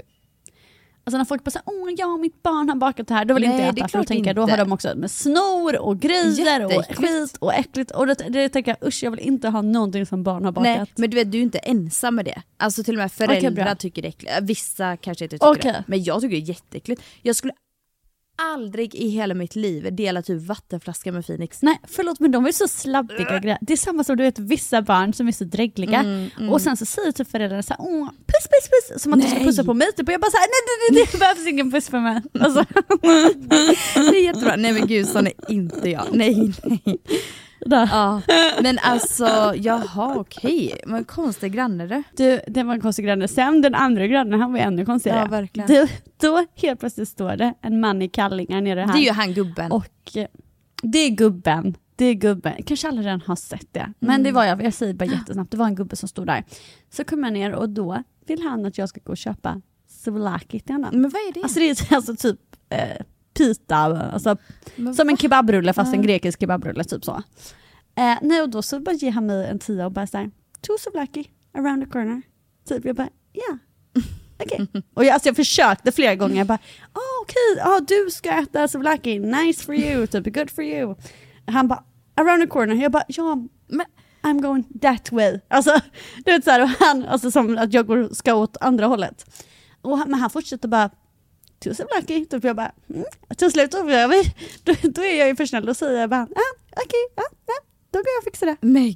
Alltså 1.06 1.18
när 1.18 1.26
folk 1.26 1.44
bara 1.44 1.52
säger 1.52 1.64
åh 1.66 1.90
ja 1.98 2.18
mitt 2.18 2.44
barn 2.44 2.70
har 2.70 2.76
bakat 2.76 3.08
det 3.08 3.14
här, 3.14 3.26
då 3.26 3.34
vill 3.34 3.44
Nej, 3.44 3.52
inte 3.52 3.66
jag 3.66 3.76
det 3.76 3.82
äta 3.82 3.88
för 3.88 3.98
då 3.98 4.04
tänker 4.04 4.26
jag, 4.30 4.36
då 4.36 4.48
har 4.48 4.58
de 4.58 4.72
också 4.72 4.94
med 4.96 5.12
snor 5.12 5.80
och 5.82 6.00
grejer 6.00 6.66
och 6.66 6.86
skit 6.98 7.38
och 7.40 7.54
äckligt 7.54 7.92
och 7.92 8.08
det, 8.08 8.14
det 8.30 8.50
tänker 8.50 8.76
jag 8.80 8.88
usch 8.88 9.04
jag 9.04 9.12
vill 9.12 9.20
inte 9.20 9.50
ha 9.50 9.62
någonting 9.62 10.06
som 10.06 10.24
barn 10.24 10.46
har 10.46 10.52
bakat. 10.52 10.78
Nej, 10.78 10.86
men 10.96 11.10
du 11.10 11.16
vet 11.16 11.32
du 11.32 11.38
är 11.38 11.42
inte 11.42 11.58
ensam 11.58 12.16
med 12.16 12.26
det. 12.26 12.42
Alltså 12.58 12.84
till 12.84 12.94
och 12.96 13.00
med 13.00 13.12
föräldrar 13.12 13.66
bra. 13.66 13.76
tycker 13.76 14.02
det 14.02 14.08
är 14.08 14.10
äckligt. 14.10 14.34
Vissa 14.42 14.98
kanske 14.98 15.26
inte 15.26 15.36
tycker 15.36 15.52
Okej. 15.52 15.72
det. 15.72 15.84
Men 15.88 16.04
jag 16.04 16.22
tycker 16.22 16.36
det 16.36 16.42
är 16.42 16.48
jätteäckligt. 16.50 17.02
Jag 17.22 17.36
skulle 17.36 17.54
aldrig 18.36 18.96
i 18.96 19.10
hela 19.10 19.34
mitt 19.34 19.56
liv 19.56 19.96
dela 19.96 20.22
typ 20.22 20.42
vattenflaska 20.42 21.12
med 21.12 21.26
Phoenix. 21.26 21.62
Nej 21.62 21.80
förlåt 21.88 22.20
men 22.20 22.32
de 22.32 22.46
är 22.46 22.52
så 22.52 22.68
slabbiga 22.68 23.40
grejer. 23.40 23.58
Det 23.62 23.74
är 23.74 23.78
samma 23.78 24.04
som 24.04 24.18
du 24.18 24.24
vet 24.24 24.40
vissa 24.40 24.82
barn 24.82 25.14
som 25.14 25.28
är 25.28 25.32
så 25.32 25.44
drägliga 25.44 26.00
Mm, 26.00 26.50
och 26.50 26.62
sen 26.62 26.78
så 26.78 26.86
säger 26.86 27.12
typ 27.12 27.32
föräldrarna 27.32 27.64
såhär 27.64 27.82
åh 27.82 28.10
puss 28.10 28.48
puss 28.48 28.70
puss 28.70 29.04
som 29.04 29.14
att 29.14 29.22
du 29.22 29.28
ska 29.28 29.36
Nej. 29.36 29.46
pussa 29.46 29.64
på 29.64 29.74
mig 29.74 29.88
typ 29.92 30.08
och 30.08 30.14
jag 30.14 30.22
bara 30.22 30.32
såhär 30.32 30.48
nej 30.48 30.62
nej 30.68 31.04
nej 31.04 31.10
det 31.12 31.20
behövs 31.20 31.48
ingen 31.48 31.72
puss 31.72 31.90
på 31.90 32.00
mig. 32.00 32.22
Alltså, 32.40 32.66
Det 34.12 34.18
är 34.18 34.24
jättebra. 34.24 34.56
Nej 34.56 34.74
men 34.74 34.88
gud 34.88 35.08
sån 35.08 35.28
är 35.28 35.34
inte 35.48 35.90
jag. 35.90 36.06
Nej 36.14 36.54
nej. 36.64 36.98
Där. 37.66 37.90
Ja, 37.92 38.22
men 38.62 38.80
alltså 38.84 39.54
jaha 39.56 40.16
okej, 40.18 40.82
men 40.86 41.04
konstig 41.04 41.54
granne 41.54 41.88
du. 41.88 42.04
Du, 42.16 42.40
det 42.48 42.64
var 42.64 42.74
en 42.74 42.82
konstig 42.82 43.06
granne. 43.06 43.28
Sen 43.28 43.62
den 43.62 43.76
andra 43.76 44.08
grannen, 44.08 44.40
han 44.42 44.52
var 44.54 44.60
ännu 44.60 44.86
konstigare. 44.86 45.20
Ja, 45.20 45.26
verkligen. 45.26 45.68
Du, 45.68 45.88
då 46.22 46.46
helt 46.56 46.80
plötsligt 46.80 47.10
står 47.10 47.36
det 47.36 47.54
en 47.62 47.80
man 47.80 48.02
i 48.02 48.10
kallingar 48.10 48.62
nere 48.62 48.80
här. 48.80 48.94
Det 48.94 49.00
är 49.00 49.04
ju 49.04 49.12
han 49.12 49.34
gubben. 49.34 49.72
Och 49.72 50.18
eh, 50.18 50.28
det 50.82 50.98
är 51.00 51.10
gubben. 51.10 51.76
Det 51.96 52.06
är 52.06 52.14
gubben. 52.14 52.54
Kanske 52.66 52.88
alla 52.88 53.02
redan 53.02 53.22
har 53.26 53.36
sett 53.36 53.68
det. 53.74 53.94
Men 54.00 54.10
Mm. 54.10 54.24
det 54.24 54.32
var 54.32 54.44
jag, 54.46 54.64
jag 54.64 54.74
säger 54.74 54.94
bara 54.94 55.06
jättesnabbt, 55.06 55.52
det 55.52 55.58
var 55.58 55.66
en 55.66 55.76
gubbe 55.76 55.96
som 55.96 56.10
stod 56.10 56.28
där. 56.28 56.44
Så 56.92 57.04
kom 57.04 57.24
jag 57.24 57.34
ner 57.34 57.52
och 57.54 57.70
då 57.70 58.04
vill 58.28 58.42
han 58.42 58.66
att 58.66 58.78
jag 58.78 58.90
ska 58.90 59.00
gå 59.04 59.12
och 59.12 59.18
köpa 59.18 59.62
souvlaki 60.04 60.60
till 60.60 60.76
honom. 60.76 60.90
Men 60.92 61.02
vad 61.12 61.22
är 61.22 61.34
det? 61.34 61.44
Alltså 61.44 61.60
det 61.60 61.70
är 61.92 61.96
alltså 61.96 62.16
typ 62.16 62.40
eh, 62.70 62.80
pita, 63.34 63.76
alltså, 63.76 64.38
som 64.96 65.10
en 65.10 65.18
kebabrulle 65.18 65.74
fast 65.74 65.94
en 65.94 66.02
grekisk 66.02 66.40
kebabrulle, 66.40 66.84
typ 66.84 67.06
så. 67.06 67.24
Eh, 67.96 68.18
nej 68.22 68.42
och 68.42 68.50
då 68.50 68.62
så 68.62 68.80
bara 68.80 68.96
ger 68.96 69.12
han 69.12 69.26
mig 69.26 69.48
en 69.48 69.60
tia 69.60 69.86
och 69.86 69.92
bara 69.92 70.08
såhär, 70.08 70.32
two 70.62 70.78
souvlaki 70.80 71.30
around 71.54 71.84
the 71.84 71.90
corner. 71.90 72.22
Typ 72.68 72.86
jag 72.86 72.96
bara, 72.96 73.10
ja. 73.32 73.58
Okej. 74.44 74.68
Och 74.94 75.06
jag, 75.06 75.14
alltså 75.14 75.30
jag 75.30 75.36
försökte 75.36 75.92
flera 75.92 76.16
gånger, 76.16 76.38
jag 76.38 76.48
bara, 76.48 76.60
oh, 76.94 77.22
okej, 77.24 77.58
ja 77.58 77.80
du 77.88 78.12
ska 78.12 78.32
äta 78.32 78.68
souvlaki, 78.68 79.20
nice 79.20 79.66
for 79.66 79.76
you, 79.76 80.08
typ 80.08 80.36
good 80.36 80.50
for 80.50 80.64
you. 80.64 80.96
Han 81.48 81.68
bara, 81.68 81.84
around 82.16 82.42
the 82.42 82.48
corner, 82.48 82.76
jag 82.76 82.92
bara, 82.92 83.04
ja 83.08 83.36
men 83.68 83.86
I'm 84.24 84.42
going 84.42 84.64
that 84.82 85.12
way. 85.12 85.40
Alltså, 85.48 85.80
du 86.26 86.32
vet 86.32 86.44
såhär, 86.44 86.62
och 86.62 86.70
han, 86.70 87.06
alltså 87.06 87.32
som 87.32 87.58
att 87.58 87.74
jag 87.74 87.88
går, 87.88 88.10
ska 88.14 88.34
åt 88.34 88.58
andra 88.62 88.86
hållet. 88.86 89.26
Och 89.82 89.98
han, 89.98 90.10
men 90.10 90.20
han 90.20 90.30
fortsätter 90.30 90.68
bara, 90.68 90.90
tusen 91.64 91.88
lucky. 91.96 92.26
Typ 92.26 92.44
jag 92.44 92.56
bara, 92.56 92.72
mm. 92.90 93.06
till 93.38 93.52
slut 93.52 93.72
då, 93.72 93.90
jag, 93.90 94.12
då, 94.64 94.74
då 94.84 95.04
är 95.04 95.20
jag 95.20 95.28
ju 95.28 95.36
för 95.36 95.46
snäll 95.46 95.70
och 95.70 95.78
säger 95.78 96.08
bara, 96.08 96.22
ah, 96.22 96.56
okej, 96.72 97.06
ja, 97.16 97.24
ja, 97.46 97.54
då 97.92 98.00
går 98.00 98.08
jag 98.16 98.20
och 98.20 98.24
fixar 98.24 98.48
det. 98.48 98.58
Men 98.62 98.96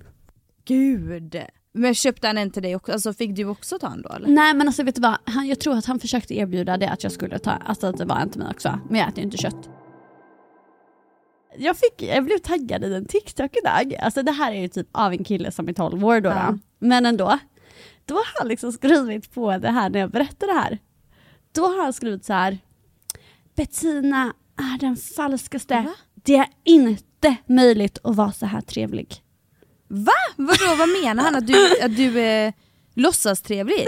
gud. 0.65 1.41
Men 1.71 1.95
köpte 1.95 2.27
han 2.27 2.38
en 2.38 2.51
till 2.51 2.63
dig 2.63 2.75
också? 2.75 2.91
Alltså 2.91 3.13
fick 3.13 3.36
du 3.36 3.45
också 3.45 3.80
ta 3.80 3.88
en 3.88 4.01
då 4.01 4.10
eller? 4.10 4.27
Nej 4.27 4.53
men 4.53 4.67
alltså 4.67 4.84
vet 4.84 4.95
du 4.95 5.01
vad, 5.01 5.17
han, 5.23 5.47
jag 5.47 5.60
tror 5.60 5.77
att 5.77 5.86
han 5.86 5.99
försökte 5.99 6.34
erbjuda 6.38 6.77
det 6.77 6.89
att 6.89 7.03
jag 7.03 7.12
skulle 7.12 7.39
ta, 7.39 7.51
alltså 7.51 7.88
att 7.88 7.97
det 7.97 8.06
var 8.06 8.19
en 8.19 8.30
till 8.30 8.41
mig 8.41 8.49
också. 8.51 8.80
Men 8.89 8.99
jag 8.99 9.10
äter 9.10 9.17
ju 9.17 9.23
inte 9.23 9.38
kött. 9.38 9.69
Jag, 11.58 11.77
fick, 11.77 12.01
jag 12.01 12.23
blev 12.23 12.38
taggad 12.38 12.84
i 12.84 12.93
en 12.93 13.06
TikTok 13.06 13.51
idag. 13.56 13.95
Alltså 14.01 14.23
det 14.23 14.32
här 14.32 14.51
är 14.51 14.62
ju 14.62 14.67
typ 14.67 14.88
av 14.91 15.12
en 15.12 15.23
kille 15.23 15.51
som 15.51 15.69
är 15.69 15.73
12 15.73 16.06
år 16.06 16.21
då. 16.21 16.30
Ja. 16.30 16.47
då. 16.51 16.60
Men 16.80 17.06
ändå. 17.06 17.39
Då 18.06 18.15
har 18.15 18.39
han 18.39 18.47
liksom 18.47 18.71
skrivit 18.71 19.34
på 19.34 19.58
det 19.58 19.69
här 19.69 19.89
när 19.89 19.99
jag 19.99 20.12
berättar 20.12 20.47
det 20.47 20.53
här. 20.53 20.80
Då 21.57 21.67
har 21.67 21.83
han 21.83 21.93
skrivit 21.93 22.25
så 22.25 22.33
här. 22.33 22.57
Bettina 23.55 24.33
är 24.57 24.79
den 24.79 24.95
falskaste. 24.95 25.73
Va? 25.73 25.93
Det 26.13 26.35
är 26.35 26.47
inte 26.63 27.35
möjligt 27.45 27.99
att 28.03 28.15
vara 28.15 28.31
så 28.31 28.45
här 28.45 28.61
trevlig. 28.61 29.23
Va? 29.87 30.11
Vadå, 30.35 30.75
vad 30.77 30.89
menar 31.03 31.23
han? 31.23 31.35
Att 31.35 31.47
du, 31.47 31.81
att 31.81 31.95
du 31.95 32.19
är 32.19 32.53
låtsastrevlig? 32.93 33.85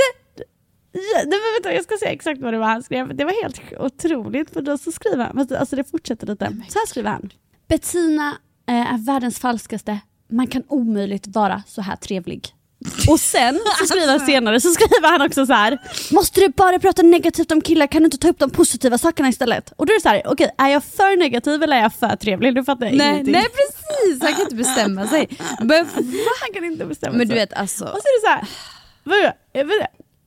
Ja, 0.91 1.01
nej, 1.15 1.25
men 1.25 1.53
vänta, 1.55 1.73
jag 1.73 1.83
ska 1.83 1.97
säga 1.97 2.11
exakt 2.11 2.41
vad 2.41 2.53
det 2.53 2.57
var 2.57 2.67
han 2.67 2.83
skrev. 2.83 3.15
Det 3.15 3.25
var 3.25 3.41
helt 3.43 3.61
otroligt 3.79 4.49
för 4.49 4.61
då 4.61 4.77
så 4.77 4.91
skriver 4.91 5.25
han, 5.25 5.39
alltså 5.39 5.75
det 5.75 5.83
fortsätter 5.83 6.27
lite. 6.27 6.45
Så 6.45 6.79
här 6.79 6.87
skriver 6.87 7.09
han. 7.09 7.29
Bettina 7.67 8.37
eh, 8.67 8.93
är 8.93 8.97
världens 9.05 9.39
falskaste. 9.39 9.99
Man 10.29 10.47
kan 10.47 10.63
omöjligt 10.67 11.27
vara 11.27 11.63
så 11.67 11.81
här 11.81 11.95
trevlig. 11.95 12.55
Och 13.09 13.19
sen 13.19 13.59
så 13.79 13.85
skriver 13.85 14.07
han 14.07 14.19
senare 14.25 14.61
så 14.61 14.69
skriver 14.71 15.07
han 15.11 15.21
också 15.21 15.45
så 15.45 15.53
här. 15.53 15.77
Måste 16.11 16.39
du 16.41 16.49
bara 16.49 16.79
prata 16.79 17.01
negativt 17.01 17.51
om 17.51 17.61
killar 17.61 17.87
kan 17.87 18.01
du 18.01 18.05
inte 18.05 18.17
ta 18.17 18.27
upp 18.29 18.39
de 18.39 18.49
positiva 18.49 18.97
sakerna 18.97 19.29
istället? 19.29 19.73
Och 19.75 19.85
då 19.85 19.93
är 19.93 19.95
det 19.97 20.01
så 20.01 20.09
här, 20.09 20.21
okej 20.25 20.51
är 20.57 20.67
jag 20.67 20.83
för 20.83 21.17
negativ 21.17 21.63
eller 21.63 21.77
är 21.77 21.81
jag 21.81 21.93
för 21.93 22.15
trevlig? 22.15 22.55
Du 22.55 22.63
fattar 22.63 22.85
Nej, 22.85 22.93
ingenting. 22.95 23.31
nej 23.31 23.45
precis, 23.45 24.21
han 24.23 24.33
kan 24.33 24.41
inte 24.41 24.55
bestämma 24.55 25.07
sig. 25.07 25.27
Men, 25.61 25.85
han 26.41 26.53
kan 26.53 26.65
inte 26.65 26.85
bestämma 26.85 27.17
men 27.17 27.27
du 27.27 27.31
sig. 27.33 27.39
vet 27.39 27.53
alltså, 27.53 27.83
Och 27.85 27.89
så 27.89 27.95
är 28.07 28.21
det 28.21 28.27
så 28.27 28.31
här. 28.33 28.45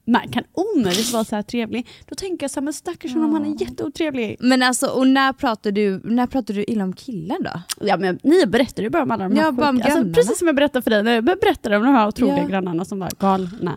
Man 0.06 0.28
kan 0.28 0.44
omöjligt 0.52 1.12
vara 1.12 1.24
så 1.24 1.36
här 1.36 1.42
trevlig. 1.42 1.86
Då 2.08 2.14
tänker 2.14 2.44
jag 2.44 2.50
så 2.50 2.60
här, 2.60 2.64
men 2.64 2.72
stackars 2.72 3.12
honom, 3.14 3.32
han 3.32 3.44
är 3.46 3.60
jätteotrevlig. 3.62 4.36
men 4.40 4.62
alltså 4.62 4.86
och 4.86 5.06
när 5.08 5.32
pratar 5.32 5.72
du, 5.72 6.00
när 6.04 6.26
pratar 6.26 6.54
du 6.54 6.64
illa 6.64 6.84
om 6.84 6.92
killar 6.92 7.36
då? 7.40 7.62
Ja 7.86 7.96
men 7.96 8.18
ni 8.22 8.46
berättade 8.46 8.82
ju 8.82 8.90
bara 8.90 9.02
om 9.02 9.10
alla 9.10 9.28
de 9.28 9.36
här 9.36 9.44
Ja, 9.44 9.52
bara 9.52 9.68
om 9.68 9.82
alltså. 9.84 10.04
Precis 10.14 10.38
som 10.38 10.46
jag 10.46 10.56
berättade 10.56 10.82
för 10.82 10.90
dig, 10.90 11.02
när 11.02 11.14
jag 11.14 11.24
berättade 11.24 11.76
om 11.76 11.82
de 11.84 11.94
här 11.94 12.08
otroliga 12.08 12.38
Ja. 12.42 12.46
grannarna 12.48 12.84
som 12.84 12.98
var 12.98 13.10
galna. 13.18 13.76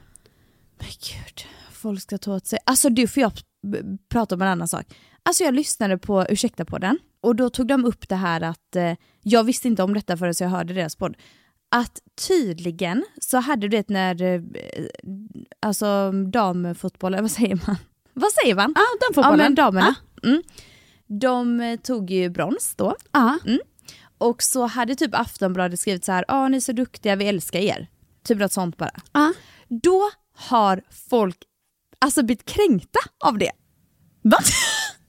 Men 0.78 0.88
gud, 0.88 1.46
folk 1.72 2.02
ska 2.02 2.18
ta 2.18 2.36
åt 2.36 2.48
sig. 2.48 2.60
Alltså 2.66 2.90
du, 2.90 3.08
får 3.08 3.22
jag 3.22 3.32
prata 4.10 4.36
om 4.36 4.42
en 4.42 4.48
annan 4.48 4.68
sak? 4.68 4.86
Alltså 5.24 5.44
jag 5.44 5.54
lyssnade 5.54 5.98
på 5.98 6.26
Ursäkta 6.30 6.66
på 6.66 6.78
den 6.78 7.00
och 7.22 7.36
då 7.36 7.50
tog 7.50 7.68
de 7.68 7.86
upp 7.86 8.10
det 8.10 8.16
här 8.16 8.42
att, 8.42 8.76
eh, 8.76 8.94
jag 9.22 9.44
visste 9.44 9.68
inte 9.68 9.84
om 9.84 9.94
detta 9.94 10.18
förrän 10.18 10.34
jag 10.40 10.50
hörde 10.50 10.74
deras 10.74 10.96
podd, 10.96 11.18
att 11.76 12.00
tydligen 12.28 13.06
så 13.22 13.38
hade 13.38 13.68
du 13.68 13.78
vet 13.78 13.90
när, 13.90 14.22
eh, 14.22 14.42
alltså 15.60 16.12
damfotboll, 16.12 17.14
eller 17.14 17.22
vad 17.22 17.32
säger 17.32 17.60
man? 17.68 17.78
Vad 18.14 18.32
säger 18.32 18.56
man? 18.56 18.74
Ja, 18.76 18.82
den 19.14 19.24
Ja 19.24 19.36
men 19.38 19.56
damerna. 19.56 19.96
Mm. 20.24 20.44
De 21.08 21.60
eh, 21.60 21.80
tog 21.80 22.12
ju 22.12 22.30
brons 22.30 22.76
då. 22.76 22.96
Ja. 23.12 23.38
Och 24.18 24.44
så 24.44 24.66
hade 24.66 24.96
typ 24.96 25.16
Aftonbladet 25.16 25.80
skrivit 25.80 26.06
så 26.06 26.12
här, 26.12 26.26
ja 26.28 26.48
ni 26.48 26.58
är 26.58 26.62
så 26.62 26.72
duktiga, 26.72 27.16
vi 27.16 27.28
älskar 27.28 27.60
er. 27.60 27.88
Typ 28.24 28.40
något 28.40 28.52
sånt 28.52 28.78
bara. 28.78 28.92
Ja. 29.12 29.34
Då 29.68 30.12
har 30.36 30.82
folk 31.10 31.38
alltså 32.00 32.24
blivit 32.24 32.46
kränkta 32.46 33.00
av 33.24 33.38
det. 33.38 33.52
Va? 34.22 34.38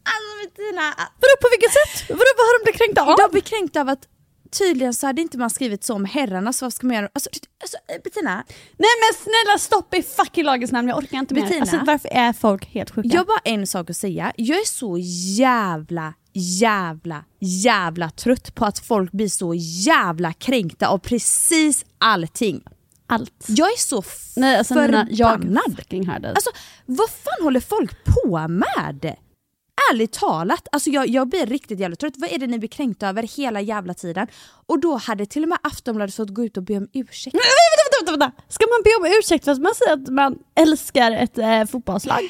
Alltså 0.09 0.57
Bettina, 0.57 0.95
Vadå 0.97 1.37
på 1.43 1.49
vilket 1.51 1.73
sätt? 1.73 2.09
Vadå 2.09 2.31
vad 2.37 2.47
har 2.47 2.59
de 2.59 2.65
blivit 2.65 2.81
kränkta 2.81 3.03
av? 3.03 3.17
de 3.17 3.33
blir 3.33 3.43
kränkta 3.43 3.81
av 3.81 3.89
att 3.89 4.09
tydligen 4.59 4.95
så 4.95 5.07
hade 5.07 5.23
inte 5.23 5.39
man 5.39 5.51
skrivit 5.51 5.85
så 5.85 5.95
om 5.95 6.05
herrarna 6.05 6.53
så 6.53 6.65
vad 6.65 6.73
ska 6.73 6.87
man 6.87 6.97
göra? 6.97 7.09
Alltså, 7.13 7.31
alltså 7.63 7.77
eh, 7.77 8.03
Bettina, 8.05 8.45
Nej 8.77 8.91
men 9.01 9.23
snälla 9.23 9.59
stopp 9.59 9.95
i 9.95 10.03
fucking 10.03 10.45
lagens 10.45 10.73
namn, 10.73 10.89
jag 10.89 10.99
orkar 10.99 11.19
inte 11.19 11.35
mer. 11.35 11.43
Bettina. 11.43 11.61
Alltså, 11.61 11.81
varför 11.87 12.09
är 12.09 12.33
folk 12.33 12.67
helt 12.67 12.91
sjuka? 12.91 13.09
jag 13.13 13.21
har 13.21 13.27
bara 13.27 13.41
en 13.45 13.67
sak 13.67 13.91
att 13.91 13.97
säga. 13.97 14.33
Jag 14.37 14.59
är 14.59 14.67
så 14.67 14.99
jävla, 15.39 16.15
jävla, 16.33 17.25
jävla 17.41 18.11
trött 18.11 18.55
på 18.55 18.65
att 18.65 18.79
folk 18.79 19.13
blir 19.13 19.29
så 19.29 19.55
jävla 19.55 20.33
kränkta 20.33 20.89
av 20.89 20.99
precis 20.99 21.85
allting. 21.99 22.63
Allt. 23.09 23.45
Jag 23.49 23.69
är 23.69 23.79
så 23.79 24.05
Nej 24.37 24.57
alltså 24.57 24.75
Nina, 24.75 25.07
jag 25.11 25.33
förbannad. 25.33 25.77
fucking 25.77 26.09
hör 26.09 26.19
dig. 26.19 26.31
Alltså 26.31 26.51
vad 26.87 27.11
fan 27.11 27.45
håller 27.45 27.61
folk 27.61 28.05
på 28.05 28.49
med? 28.49 29.17
Ärligt 29.93 30.13
talat, 30.13 30.69
alltså 30.73 30.91
jag, 30.91 31.09
jag 31.09 31.29
blir 31.29 31.47
riktigt 31.47 31.81
jävla 31.81 31.97
trött. 31.97 32.15
Vad 32.17 32.33
är 32.33 32.39
det 32.39 32.47
ni 32.47 32.59
blir 32.59 32.69
kränkta 32.69 33.09
över 33.09 33.23
hela 33.23 33.61
jävla 33.61 33.95
tiden? 33.95 34.27
Och 34.67 34.81
då 34.81 34.97
hade 34.97 35.27
till 35.27 35.43
och 35.43 35.49
med 35.49 35.59
Aftonbladet 35.63 36.15
fått 36.15 36.31
gå 36.31 36.45
ut 36.45 36.57
och 36.57 36.63
be 36.63 36.77
om 36.77 36.89
ursäkt. 36.93 37.35
Nej, 37.35 37.43
vänta, 38.01 38.13
vänta, 38.13 38.25
vänta, 38.27 38.43
Ska 38.53 38.65
man 38.67 38.83
be 38.85 39.07
om 39.07 39.19
ursäkt 39.19 39.45
för 39.45 39.53
att 39.53 39.59
man 39.63 39.75
säger 39.75 39.93
att 39.93 40.09
man 40.09 40.39
älskar 40.55 41.13
ett 41.13 41.39
eh, 41.39 41.65
fotbollslag? 41.65 42.21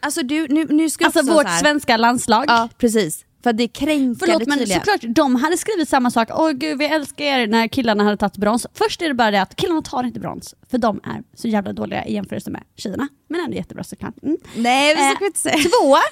Alltså 0.00 0.22
du, 0.22 0.48
nu, 0.48 0.64
nu 0.64 0.90
ska 0.90 1.04
Alltså 1.04 1.22
vårt 1.22 1.58
svenska 1.60 1.96
landslag. 1.96 2.44
Ja 2.48 2.68
precis, 2.78 3.24
för 3.42 3.50
att 3.50 3.56
det 3.56 3.64
är 3.64 3.68
kränkande 3.68 4.18
Förlåt 4.18 4.46
men 4.46 4.58
tydligen. 4.58 4.80
såklart, 4.80 5.14
de 5.16 5.36
hade 5.36 5.56
skrivit 5.56 5.88
samma 5.88 6.10
sak. 6.10 6.28
Åh 6.34 6.50
gud 6.50 6.78
vi 6.78 6.84
älskar 6.84 7.24
er 7.24 7.46
när 7.46 7.68
killarna 7.68 8.04
hade 8.04 8.16
tagit 8.16 8.36
brons. 8.36 8.66
Först 8.74 9.02
är 9.02 9.08
det 9.08 9.14
bara 9.14 9.30
det 9.30 9.42
att 9.42 9.56
killarna 9.56 9.82
tar 9.82 10.04
inte 10.04 10.20
brons. 10.20 10.54
För 10.70 10.78
de 10.78 11.00
är 11.04 11.22
så 11.36 11.48
jävla 11.48 11.72
dåliga 11.72 12.04
i 12.06 12.14
jämförelse 12.14 12.50
med 12.50 12.62
tjejerna. 12.76 13.08
Men 13.28 13.40
ändå 13.40 13.56
jättebra 13.56 13.84
såklart. 13.84 14.14
Mm. 14.22 14.36
Nej 14.56 14.96
så 14.96 15.02
Eh, 15.02 15.08
kan 15.08 15.16
vi 15.20 15.26
inte 15.26 15.38
säga. 15.40 15.56
Två. 15.56 15.96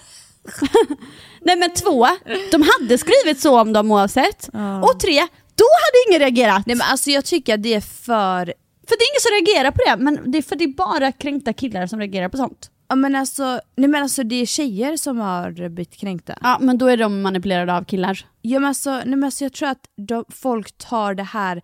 Nej 1.41 1.57
men 1.57 1.71
två, 1.71 2.07
de 2.53 2.63
hade 2.63 2.99
skrivit 2.99 3.41
så 3.41 3.61
om 3.61 3.73
dem 3.73 3.91
oavsett. 3.93 4.49
Och 4.83 5.01
tre, 5.01 5.21
då 5.55 5.65
hade 5.83 5.97
ingen 6.09 6.21
reagerat. 6.21 6.67
Nej 6.67 6.77
men 6.77 6.87
alltså 6.91 7.11
jag 7.11 7.25
tycker 7.25 7.55
att 7.55 7.63
det 7.63 7.75
är 7.75 7.81
för, 7.81 8.45
För 8.89 8.97
det 8.97 9.03
är 9.05 9.11
ingen 9.13 9.21
som 9.21 9.33
reagerar 9.33 9.71
på 9.71 9.79
det, 9.87 10.05
men 10.05 10.33
det 10.33 10.39
är 10.39 10.43
för 10.43 10.57
det 10.57 10.65
är 10.65 10.75
bara 10.75 11.13
kränkta 11.13 11.53
killar 11.53 11.87
som 11.87 11.99
reagerar 11.99 12.29
på 12.29 12.37
sånt. 12.37 12.71
ja 12.89 12.97
men 12.97 13.15
alltså, 13.17 13.61
nej 13.77 13.89
men 13.89 14.03
alltså 14.03 14.23
det 14.23 14.35
är 14.37 14.47
tjejer 14.47 14.97
som 14.97 15.19
har 15.19 15.51
blivit 15.51 15.97
kränkta. 15.97 16.39
Ja 16.43 16.59
men 16.61 16.79
då 16.79 16.87
är 16.87 16.97
de 16.97 17.23
manipulerade 17.23 17.75
av 17.77 17.85
killar. 17.85 18.27
Ja, 18.43 18.59
men 18.61 18.69
alltså, 18.69 18.91
nej, 18.91 19.07
men 19.07 19.25
alltså, 19.25 19.45
jag 19.45 19.53
tror 19.53 19.69
att 19.69 19.85
de, 20.09 20.25
folk 20.29 20.79
tar 20.79 21.15
det 21.15 21.23
här 21.23 21.63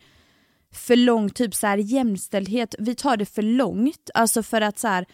för 0.75 0.97
långt, 0.97 1.37
typ 1.37 1.55
så 1.55 1.66
här 1.66 1.79
jämställdhet, 1.79 2.75
vi 2.79 2.95
tar 2.95 3.16
det 3.16 3.27
för 3.27 3.42
långt. 3.42 4.11
Alltså 4.14 4.42
för 4.42 4.61
att 4.61 4.79
så 4.79 4.88
här, 4.88 5.07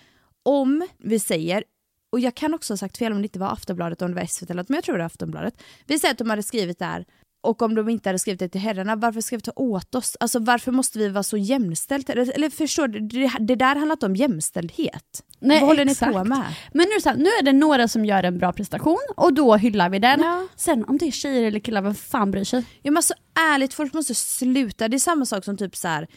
om 0.45 0.87
vi 0.99 1.19
säger, 1.19 1.65
och 2.13 2.21
jag 2.21 2.35
kan 2.35 2.55
också 2.55 2.73
ha 2.73 2.79
sagt 2.79 2.99
fel 2.99 3.13
om 3.13 3.19
det 3.19 3.25
inte 3.27 3.39
var 3.39 3.53
Aftonbladet, 3.53 4.03
om 4.03 4.11
det 4.11 4.21
var 4.21 4.27
SVT 4.27 4.51
eller 4.51 4.63
något, 4.63 4.69
men 4.69 4.77
jag 4.77 4.85
tror 4.85 4.95
det 4.95 4.99
var 4.99 5.07
Aftonbladet. 5.07 5.63
Vi 5.87 5.99
säger 5.99 6.13
att 6.13 6.19
de 6.19 6.31
hade 6.31 6.43
skrivit 6.43 6.79
det 6.79 6.85
här, 6.85 7.05
och 7.41 7.63
om 7.63 7.75
de 7.75 7.89
inte 7.89 8.09
hade 8.09 8.19
skrivit 8.19 8.41
det 8.41 8.49
till 8.49 8.61
herrarna, 8.61 8.97
varför 8.97 9.21
ska 9.21 9.37
vi 9.37 9.43
ta 9.43 9.53
åt 9.57 9.95
oss? 9.95 10.17
Alltså 10.21 10.39
varför 10.39 10.73
måste 10.73 10.99
vi 10.99 11.09
vara 11.09 11.23
så 11.23 11.37
jämställt? 11.37 12.11
Eller, 12.11 12.35
eller 12.35 12.51
förstår 12.51 12.89
du, 12.89 13.01
det, 13.01 13.33
det 13.41 13.55
där 13.55 13.77
handlar 13.77 13.93
inte 13.93 14.07
om 14.07 14.17
jämställdhet. 14.17 15.25
Nej, 15.39 15.61
Vad 15.61 15.69
håller 15.69 15.87
exakt. 15.87 16.13
ni 16.13 16.19
på 16.19 16.25
med? 16.25 16.45
Men 16.73 16.87
nu 16.95 17.01
så 17.01 17.09
här, 17.09 17.17
nu 17.17 17.29
är 17.29 17.43
det 17.43 17.53
några 17.53 17.89
som 17.89 18.05
gör 18.05 18.23
en 18.23 18.39
bra 18.39 18.53
prestation 18.53 18.99
och 19.17 19.35
då 19.35 19.57
hyllar 19.57 19.89
vi 19.91 19.99
den. 19.99 20.21
Ja. 20.21 20.47
Sen 20.57 20.85
om 20.85 20.99
det 20.99 21.07
är 21.07 21.11
tjejer 21.11 21.43
eller 21.43 21.61
killar, 21.61 21.83
vem 21.83 21.95
fan 21.95 22.31
bryr 22.31 22.45
sig? 22.45 22.65
Ja 22.83 22.91
men 22.91 22.97
alltså 22.97 23.15
ärligt, 23.55 23.75
folk 23.75 23.93
måste 23.93 24.15
sluta. 24.15 24.89
Det 24.89 24.97
är 24.97 24.99
samma 24.99 25.27
sak 25.27 25.45
som 25.45 25.57
typ 25.57 25.77
så 25.77 25.89
här. 25.89 26.09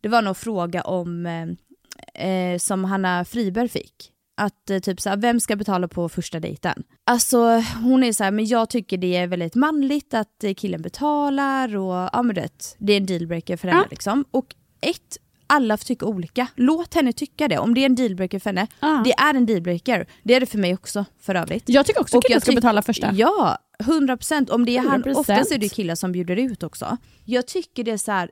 det 0.00 0.08
var 0.08 0.22
någon 0.22 0.34
fråga 0.34 0.82
om, 0.82 1.26
eh, 1.26 2.28
eh, 2.28 2.58
som 2.58 2.84
Hanna 2.84 3.24
Friberg 3.24 3.68
fick. 3.68 4.12
Att 4.40 4.70
eh, 4.70 4.78
typ 4.78 5.00
såhär, 5.00 5.16
vem 5.16 5.40
ska 5.40 5.56
betala 5.56 5.88
på 5.88 6.08
första 6.08 6.40
dejten? 6.40 6.82
Alltså 7.06 7.62
hon 7.82 8.02
är 8.04 8.12
så 8.12 8.24
här, 8.24 8.30
men 8.30 8.46
jag 8.46 8.70
tycker 8.70 8.96
det 8.98 9.16
är 9.16 9.26
väldigt 9.26 9.54
manligt 9.54 10.14
att 10.14 10.44
eh, 10.44 10.54
killen 10.54 10.82
betalar 10.82 11.76
och 11.76 12.10
ja 12.12 12.22
men 12.22 12.34
det, 12.34 12.74
det 12.78 12.92
är 12.92 12.96
en 12.96 13.06
dealbreaker 13.06 13.56
för 13.56 13.68
henne 13.68 13.80
Ja. 13.80 13.86
liksom. 13.90 14.24
Och 14.30 14.54
ett, 14.80 15.16
alla 15.46 15.76
tycka 15.76 16.06
olika. 16.06 16.46
Låt 16.54 16.94
henne 16.94 17.12
tycka 17.12 17.48
det. 17.48 17.58
Om 17.58 17.74
det 17.74 17.80
är 17.80 17.86
en 17.86 17.94
dealbreaker 17.94 18.38
för 18.38 18.50
henne, 18.50 18.66
Ja. 18.80 19.02
det 19.04 19.12
är 19.12 19.34
en 19.34 19.46
dealbreaker. 19.46 20.06
Det 20.22 20.34
är 20.34 20.40
det 20.40 20.46
för 20.46 20.58
mig 20.58 20.74
också 20.74 21.04
för 21.20 21.34
övrigt. 21.34 21.64
Jag 21.66 21.86
tycker 21.86 22.00
också 22.00 22.16
Och 22.16 22.24
killen 22.24 22.40
ska 22.40 22.52
betala 22.52 22.82
första. 22.82 23.12
Ja, 23.14 23.58
100%. 23.82 24.50
Om 24.50 24.64
det 24.64 24.76
är 24.76 24.80
han, 24.80 25.04
100%. 25.04 25.14
oftast 25.14 25.52
är 25.52 25.58
det 25.58 25.68
killar 25.68 25.94
som 25.94 26.12
bjuder 26.12 26.36
ut 26.36 26.62
också. 26.62 26.96
Jag 27.24 27.46
tycker 27.46 27.84
det 27.84 27.90
är 27.90 27.96
så 27.96 28.12
här. 28.12 28.30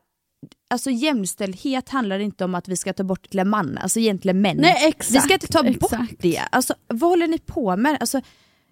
Alltså 0.70 0.90
jämställdhet 0.90 1.88
handlar 1.88 2.18
inte 2.18 2.44
om 2.44 2.54
att 2.54 2.68
vi 2.68 2.76
ska 2.76 2.92
ta 2.92 3.04
bort 3.04 3.34
en 3.34 3.48
man, 3.48 3.78
alltså 3.78 4.00
egentligen 4.00 4.40
män. 4.40 4.56
Nej, 4.56 4.88
exakt, 4.88 5.14
vi 5.16 5.20
ska 5.20 5.34
inte 5.34 5.46
ta 5.46 5.62
bort 5.62 5.92
exakt. 5.92 6.14
det. 6.18 6.40
Alltså 6.52 6.74
vad 6.88 7.10
håller 7.10 7.26
ni 7.26 7.38
på 7.38 7.76
med? 7.76 7.96
Alltså, 8.00 8.20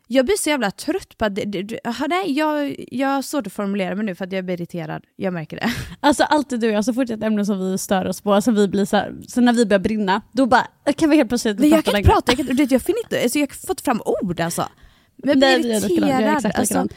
jag 0.09 0.27
blir 0.27 0.37
så 0.37 0.51
jävla 0.51 0.71
trött 0.71 1.19
på 1.19 1.25
att 1.25 1.35
det, 1.35 1.45
det, 1.45 1.63
det, 1.63 1.81
aha, 1.85 2.07
nej, 2.07 2.33
jag, 2.33 2.77
jag 2.91 3.09
har 3.09 3.23
svårt 3.23 3.47
att 3.47 3.53
formulera 3.53 3.95
mig 3.95 4.05
nu 4.05 4.15
för 4.15 4.25
att 4.25 4.33
jag 4.33 4.45
blir 4.45 4.55
irriterad. 4.55 5.05
Jag 5.17 5.33
märker 5.33 5.57
det. 5.57 5.73
Alltså 6.01 6.25
alltid 6.25 6.61
du 6.61 6.69
och 6.69 6.75
jag, 6.75 6.85
så 6.85 6.93
fort 6.93 7.11
ett 7.11 7.23
ämne 7.23 7.45
som 7.45 7.59
vi 7.59 7.79
stör 7.79 8.05
oss 8.07 8.21
på, 8.21 8.43
som 8.43 8.55
vi 8.55 8.69
blir 8.69 8.85
så, 8.85 8.97
här, 8.97 9.15
så 9.29 9.41
när 9.41 9.53
vi 9.53 9.67
börjar 9.67 9.81
brinna, 9.81 10.23
då 10.33 10.47
bara 10.47 10.67
kan 10.97 11.11
vi 11.11 11.17
helt 11.17 11.29
plötsligt 11.29 11.61
jag 11.61 11.71
prata 11.71 11.71
kan 11.71 11.79
inte 11.79 11.93
längre. 11.93 12.07
prata, 12.07 12.33
jag, 12.33 12.47
kan, 12.47 12.67
jag, 12.71 12.83
finner 12.83 13.05
inte, 13.05 13.23
alltså, 13.23 13.39
jag 13.39 13.47
har 13.47 13.67
fått 13.67 13.81
fram 13.81 14.03
ord 14.23 14.41
alltså. 14.41 14.69
Men 15.17 15.41
jag 15.41 15.61
blir 15.61 15.73
irriterad. 15.73 16.37
exakt 16.37 16.59
Alltså, 16.59 16.75
likadana. 16.75 16.89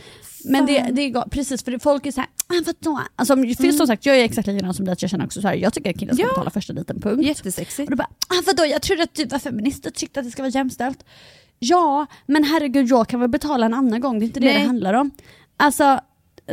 Men 0.45 0.65
det, 0.65 0.89
det 0.91 1.01
är 1.01 1.29
precis, 1.29 1.63
för 1.63 1.79
folk 1.79 2.05
är 2.05 2.11
såhär, 2.11 2.29
ah, 2.47 2.53
vadå? 2.65 2.99
Alltså, 3.15 3.35
för 3.35 3.71
som 3.71 3.87
sagt, 3.87 4.05
jag 4.05 4.17
är 4.19 4.23
exakt 4.23 4.47
likadan 4.47 4.73
som 4.73 4.85
dig, 4.85 4.91
att 4.93 5.01
jag 5.01 5.11
känner 5.11 5.25
också 5.25 5.41
såhär, 5.41 5.55
jag 5.55 5.73
tycker 5.73 5.89
att 5.89 5.99
killen 5.99 6.15
ska 6.15 6.23
Ja. 6.23 6.29
betala 6.29 6.49
första 6.49 6.73
dejten, 6.73 7.01
punkt. 7.01 7.25
Jättesexigt. 7.25 7.87
Och 7.87 7.91
då 7.91 7.95
bara, 7.95 8.09
ah, 8.27 8.41
vadå 8.45 8.65
jag 8.65 8.81
trodde 8.81 9.03
att 9.03 9.13
du 9.15 9.25
var 9.25 9.39
feminist 9.39 9.85
och 9.85 9.93
tyckte 9.93 10.19
att 10.19 10.25
det 10.25 10.31
ska 10.31 10.41
vara 10.41 10.49
jämställt. 10.51 11.03
Ja, 11.59 12.05
men 12.25 12.43
herregud 12.43 12.87
jag 12.87 13.07
kan 13.07 13.19
väl 13.19 13.29
betala 13.29 13.65
en 13.65 13.73
annan 13.73 14.01
gång, 14.01 14.19
det 14.19 14.25
är 14.25 14.27
inte 14.27 14.39
det 14.39 14.45
Nej. 14.45 14.59
det 14.61 14.67
handlar 14.67 14.93
om. 14.93 15.11
Alltså, 15.57 15.99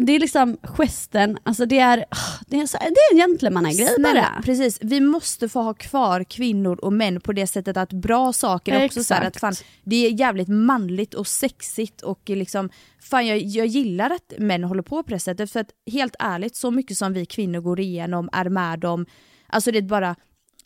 det 0.01 0.13
är 0.13 0.21
liksom 0.21 0.57
gesten, 0.63 1.39
alltså 1.43 1.67
det 1.67 1.79
är, 1.79 2.05
ah, 2.11 2.41
det 2.47 2.61
är, 2.61 2.67
så, 2.67 2.79
det 2.79 2.85
är 2.85 3.13
en 3.13 3.31
gentlemannagrej 3.31 3.97
bara. 3.99 4.43
precis. 4.45 4.79
Vi 4.83 5.01
måste 5.01 5.49
få 5.49 5.63
ha 5.63 5.75
kvar 5.75 6.25
kvinnor 6.25 6.77
och 6.77 6.93
män 6.93 7.21
på 7.21 7.33
det 7.33 7.47
sättet 7.47 7.77
att 7.77 7.93
bra 7.93 8.33
saker 8.33 8.73
är 8.73 8.85
också 8.85 9.05
så 9.05 9.15
här 9.15 9.27
att 9.27 9.41
fan, 9.41 9.55
det 9.85 10.07
är 10.07 10.11
jävligt 10.11 10.49
manligt 10.49 11.15
och 11.15 11.27
sexigt 11.27 12.03
och 12.03 12.21
liksom, 12.25 12.71
fan 13.01 13.27
jag, 13.27 13.39
jag 13.39 13.67
gillar 13.67 14.11
att 14.11 14.33
män 14.39 14.65
håller 14.65 14.83
på 14.83 15.03
på 15.03 15.11
det 15.11 15.19
sättet 15.19 15.51
för 15.51 15.61
att 15.61 15.71
helt 15.93 16.17
ärligt 16.19 16.57
så 16.57 16.71
mycket 16.71 16.99
som 16.99 17.13
vi 17.13 17.27
kvinnor 17.27 17.61
går 17.61 17.81
igenom 17.81 18.29
är 18.33 18.49
med 18.49 18.85
om, 18.85 19.07
alltså 19.47 19.71
det 19.71 19.79
är 19.79 19.83
bara 19.83 20.17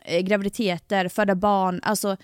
eh, 0.04 0.20
graviditeter, 0.20 1.08
föda 1.08 1.34
barn, 1.34 1.80
alltså 1.82 2.16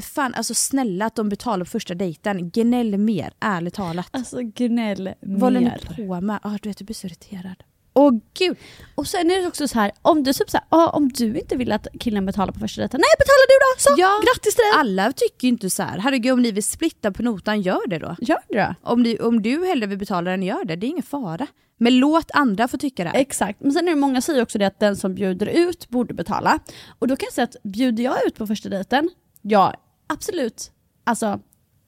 fan 0.00 0.34
alltså 0.34 0.54
snälla 0.54 1.06
att 1.06 1.14
de 1.14 1.28
betalar 1.28 1.64
på 1.64 1.70
första 1.70 1.94
dejten, 1.94 2.50
gnäll 2.50 2.98
mer, 2.98 3.32
ärligt 3.40 3.74
talat. 3.74 4.08
Alltså 4.10 4.38
gnäll 4.42 5.10
Vad 5.20 5.40
håller 5.40 5.60
ni 5.60 5.66
mer. 5.66 5.96
på 6.06 6.20
med? 6.20 6.38
Ah, 6.42 6.58
du 6.62 6.68
vet, 6.68 6.80
jag 6.80 6.86
blir 6.86 6.94
så 6.94 7.06
irriterad. 7.06 7.62
Åh 7.94 8.12
gud! 8.38 8.56
Och 8.94 9.06
sen 9.06 9.30
är 9.30 9.40
det 9.40 9.46
också 9.46 9.68
så 9.68 9.78
här, 9.78 9.92
om 10.02 10.22
du 10.22 10.32
typ 10.32 10.50
så 10.50 10.56
här, 10.56 10.66
ah, 10.68 10.88
om 10.90 11.08
du 11.08 11.38
inte 11.38 11.56
vill 11.56 11.72
att 11.72 11.86
killen 12.00 12.26
betalar 12.26 12.52
på 12.52 12.60
första 12.60 12.80
dejten, 12.80 13.00
nej 13.00 13.14
betalar 13.18 13.46
du 13.48 13.54
då! 13.58 13.80
Så, 13.80 14.00
Ja, 14.00 14.20
grattis 14.34 14.54
till 14.54 14.62
dig! 14.62 14.72
Alla 14.80 15.12
tycker 15.12 15.46
ju 15.46 15.48
inte 15.48 15.70
så 15.70 15.82
här. 15.82 15.98
herregud 15.98 16.32
om 16.32 16.42
ni 16.42 16.50
vill 16.52 16.62
splitta 16.64 17.12
på 17.12 17.22
notan, 17.22 17.62
gör 17.62 17.88
det 17.88 17.98
då. 17.98 18.16
Gör 18.20 18.38
det 18.48 18.74
då. 18.82 18.90
Om, 18.92 19.02
ni, 19.02 19.18
om 19.18 19.42
du 19.42 19.66
hellre 19.66 19.86
vill 19.86 19.98
betala 19.98 20.30
den, 20.30 20.42
gör 20.42 20.64
det. 20.64 20.76
Det 20.76 20.86
är 20.86 20.88
ingen 20.88 21.02
fara. 21.02 21.46
Men 21.80 21.98
låt 21.98 22.30
andra 22.34 22.68
få 22.68 22.76
tycka 22.78 23.04
det. 23.04 23.10
här. 23.10 23.20
Exakt, 23.20 23.60
men 23.60 23.72
sen 23.72 23.88
är 23.88 23.92
det 23.92 23.96
många 24.00 24.20
säger 24.20 24.42
också 24.42 24.58
det 24.58 24.66
att 24.66 24.80
den 24.80 24.96
som 24.96 25.14
bjuder 25.14 25.46
ut 25.46 25.88
borde 25.88 26.14
betala. 26.14 26.58
Och 26.98 27.08
då 27.08 27.16
kan 27.16 27.26
jag 27.26 27.32
säga 27.32 27.44
att 27.44 27.62
bjuder 27.62 28.04
jag 28.04 28.26
ut 28.26 28.34
på 28.38 28.46
första 28.46 28.68
dejten, 28.68 29.10
ja 29.42 29.74
absolut, 30.08 30.70
alltså 31.04 31.40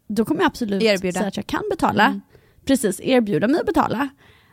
då 0.08 0.24
kommer 0.24 0.40
jag 0.40 0.46
absolut 0.46 0.82
Erbjuda. 0.82 1.18
säga 1.18 1.28
att 1.28 1.36
jag 1.36 1.46
kan 1.46 1.62
betala. 1.70 2.06
Mm. 2.06 2.20
Precis, 2.64 3.00
erbjuda 3.00 3.48
mig 3.48 3.60
att 3.60 3.66
betala. 3.66 4.08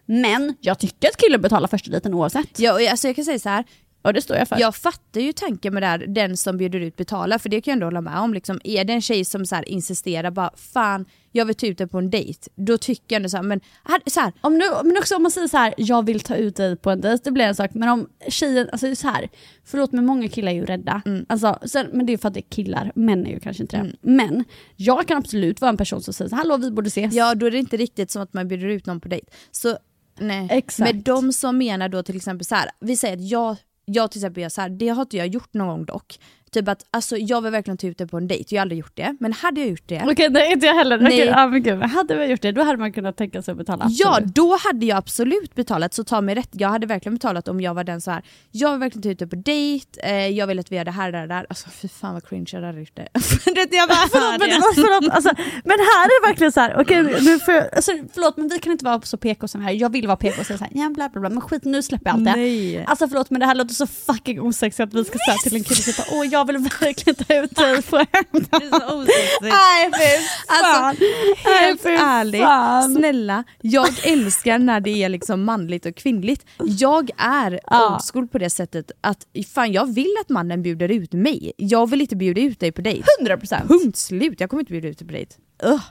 Men 0.06 0.56
jag 0.62 0.80
tycker 0.80 1.08
att 1.08 1.18
killen 1.18 1.42
betalar 1.42 1.68
första 1.68 1.92
dejten 1.92 2.14
oavsett. 2.14 2.60
Ja, 2.60 2.74
och 2.74 2.82
alltså 2.82 3.08
jag 3.08 3.16
kan 3.16 3.26
säga 3.26 3.40
så 3.40 3.50
här. 3.50 3.66
Och 4.02 4.14
det 4.14 4.22
står 4.22 4.38
jag 4.38 4.48
för. 4.48 4.60
Jag 4.60 4.76
fattar 4.76 5.22
ju 5.22 5.34
tanken 5.34 5.74
med 5.74 5.84
det 5.84 5.88
här, 5.88 5.98
den 6.08 6.38
som 6.38 6.58
bjuder 6.58 6.80
ut 6.80 6.96
betalar, 6.96 7.38
för 7.38 7.50
det 7.50 7.62
kan 7.62 7.72
jag 7.72 7.76
ändå 7.76 7.86
hålla 7.86 8.02
med 8.02 8.20
om. 8.20 8.34
Liksom, 8.34 8.60
är 8.64 8.84
det 8.84 8.94
en 8.94 9.02
tjej 9.02 9.26
som 9.26 9.46
så 9.46 9.56
här 9.56 9.70
insisterar 9.70 10.32
bara, 10.32 10.52
fan 10.56 11.06
jag 11.32 11.46
vill 11.46 11.56
ta 11.56 11.68
ut 11.68 11.78
dig 11.78 11.88
på 11.88 11.98
en 11.98 12.10
dejt, 12.10 12.50
då 12.56 12.78
tycker 12.78 13.04
jag 13.08 13.16
ändå 13.16 13.30
så 13.30 13.38
här, 13.38 13.44
men 13.44 13.62
här, 13.84 14.02
så 14.06 14.20
här, 14.20 14.34
Om 14.42 14.58
nu, 14.58 14.66
men 14.84 14.98
också 14.98 15.16
om 15.16 15.24
man 15.24 15.32
säger 15.32 15.48
så 15.48 15.58
här, 15.58 15.74
jag 15.78 16.06
vill 16.06 16.20
ta 16.20 16.36
ut 16.36 16.56
dig 16.56 16.76
på 16.76 16.90
en 16.92 17.02
dejt, 17.02 17.24
det 17.24 17.32
blir 17.32 17.46
en 17.46 17.56
sak. 17.56 17.72
Men 17.74 17.90
om 17.90 18.10
tjejen, 18.28 18.70
alltså 18.72 18.96
så 18.96 19.08
här, 19.08 19.30
förlåt 19.66 19.92
men 19.92 20.06
många 20.06 20.28
killar 20.28 20.52
är 20.52 20.56
ju 20.56 20.66
rädda. 20.66 21.02
Mm. 21.06 21.26
Alltså, 21.30 21.60
sen, 21.66 21.88
men 21.94 22.06
det 22.06 22.14
är 22.14 22.18
för 22.18 22.28
att 22.28 22.34
det 22.34 22.40
är 22.40 22.50
killar, 22.50 22.92
män 22.96 23.28
är 23.28 23.32
ju 23.32 23.40
kanske 23.40 23.64
inte 23.64 23.78
det. 23.78 23.92
Men 24.02 24.44
jag 24.76 25.08
kan 25.08 25.18
absolut 25.18 25.62
vara 25.62 25.70
en 25.70 25.78
person 25.78 26.02
som 26.02 26.14
säger 26.14 26.32
hallå 26.36 26.58
vi 26.58 26.72
borde 26.72 26.88
ses. 26.88 27.14
ja 27.14 27.36
då 27.36 27.46
är 27.46 27.52
det 27.52 27.58
inte 27.58 27.78
riktigt 27.78 28.12
som 28.12 28.22
att 28.22 28.34
man 28.34 28.48
bjuder 28.48 28.68
ut 28.68 28.86
någon 28.86 29.02
på 29.02 29.08
dejt. 29.08 29.28
Så 29.52 29.78
nej. 30.20 30.48
Exakt. 30.52 30.94
Men 30.94 31.04
de 31.04 31.34
som 31.34 31.58
menar 31.58 31.90
då 31.90 32.04
till 32.04 32.16
exempel 32.16 32.46
så 32.46 32.56
här, 32.56 32.70
vi 32.80 32.98
säger 32.98 33.18
att 33.18 33.30
jag, 33.30 33.56
jag 33.92 34.12
till 34.12 34.20
exempel 34.20 34.42
gör 34.42 34.50
så 34.50 34.62
här, 34.62 34.70
det 34.70 34.88
har 34.88 35.02
inte 35.02 35.18
jag 35.18 35.28
gjort 35.28 35.54
någon 35.54 35.68
gång 35.68 35.86
dock. 35.86 36.20
Typ 36.58 36.68
att 36.68 36.86
alltså, 36.92 37.18
jag 37.18 37.42
vill 37.42 37.52
verkligen 37.52 37.78
ta 37.78 37.88
ut 37.88 37.98
dig 37.98 38.08
på 38.08 38.18
en 38.18 38.28
dejt, 38.28 38.56
jag 38.56 38.60
har 38.60 38.62
aldrig 38.62 38.80
gjort 38.80 38.96
det. 38.96 39.16
Men 39.20 39.34
hade 39.34 39.62
jag 39.62 39.70
gjort 39.70 39.88
det, 39.88 40.04
Okej, 40.08 40.30
nej 40.30 40.52
inte 40.52 40.66
jag 40.66 40.74
heller. 40.74 40.98
Nej. 40.98 41.08
Okej, 41.08 41.26
ja, 41.26 41.48
men 41.48 41.64
gud, 41.64 41.84
hade 41.84 42.16
vi 42.16 42.26
gjort 42.26 42.42
det 42.42 42.52
då 42.52 42.64
hade 42.64 42.78
man 42.78 42.94
kunnat 42.94 43.18
tänka 43.18 43.42
sig 43.42 43.52
att 43.52 43.58
betala. 43.58 43.86
Ja, 43.90 44.10
absolut. 44.10 44.36
då 44.36 44.58
hade 44.58 44.86
jag 44.86 44.98
absolut 44.98 45.56
betalat, 45.56 45.94
så 45.94 46.04
ta 46.04 46.22
mig 46.22 46.36
rätt. 46.36 46.50
Jag 46.52 46.70
hade 46.70 46.88
verkligen 46.88 47.16
betalat 47.16 47.48
om 47.48 47.62
jag 47.62 47.74
var 47.74 47.84
den 47.84 48.02
så 48.02 48.12
här. 48.12 48.24
jag 48.52 48.72
vill 48.72 48.80
verkligen 48.80 49.04
ta 49.04 49.10
ut 49.10 49.20
dig 49.20 49.28
på 49.28 49.36
dejt, 49.36 50.02
eh, 50.04 50.28
jag 50.28 50.48
vill 50.48 50.60
att 50.60 50.72
vi 50.72 50.76
gör 50.76 50.86
det 50.86 50.92
här, 50.92 51.12
det 51.12 51.18
här, 51.18 51.28
det 51.28 51.34
här. 51.34 51.46
Alltså 51.50 51.70
fy 51.70 51.88
fan 51.88 52.14
vad 52.14 52.28
cringe 52.30 52.50
jag 52.52 52.62
hade 52.62 52.80
gjort 52.80 52.96
det. 52.96 53.08
jag 53.72 53.90
bara 53.90 54.08
Förlåt, 54.12 54.40
men, 54.40 54.50
det 54.50 54.56
var, 54.56 54.74
förlåt, 54.74 55.14
alltså, 55.14 55.30
men 55.64 55.78
här 55.80 56.06
är 56.06 56.22
det 56.22 56.28
verkligen 56.28 56.52
så 56.52 56.60
här, 56.60 56.82
okej 56.82 57.04
nu 57.04 57.40
får 57.40 57.54
jag, 57.54 57.76
alltså, 57.76 57.92
förlåt 58.14 58.38
men 58.38 58.48
vi 58.48 58.60
kan 58.60 58.72
inte 58.72 58.86
vara 58.86 59.02
så 59.02 59.18
PK 59.18 59.48
som 59.48 59.62
vi 59.62 59.68
är. 59.68 59.72
Jag 59.72 59.92
vill 59.92 60.08
vara 60.08 60.18
PK 60.18 60.40
och 60.40 60.46
säga 60.46 60.58
så 60.58 60.64
här, 60.64 60.74
ja 60.76 60.90
bla 60.90 61.10
bla 61.10 61.22
bla, 61.22 61.30
men 61.30 61.42
skit 61.42 61.66
nu 61.66 61.84
släpper 61.84 62.10
jag 62.10 62.14
allt 62.14 62.26
det. 62.26 62.36
Nej. 62.36 62.86
Alltså 62.86 63.08
förlåt 63.08 63.30
men 63.30 63.40
det 63.40 63.46
här 63.46 63.56
låter 63.56 63.74
så 63.74 63.88
fucking 63.88 64.42
osexigt 64.42 64.80
att 64.80 64.94
vi 64.94 65.06
ska 65.06 65.18
säga 65.26 65.38
till 65.44 65.56
en 65.56 65.64
kille 65.64 65.82
typ 65.82 66.06
åh 66.12 66.26
jag 66.26 66.47
vill 66.48 66.58
verkligen 66.58 67.16
ta 67.16 67.34
ut 67.34 67.56
dig 67.56 67.82
på 67.82 67.98
en 67.98 68.06
Nej 69.42 69.92
fy 69.94 70.24
fan! 70.48 70.86
Alltså, 70.88 71.06
Nej, 71.46 71.66
helt 71.66 71.82
fy 71.82 71.90
ärligt, 71.90 72.42
fan. 72.42 72.96
snälla, 72.96 73.44
jag 73.62 73.90
älskar 74.04 74.60
när 74.60 74.80
det 74.80 75.04
är 75.04 75.10
liksom 75.10 75.44
manligt 75.44 75.86
och 75.86 75.96
kvinnligt. 75.96 76.46
Jag 76.58 77.10
är 77.18 77.60
Ja. 77.68 77.94
old 77.94 78.02
school 78.14 78.28
på 78.28 78.38
det 78.38 78.50
sättet 78.50 78.92
att 79.02 79.28
fan 79.54 79.72
jag 79.72 79.94
vill 79.94 80.14
att 80.22 80.30
mannen 80.30 80.64
bjuder 80.64 80.92
ut 80.92 81.14
mig. 81.14 81.52
Jag 81.58 81.90
vill 81.90 82.02
inte 82.02 82.16
bjuda 82.16 82.42
ut 82.42 82.60
dig 82.60 82.72
på 82.72 82.82
dejt. 82.82 83.04
100%. 83.22 83.68
Punkt 83.68 83.98
slut, 83.98 84.40
jag 84.40 84.50
kommer 84.50 84.62
inte 84.62 84.72
bjuda 84.72 84.88
ut 84.88 84.98
dig 85.00 85.08
på 85.08 85.14
dejt. 85.14 85.36
Ugh. 85.64 85.82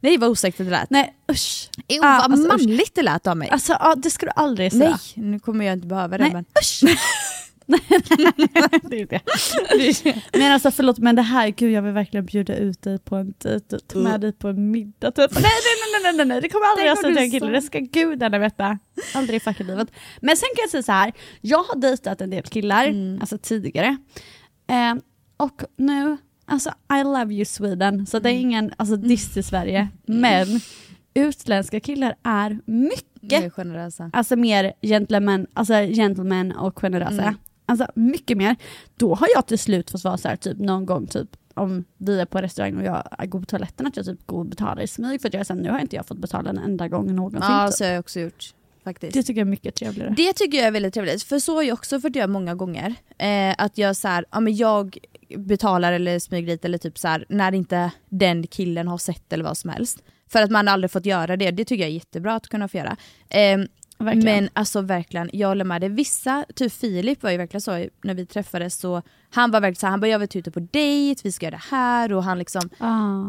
Nej 0.00 0.16
vad 0.18 0.30
osexigt 0.30 0.58
det 0.70 0.70
lät. 0.70 0.90
Nej 0.90 1.14
usch. 1.32 1.68
Jo, 1.76 1.84
Ja, 1.88 2.00
vad 2.02 2.32
alltså, 2.32 2.46
usch. 2.46 2.48
manligt 2.66 2.94
det 2.94 3.02
lät 3.02 3.26
av 3.26 3.36
mig. 3.36 3.48
Alltså 3.50 3.72
ja, 3.80 3.94
det 3.96 4.10
ska 4.10 4.26
du 4.26 4.32
aldrig 4.36 4.72
säga. 4.72 4.98
Nej, 5.14 5.24
nu 5.30 5.38
kommer 5.38 5.64
jag 5.64 5.72
inte 5.72 5.86
behöva 5.86 6.18
det 6.18 6.24
Nej, 6.24 6.32
men... 6.32 6.44
usch! 6.62 6.80
det 8.82 9.00
är 9.00 9.06
det. 9.06 9.20
Men 10.38 10.52
alltså 10.52 10.70
förlåt 10.70 10.98
men 10.98 11.16
det 11.16 11.22
här, 11.22 11.48
gud 11.48 11.72
jag 11.72 11.82
vill 11.82 11.92
verkligen 11.92 12.26
bjuda 12.26 12.56
ut 12.56 12.82
dig 12.82 12.98
på 12.98 13.16
en 13.16 13.34
dejt, 13.38 13.78
ta 13.78 13.98
med 13.98 14.20
dig 14.20 14.32
på 14.32 14.48
en 14.48 14.70
middag 14.70 15.10
typ. 15.10 15.34
Nej 15.34 15.42
nej 15.42 15.92
nej 15.92 16.02
nej 16.02 16.16
nej, 16.16 16.26
nej. 16.26 16.40
det 16.40 16.48
kommer 16.48 16.66
aldrig 16.66 16.88
jag 16.88 16.98
säga 16.98 17.14
till 17.14 17.24
en 17.24 17.30
kille, 17.30 17.52
det 17.52 17.62
ska 17.62 17.78
gudarna 17.78 18.38
veta. 18.38 18.78
Aldrig 19.14 19.36
i 19.36 19.40
fucking 19.40 19.66
livet. 19.66 19.88
Men 20.20 20.36
sen 20.36 20.48
kan 20.56 20.62
jag 20.62 20.70
säga 20.70 20.82
så 20.82 20.92
här. 20.92 21.12
jag 21.40 21.62
har 21.62 21.76
dejtat 21.76 22.20
en 22.20 22.30
del 22.30 22.42
killar, 22.42 22.94
alltså 23.20 23.38
tidigare. 23.38 23.96
Eh, 24.66 24.94
och 25.36 25.62
nu, 25.76 26.16
alltså 26.46 26.70
I 27.00 27.04
love 27.04 27.34
you 27.34 27.44
Sweden, 27.44 28.06
så 28.06 28.18
det 28.18 28.28
är 28.28 28.34
ingen 28.34 28.72
alltså, 28.76 28.96
diss 28.96 29.32
till 29.34 29.44
Sverige. 29.44 29.88
Men 30.06 30.60
utländska 31.14 31.80
killar 31.80 32.14
är 32.22 32.58
mycket 32.64 33.08
Det 33.20 33.36
är 33.36 33.50
generösa. 33.50 34.10
alltså 34.12 34.36
mer 34.36 34.72
gentleman, 34.82 35.46
alltså 35.54 35.74
gentleman 35.74 36.52
och 36.52 36.78
generösa. 36.78 37.22
Mm. 37.22 37.34
Alltså 37.66 37.86
mycket 37.94 38.38
mer. 38.38 38.56
Då 38.96 39.14
har 39.14 39.28
jag 39.34 39.46
till 39.46 39.58
slut 39.58 39.90
fått 39.90 40.04
vara 40.04 40.16
så 40.16 40.28
här, 40.28 40.36
typ 40.36 40.58
någon 40.58 40.86
gång 40.86 41.06
typ 41.06 41.36
om 41.54 41.84
vi 41.96 42.20
är 42.20 42.24
på 42.24 42.38
restaurang 42.38 42.76
och 42.76 42.84
jag 42.84 43.30
går 43.30 43.40
på 43.40 43.46
toaletten 43.46 43.86
att 43.86 43.96
jag 43.96 44.06
typ 44.06 44.26
går 44.26 44.38
och 44.38 44.46
betalar 44.46 44.82
i 44.82 44.86
smyg 44.86 45.20
för 45.20 45.28
att 45.28 45.34
jag 45.34 45.44
här, 45.48 45.54
nu 45.54 45.70
har 45.70 45.78
inte 45.78 45.96
jag 45.96 46.06
fått 46.06 46.18
betala 46.18 46.50
en 46.50 46.58
enda 46.58 46.88
gång 46.88 47.14
någonsin. 47.14 47.50
Ja, 47.52 47.66
typ. 47.66 47.76
så 47.76 47.84
har 47.84 47.90
jag 47.90 48.00
också 48.00 48.20
gjort. 48.20 48.54
Faktiskt. 48.84 49.14
Det 49.14 49.22
tycker 49.22 49.40
jag 49.40 49.46
är 49.46 49.50
mycket 49.50 49.74
trevligare. 49.74 50.14
Det 50.16 50.32
tycker 50.32 50.58
jag 50.58 50.66
är 50.66 50.70
väldigt 50.70 50.94
trevligt, 50.94 51.22
för 51.22 51.38
så 51.38 51.54
har 51.54 51.62
jag 51.62 51.74
också 51.74 52.00
fått 52.00 52.16
göra 52.16 52.26
många 52.26 52.54
gånger. 52.54 52.94
Eh, 53.18 53.54
att 53.58 53.78
jag 53.78 53.96
så 53.96 54.08
här, 54.08 54.24
ja 54.30 54.40
men 54.40 54.56
jag 54.56 54.98
betalar 55.36 55.92
eller 55.92 56.18
smyger 56.18 56.46
dit 56.46 56.64
eller 56.64 56.78
typ 56.78 56.98
så 56.98 57.08
här, 57.08 57.24
när 57.28 57.54
inte 57.54 57.90
den 58.08 58.46
killen 58.46 58.88
har 58.88 58.98
sett 58.98 59.32
eller 59.32 59.44
vad 59.44 59.58
som 59.58 59.70
helst. 59.70 60.02
För 60.28 60.42
att 60.42 60.50
man 60.50 60.68
aldrig 60.68 60.90
fått 60.90 61.06
göra 61.06 61.36
det, 61.36 61.50
det 61.50 61.64
tycker 61.64 61.82
jag 61.82 61.90
är 61.90 61.94
jättebra 61.94 62.34
att 62.34 62.48
kunna 62.48 62.68
få 62.68 62.76
göra. 62.76 62.96
Eh, 63.28 63.58
Verkligen. 64.02 64.24
men 64.44 64.48
alltså 64.52 64.80
verkligen, 64.80 65.30
jag 65.32 65.48
håller 65.48 65.64
med 65.64 65.80
dig. 65.80 65.88
Vissa, 65.90 66.44
typ 66.56 66.72
Filip 66.72 67.22
var 67.22 67.30
ju 67.30 67.36
verkligen 67.36 67.60
så 67.60 67.86
när 68.04 68.14
vi 68.14 68.26
träffades 68.26 68.78
så 68.80 69.02
han 69.30 69.50
var 69.50 69.60
verkligen 69.60 69.76
så 69.80 69.86
här, 69.86 69.90
han 69.90 70.00
bara 70.00 70.06
jag 70.06 70.18
vill 70.18 70.28
ta 70.28 70.38
ut 70.38 70.44
dig 70.44 70.52
på 70.52 70.60
dejt, 70.60 71.20
vi 71.24 71.32
ska 71.32 71.46
göra 71.46 71.56
det 71.56 71.76
här 71.76 72.12
och 72.12 72.24
han 72.24 72.38
liksom 72.38 72.62
Ah. 72.78 72.88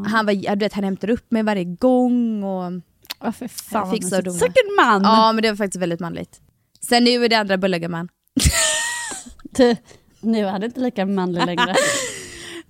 han, 0.09 0.25
var, 0.25 0.55
du 0.55 0.65
vet, 0.65 0.73
han 0.73 0.83
hämtar 0.83 1.09
upp 1.09 1.31
mig 1.31 1.43
varje 1.43 1.63
gång 1.63 2.43
och 2.43 2.71
Oh, 3.19 3.31
för 3.31 3.47
fan 3.47 3.89
mysigt. 3.89 4.25
dona. 4.25 4.37
Säkert 4.39 4.75
man! 4.77 5.01
ja 5.03 5.31
men 5.31 5.41
det 5.41 5.49
var 5.49 5.55
faktiskt 5.55 5.81
väldigt 5.81 5.99
manligt. 5.99 6.41
Sen 6.81 7.03
nu 7.03 7.25
är 7.25 7.29
det 7.29 7.35
andra 7.35 7.57
bullegumman. 7.57 8.09
Ty, 9.55 9.75
nu 10.21 10.45
är 10.47 10.59
det 10.59 10.65
inte 10.65 10.79
lika 10.79 11.05
manlig 11.05 11.45
längre. 11.45 11.75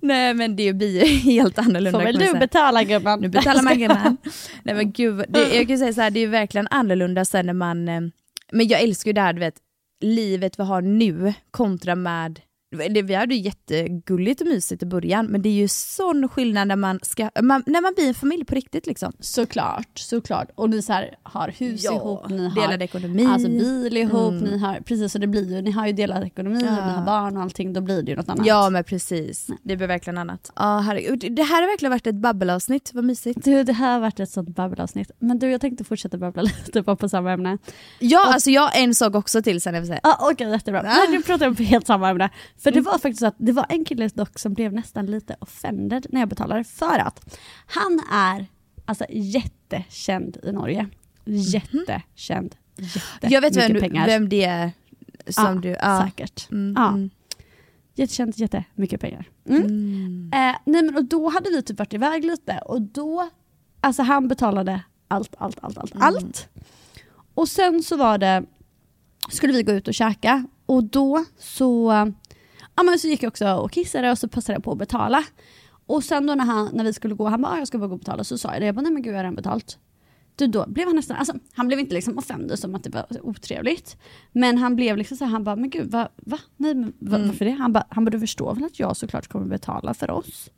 Nej 0.04 0.34
men 0.34 0.56
det 0.56 0.72
blir 0.72 1.04
ju 1.04 1.04
helt 1.32 1.58
annorlunda. 1.58 1.98
Får 1.98 2.04
väl 2.04 2.18
du 2.18 2.38
betala 2.38 2.84
gumman. 2.84 3.20
Nu 3.20 3.28
betalar 3.28 3.62
man 3.62 3.78
gumman. 3.78 4.16
Nej 4.62 4.74
men 4.74 4.92
gud, 4.92 5.24
det, 5.28 5.56
jag 5.56 5.68
kan 5.68 5.78
säga 5.78 5.92
så 5.92 6.00
här, 6.00 6.10
det 6.10 6.20
är 6.20 6.26
verkligen 6.26 6.68
annorlunda 6.70 7.24
sen 7.24 7.46
när 7.46 7.52
man, 7.52 7.88
eh, 7.88 8.00
men 8.52 8.68
jag 8.68 8.80
älskar 8.82 9.08
ju 9.08 9.12
det 9.12 9.20
här 9.20 9.32
du 9.32 9.40
vet, 9.40 9.54
livet 10.00 10.58
vi 10.58 10.62
har 10.62 10.82
nu 10.82 11.34
kontra 11.50 11.94
med 11.94 12.40
det, 12.74 13.02
vi 13.02 13.14
hade 13.14 13.34
ju 13.34 13.40
jättegulligt 13.40 14.40
och 14.40 14.46
mysigt 14.46 14.82
i 14.82 14.86
början 14.86 15.26
men 15.26 15.42
det 15.42 15.48
är 15.48 15.52
ju 15.52 15.68
sån 15.68 16.28
skillnad 16.28 16.68
när 16.68 16.76
man, 16.76 17.00
ska, 17.02 17.30
man, 17.42 17.62
när 17.66 17.80
man 17.82 17.92
blir 17.96 18.08
en 18.08 18.14
familj 18.14 18.44
på 18.44 18.54
riktigt 18.54 18.86
liksom. 18.86 19.12
Såklart, 19.20 19.98
såklart. 19.98 20.48
Och 20.54 20.70
ni 20.70 20.82
så 20.82 20.92
här, 20.92 21.14
har 21.22 21.48
hus 21.48 21.84
Ja, 21.84 21.92
ihop, 21.94 22.28
ni 22.30 22.48
har 22.48 22.62
delad 22.62 22.82
ekonomi. 22.82 23.26
alltså 23.26 23.48
bil 23.48 23.96
ihop, 23.96 24.32
Mm. 24.32 24.44
ni 24.44 24.58
har, 24.58 24.74
precis 24.80 25.12
så 25.12 25.18
det 25.18 25.26
blir 25.26 25.54
ju, 25.56 25.62
ni 25.62 25.70
har 25.70 25.86
ju 25.86 25.92
delad 25.92 26.24
ekonomi, 26.24 26.62
Ja. 26.64 26.80
och 26.80 26.86
ni 26.86 26.92
har 26.92 27.04
barn 27.06 27.36
och 27.36 27.42
allting, 27.42 27.72
då 27.72 27.80
blir 27.80 28.02
det 28.02 28.10
ju 28.10 28.16
något 28.16 28.28
annat. 28.28 28.46
Ja 28.46 28.70
men 28.70 28.84
precis, 28.84 29.46
det 29.62 29.76
blir 29.76 29.86
verkligen 29.86 30.18
annat. 30.18 30.52
Ja 30.56 30.78
herregud, 30.78 31.32
det 31.36 31.42
här 31.42 31.62
har 31.62 31.68
verkligen 31.68 31.90
varit 31.90 32.06
ett 32.06 32.14
babbelavsnitt, 32.14 32.90
vad 32.94 33.04
mysigt. 33.04 33.44
Du, 33.44 33.62
det 33.64 33.72
här 33.72 33.92
har 33.92 34.00
varit 34.00 34.20
ett 34.20 34.30
sånt 34.30 34.48
babbelavsnitt. 34.48 35.10
Men 35.18 35.38
du, 35.38 35.50
jag 35.50 35.60
tänkte 35.60 35.84
fortsätta 35.84 36.18
babbla 36.18 36.42
lite 36.66 36.82
bara 36.82 36.96
på 36.96 37.08
samma 37.08 37.32
ämne. 37.32 37.58
Ja 37.98 38.32
alltså 38.32 38.50
jag 38.50 38.62
har 38.62 38.80
en 38.82 38.94
sak 38.94 39.14
också 39.14 39.42
till 39.42 39.60
sen 39.60 39.74
jag 39.74 39.80
vill 39.80 39.88
säga. 39.88 40.00
Ja, 40.02 40.18
Okej, 40.32 40.50
jättebra. 40.50 40.82
Nej, 40.82 40.96
nu 41.10 41.22
pratar 41.22 41.46
jag 41.46 41.56
på 41.56 41.62
helt 41.62 41.86
samma 41.86 42.10
ämne. 42.10 42.30
För 42.64 42.70
det 42.70 42.80
var 42.80 42.92
faktiskt 42.92 43.20
så 43.20 43.26
att 43.26 43.34
det 43.38 43.52
var 43.52 43.66
en 43.68 43.84
kille 43.84 44.08
dock 44.14 44.38
som 44.38 44.54
blev 44.54 44.72
nästan 44.72 45.06
lite 45.06 45.36
offended 45.38 46.06
när 46.10 46.20
jag 46.20 46.28
betalade 46.28 46.64
för 46.64 46.98
att 46.98 47.38
han 47.66 48.00
är 48.12 48.46
alltså 48.84 49.06
jättekänd 49.10 50.36
i 50.42 50.52
Norge. 50.52 50.86
Jättekänd. 51.24 52.56
Jag 53.20 53.40
vet 53.40 53.56
vem, 53.56 53.72
du, 53.72 53.80
pengar. 53.80 54.06
vem 54.06 54.28
det 54.28 54.44
är 54.44 54.72
som 55.28 55.44
ja, 55.44 55.54
du... 55.54 55.68
Ja. 55.68 56.04
Säkert. 56.04 56.50
Mm, 56.50 56.74
Ja. 56.76 56.88
mm. 56.88 57.10
Jättekänd, 57.94 58.32
jättemycket 58.36 59.00
pengar. 59.00 59.28
Mm. 59.48 60.30
Eh, 60.34 60.56
nej 60.64 60.82
men 60.82 60.96
och 60.96 61.04
då 61.04 61.28
hade 61.28 61.50
vi 61.50 61.62
typ 61.62 61.78
varit 61.78 61.94
iväg 61.94 62.24
lite 62.24 62.58
och 62.58 62.82
då, 62.82 63.28
alltså 63.80 64.02
han 64.02 64.28
betalade 64.28 64.82
allt, 65.08 65.34
allt, 65.38 65.58
allt, 65.62 65.78
allt, 65.78 65.92
allt. 65.96 66.48
Och 67.34 67.48
sen 67.48 67.82
så 67.82 67.96
var 67.96 68.18
det, 68.18 68.44
skulle 69.28 69.52
vi 69.52 69.62
gå 69.62 69.72
ut 69.72 69.88
och 69.88 69.94
käka 69.94 70.46
och 70.66 70.84
då 70.84 71.24
så, 71.38 71.92
ja 72.76 72.82
men 72.82 72.98
så 72.98 73.08
gick 73.08 73.22
jag 73.22 73.28
också 73.30 73.52
och 73.54 73.70
kissade 73.72 74.10
och 74.10 74.18
så 74.18 74.28
passade 74.28 74.56
jag 74.56 74.64
på 74.64 74.72
att 74.72 74.78
betala. 74.78 75.24
Och 75.86 76.04
sen 76.04 76.26
då 76.26 76.34
när, 76.34 76.44
han, 76.44 76.70
när 76.72 76.84
vi 76.84 76.92
skulle 76.92 77.14
gå, 77.14 77.28
han 77.28 77.42
bara 77.42 77.52
"Ah, 77.52 77.58
jag 77.58 77.68
ska 77.68 77.78
bara 77.78 77.86
gå 77.88 77.92
och 77.94 77.98
betala, 77.98 78.24
så 78.24 78.38
sa 78.38 78.52
jag 78.52 78.62
det, 78.62 78.66
jag 78.66 78.74
bara 78.74 78.82
nej 78.82 78.92
men 78.92 79.02
gud 79.02 79.12
jag 79.12 79.18
har 79.18 79.22
redan 79.24 79.34
betalt. 79.36 79.78
Du, 80.36 80.46
då 80.46 80.64
blev 80.68 80.86
han 80.86 80.96
nästan, 80.96 81.16
alltså, 81.16 81.34
han 81.54 81.66
blev 81.66 81.78
inte 81.80 81.94
liksom 81.94 82.18
offended 82.18 82.58
som 82.58 82.74
att 82.74 82.84
det 82.84 82.90
var 82.90 83.06
otrevligt. 83.22 83.96
Men 84.32 84.58
han 84.58 84.76
blev 84.76 84.96
liksom 84.96 85.16
så 85.16 85.24
här, 85.24 85.32
han 85.32 85.44
bara, 85.44 85.56
men 85.56 85.70
gud 85.70 85.90
va? 85.90 86.08
va? 86.16 86.38
Nej, 86.56 86.74
men, 86.74 86.92
va 86.98 87.18
varför 87.26 87.44
det? 87.44 87.50
Han 87.50 87.72
bara, 87.72 87.84
han 87.90 88.04
bara, 88.04 88.10
du 88.10 88.20
förstår 88.20 88.54
väl 88.54 88.64
att 88.64 88.78
jag 88.80 88.96
såklart 88.96 89.28
kommer 89.28 89.46
betala 89.46 89.94
för 89.94 90.10
oss? 90.10 90.50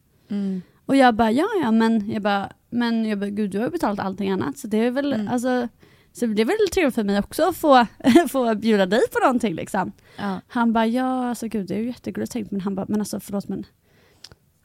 Och 0.86 0.96
jag 0.96 1.14
bara, 1.14 1.30
ja 1.30 1.46
ja 1.62 1.70
men, 1.70 2.10
jag 2.10 2.22
bara, 2.22 2.52
men 2.70 3.04
jag 3.06 3.18
bara, 3.18 3.30
gud 3.30 3.50
du 3.50 3.58
har 3.58 3.64
ju 3.64 3.70
betalat 3.70 3.98
allting 3.98 4.30
annat 4.30 4.58
så 4.58 4.66
det 4.68 4.76
är 4.78 4.90
väl, 4.90 5.28
alltså, 5.28 5.68
så 6.16 6.26
det 6.26 6.42
är 6.42 6.46
väl 6.46 6.68
trevligt 6.72 6.94
för 6.94 7.04
mig 7.04 7.18
också 7.18 7.48
att 7.48 7.56
få, 7.56 7.86
få 8.28 8.54
bjuda 8.54 8.86
dig 8.86 9.00
på 9.12 9.18
någonting 9.18 9.54
liksom. 9.54 9.92
Ja. 10.18 10.40
Han 10.48 10.72
bara, 10.72 10.86
ja 10.86 11.28
alltså 11.28 11.48
gud 11.48 11.66
det 11.66 11.74
är 11.74 11.78
ju 11.78 11.86
jättegulligt 11.86 12.32
tänkt 12.32 12.50
men 12.50 12.60
han 12.60 12.74
bara, 12.74 12.86
men 12.88 13.00
alltså 13.00 13.20
förlåt 13.20 13.48
men, 13.48 13.66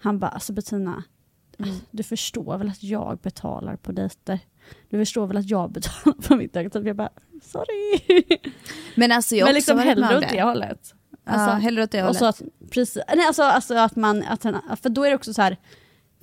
han 0.01 0.19
bara, 0.19 0.31
alltså 0.31 0.53
Bettina, 0.53 1.03
du 1.91 2.03
förstår 2.03 2.57
väl 2.57 2.69
att 2.69 2.83
jag 2.83 3.19
betalar 3.19 3.75
på 3.75 3.91
dejter? 3.91 4.39
Du 4.89 4.97
förstår 4.97 5.27
väl 5.27 5.37
att 5.37 5.49
jag 5.49 5.71
betalar 5.73 6.27
på 6.27 6.35
middag? 6.35 6.69
Typ 6.69 6.85
jag 6.85 6.95
bara, 6.95 7.09
sorry. 7.43 8.23
Men 8.95 9.11
alltså 9.11 9.35
jag 9.35 9.45
men 9.45 9.55
liksom 9.55 9.79
hellre 9.79 10.17
åt 10.17 10.29
det 10.29 10.41
hållet. 10.41 10.93
Alltså, 11.25 11.49
ja, 11.49 11.55
hellre 11.55 11.83
åt 11.83 11.91
det 11.91 12.01
och 12.01 12.05
hållet. 12.05 12.19
så 12.19 12.25
att, 12.25 12.41
precis, 12.71 13.03
nej, 13.15 13.27
alltså, 13.27 13.43
alltså 13.43 13.75
att 13.75 13.95
man, 13.95 14.23
att, 14.23 14.41
för 14.81 14.89
då 14.89 15.03
är 15.03 15.09
det 15.09 15.15
också 15.15 15.33
så 15.33 15.41
här, 15.41 15.57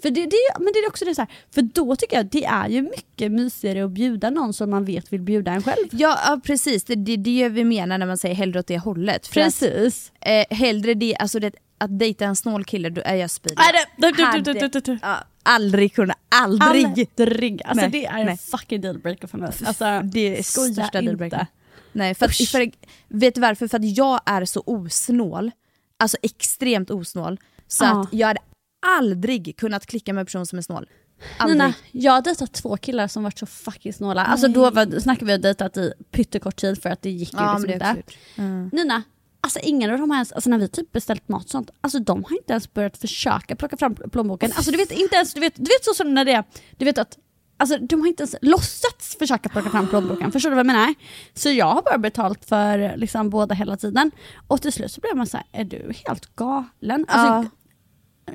för 0.03 0.11
det, 0.11 0.27
det, 0.27 0.37
men 0.59 0.73
det 0.73 0.79
är 0.79 0.89
också 0.89 1.05
det 1.05 1.15
så 1.15 1.21
här, 1.21 1.31
för 1.55 1.63
då 1.63 1.97
tycker 1.97 2.17
jag 2.17 2.27
att 2.27 2.33
det 2.33 2.45
är 2.45 2.69
ju 2.69 2.83
mycket 2.83 3.33
mysigare 3.33 3.85
att 3.85 3.91
bjuda 3.91 4.31
någon 4.31 4.53
som 4.53 4.71
man 4.71 4.85
vet 4.85 5.13
vill 5.13 5.21
bjuda 5.23 5.53
en 5.53 5.63
själv. 5.63 5.89
Ja, 5.91 6.19
ja 6.27 6.41
precis, 6.45 6.85
det 6.85 6.93
är 6.93 6.97
det, 6.97 7.17
det 7.17 7.49
vi 7.49 7.65
menar 7.65 7.99
när 7.99 8.07
man 8.07 8.19
säger 8.19 8.35
hellre 8.35 8.59
åt 8.61 8.67
det 8.67 8.79
hållet. 8.79 9.27
För 9.27 9.35
Precis. 9.35 10.13
Att, 10.21 10.29
eh, 10.51 10.57
hellre 10.59 10.95
det, 10.95 11.17
alltså 11.17 11.41
det, 11.41 11.55
att 11.79 11.99
dejta 11.99 12.25
en 12.25 12.37
snål 12.37 12.65
kille, 12.65 12.91
då 12.91 13.03
är 13.05 13.15
jag 13.15 13.31
speedig. 13.31 13.59
Ja, 15.03 15.17
aldrig 15.43 15.95
kunna, 15.95 16.15
aldrig! 16.29 16.85
Aldrig. 16.87 17.63
Alltså 17.65 17.83
Nej, 17.83 17.91
det 17.91 18.07
är 18.07 18.19
en 18.19 18.27
nej. 18.27 18.39
fucking 18.39 18.81
dealbreaker 18.81 19.27
för 19.27 19.39
mig. 19.39 19.53
Alltså, 19.65 20.01
det 20.05 20.39
är 20.39 20.43
största 20.43 21.01
dealbreakern. 21.01 21.41
inte. 21.41 21.47
Nej, 21.93 22.15
för, 22.15 22.27
att, 22.27 22.37
för, 22.37 22.71
vet 23.09 23.35
du 23.35 23.41
varför? 23.41 23.69
För 23.69 23.79
att 23.79 23.97
jag 23.97 24.21
är 24.27 24.45
så 24.45 24.63
osnål, 24.67 25.51
alltså 25.97 26.17
extremt 26.23 26.91
osnål, 26.91 27.41
så 27.69 27.85
Ja. 27.85 28.01
att 28.03 28.09
jag 28.13 28.27
hade 28.27 28.41
aldrig 28.87 29.57
kunnat 29.57 29.87
klicka 29.87 30.13
med 30.13 30.21
en 30.21 30.27
person 30.27 30.47
som 30.47 30.59
är 30.59 30.63
snål. 30.63 30.89
Aldrig. 31.39 31.59
Nina, 31.59 31.75
jag 31.93 32.13
har 32.13 32.23
dejtat 32.23 32.53
två 32.53 32.77
killar 32.77 33.09
som 33.09 33.23
varit 33.23 33.39
så 33.39 33.47
fucking 33.47 33.93
snåla. 33.93 34.25
Alltså 34.25 34.49
då 34.49 34.71
var, 34.71 35.01
snackar 35.01 35.27
vi 35.27 35.33
har 35.33 35.39
dejtat 35.39 35.77
i 35.77 35.93
pyttekort 36.11 36.57
tid 36.57 36.83
för 36.83 36.91
att 36.91 37.03
det 37.03 37.11
gick 37.11 37.33
ju 37.33 37.39
Ja, 37.39 37.53
liksom 37.59 37.73
inte. 37.73 37.95
gjort. 37.97 38.73
Nina, 38.73 39.03
alltså 39.41 39.59
ingen 39.63 39.91
av 39.91 39.99
dem 39.99 40.11
har 40.11 40.17
ens, 40.17 40.33
alltså 40.33 40.51
när 40.51 40.59
vi 40.59 40.69
typ 40.69 40.93
beställt 40.93 41.29
mat 41.29 41.45
och 41.45 41.51
sånt, 41.51 41.71
alltså 41.81 41.99
de 41.99 42.25
har 42.25 42.37
inte 42.37 42.53
ens 42.53 42.75
börjat 42.75 42.99
försöka 42.99 43.57
plocka 43.57 43.77
fram 43.77 43.95
plånboken. 43.95 44.53
Alltså 44.55 44.71
du 44.71 44.77
vet 44.77 44.91
inte 44.91 45.17
ens, 45.17 45.35
du 45.35 45.41
vet, 45.41 45.55
du 45.57 45.63
vet 45.65 45.85
så 45.85 45.95
som 45.95 46.15
när 46.15 46.25
det 46.25 46.33
är, 46.33 46.45
du 46.77 46.85
vet 46.85 46.99
att 46.99 47.19
Alltså 47.61 47.79
de 47.79 48.01
har 48.01 48.09
inte 48.09 48.23
ens 48.23 48.37
låtsats 48.43 49.17
försöka 49.19 49.49
plocka 49.49 49.71
fram 49.71 49.89
plånboken, 49.89 50.33
förstår 50.33 50.51
du 50.51 50.55
vad 50.57 50.61
jag 50.61 50.67
menar? 50.67 50.95
Så 51.35 51.51
jag 51.51 51.67
har 51.67 51.83
bara 51.83 51.99
betalt 51.99 52.45
för 52.45 52.97
liksom 52.97 53.31
båda 53.31 53.55
hela 53.55 53.77
tiden. 53.77 54.11
Och 54.47 54.63
till 54.63 54.73
slut 54.73 54.93
så 54.93 55.01
blev 55.01 55.17
man 55.17 55.27
så 55.27 55.37
här, 55.37 55.47
är 55.53 55.65
du 55.65 55.93
helt 56.07 56.37
galen? 56.37 57.05
Alltså, 57.09 57.51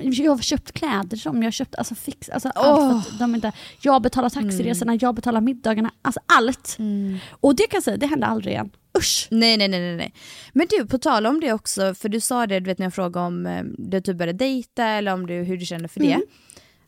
Jag 0.00 0.30
har 0.30 0.38
köpt 0.38 0.72
kläder 0.72 1.16
som 1.16 1.36
jag 1.36 1.46
har 1.46 1.50
köpt, 1.50 1.74
alltså 1.74 1.94
fix, 1.94 2.28
alltså 2.28 2.48
allt 2.48 3.04
för 3.04 3.14
att 3.14 3.18
de 3.18 3.34
inte, 3.34 3.52
jag 3.80 4.02
betalar 4.02 4.28
taxiresorna, 4.30 4.98
jag 5.00 5.14
betalar 5.14 5.40
middagarna, 5.40 5.90
alltså 6.02 6.20
allt. 6.26 6.76
Och 7.30 7.56
det 7.56 7.62
kan 7.62 7.76
jag 7.76 7.82
säga, 7.82 7.96
det 7.96 8.06
händer 8.06 8.26
aldrig 8.28 8.52
igen. 8.52 8.70
Usch! 8.98 9.28
Nej, 9.30 9.56
nej, 9.56 9.68
nej, 9.68 9.96
nej. 9.96 10.14
Men 10.52 10.66
du, 10.70 10.86
på 10.86 10.98
tal 10.98 11.26
om 11.26 11.40
det 11.40 11.52
också, 11.52 11.94
för 11.94 12.08
du 12.08 12.20
sa 12.20 12.46
det 12.46 12.60
du 12.60 12.66
vet, 12.66 12.78
när 12.78 12.86
jag 12.86 12.94
frågade 12.94 13.26
om 13.26 13.46
eh, 13.46 13.62
du 13.78 14.00
typ 14.00 14.16
började 14.16 14.38
dejta 14.38 14.84
eller 14.84 15.12
om 15.14 15.26
du, 15.26 15.34
hur 15.34 15.56
du 15.56 15.66
känner 15.66 15.88
för 15.88 16.00
det. 16.00 16.20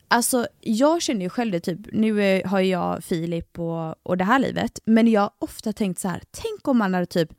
Alltså 0.08 0.46
jag 0.60 1.02
känner 1.02 1.20
ju 1.22 1.28
själv 1.28 1.52
det 1.52 1.60
typ, 1.60 1.80
nu 1.92 2.22
eh, 2.22 2.48
har 2.48 2.60
jag 2.60 3.04
Filip 3.04 3.58
och, 3.58 4.06
och 4.06 4.16
det 4.16 4.24
här 4.24 4.38
livet, 4.38 4.78
men 4.84 5.08
jag 5.08 5.20
har 5.20 5.30
ofta 5.38 5.72
tänkt 5.72 6.00
så 6.00 6.08
här, 6.08 6.22
tänk 6.30 6.68
om 6.68 6.78
man 6.78 6.94
hade 6.94 7.06
typ, 7.06 7.30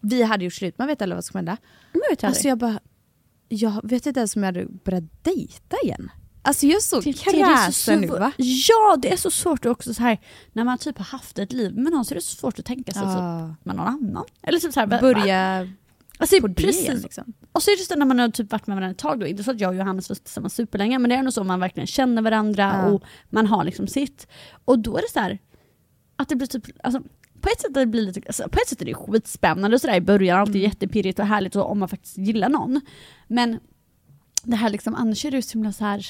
vi 0.00 0.22
hade 0.22 0.44
gjort 0.44 0.54
slut, 0.54 0.78
man 0.78 0.86
vet 0.86 1.02
aldrig 1.02 1.16
vad 1.16 1.24
som 1.24 1.38
jag 1.38 1.44
Alltså 2.28 2.48
jag 2.48 2.58
bara, 2.58 2.80
jag 3.48 3.80
vet 3.88 4.06
inte 4.06 4.20
ens 4.20 4.36
om 4.36 4.42
jag 4.42 4.46
hade 4.52 4.66
börjat 4.84 5.24
dejta 5.24 5.76
igen. 5.84 6.10
Alltså 6.42 6.66
jag 6.66 6.76
är 6.76 6.80
så 6.80 7.00
Det- 7.00 7.10
det 7.12 7.18
kräsen 7.18 8.00
nu 8.00 8.06
va? 8.06 8.32
Ja, 8.36 8.96
det 9.02 9.12
är 9.12 9.16
så 9.16 9.30
svårt 9.30 9.66
också 9.66 9.94
så 9.94 10.02
här 10.02 10.18
när 10.52 10.64
man 10.64 10.78
typ 10.78 10.98
har 10.98 11.04
haft 11.04 11.38
ett 11.38 11.52
liv 11.52 11.76
med 11.76 11.92
någon 11.92 12.04
så 12.04 12.14
är 12.14 12.16
det 12.16 12.20
så 12.20 12.36
svårt 12.36 12.58
att 12.58 12.64
tänka 12.64 12.92
sig 12.92 13.02
Ja. 13.02 13.48
typ 13.56 13.64
med 13.66 13.76
någon 13.76 13.86
annan. 13.86 14.24
Eller 14.42 14.58
typ 14.58 14.72
så 14.72 14.80
här, 14.80 14.86
Börja 14.86 15.68
alltså, 16.18 16.40
på 16.40 16.46
det 16.48 16.54
precis. 16.54 16.82
igen 16.84 16.98
liksom. 17.02 17.32
Och 17.52 17.62
så 17.62 17.70
är 17.70 17.76
det 17.76 17.78
just 17.78 17.90
det 17.90 17.96
när 17.96 18.06
man 18.06 18.18
har 18.18 18.28
typ 18.28 18.52
varit 18.52 18.66
med 18.66 18.76
varandra 18.76 18.92
ett 18.92 18.98
tag 18.98 19.20
då, 19.20 19.26
inte 19.26 19.44
så 19.44 19.50
att 19.50 19.60
jag 19.60 19.68
och 19.70 19.76
Johannes 19.76 20.08
var 20.08 20.16
tillsammans 20.16 20.54
superlänge 20.54 20.98
men 20.98 21.08
det 21.08 21.14
är 21.14 21.18
ändå 21.18 21.30
så 21.32 21.44
man 21.44 21.60
verkligen 21.60 21.86
känner 21.86 22.22
varandra 22.22 22.72
Ja. 22.84 22.90
och 22.90 23.02
man 23.30 23.46
har 23.46 23.64
liksom 23.64 23.86
sitt. 23.86 24.26
Och 24.64 24.78
då 24.78 24.96
är 24.96 25.02
det 25.02 25.10
så 25.12 25.20
här 25.20 25.38
att 26.16 26.28
det 26.28 26.36
blir 26.36 26.46
typ, 26.46 26.64
alltså 26.82 27.02
på 27.40 27.48
ett 27.48 27.60
sätt, 27.60 27.74
det 27.74 27.86
blir 27.86 28.02
lite, 28.02 28.20
alltså, 28.26 28.48
på 28.48 28.58
ett 28.62 28.68
sätt 28.68 28.82
är 28.82 28.86
det 28.86 28.94
skitspännande 28.94 29.74
och 29.74 29.80
sådär 29.80 29.96
i 29.96 30.00
början, 30.00 30.40
alltid 30.40 30.62
jättepirrigt 30.62 31.18
och 31.18 31.26
härligt 31.26 31.56
och 31.56 31.70
om 31.70 31.78
man 31.78 31.88
faktiskt 31.88 32.18
gillar 32.18 32.48
någon. 32.48 32.80
Men 33.26 33.58
det 34.42 34.56
här 34.56 34.70
liksom, 34.70 34.94
annars 34.94 35.24
är 35.24 35.30
det 35.30 35.42
så 35.42 35.52
himla 35.52 35.72
så 35.72 35.84
här 35.84 36.06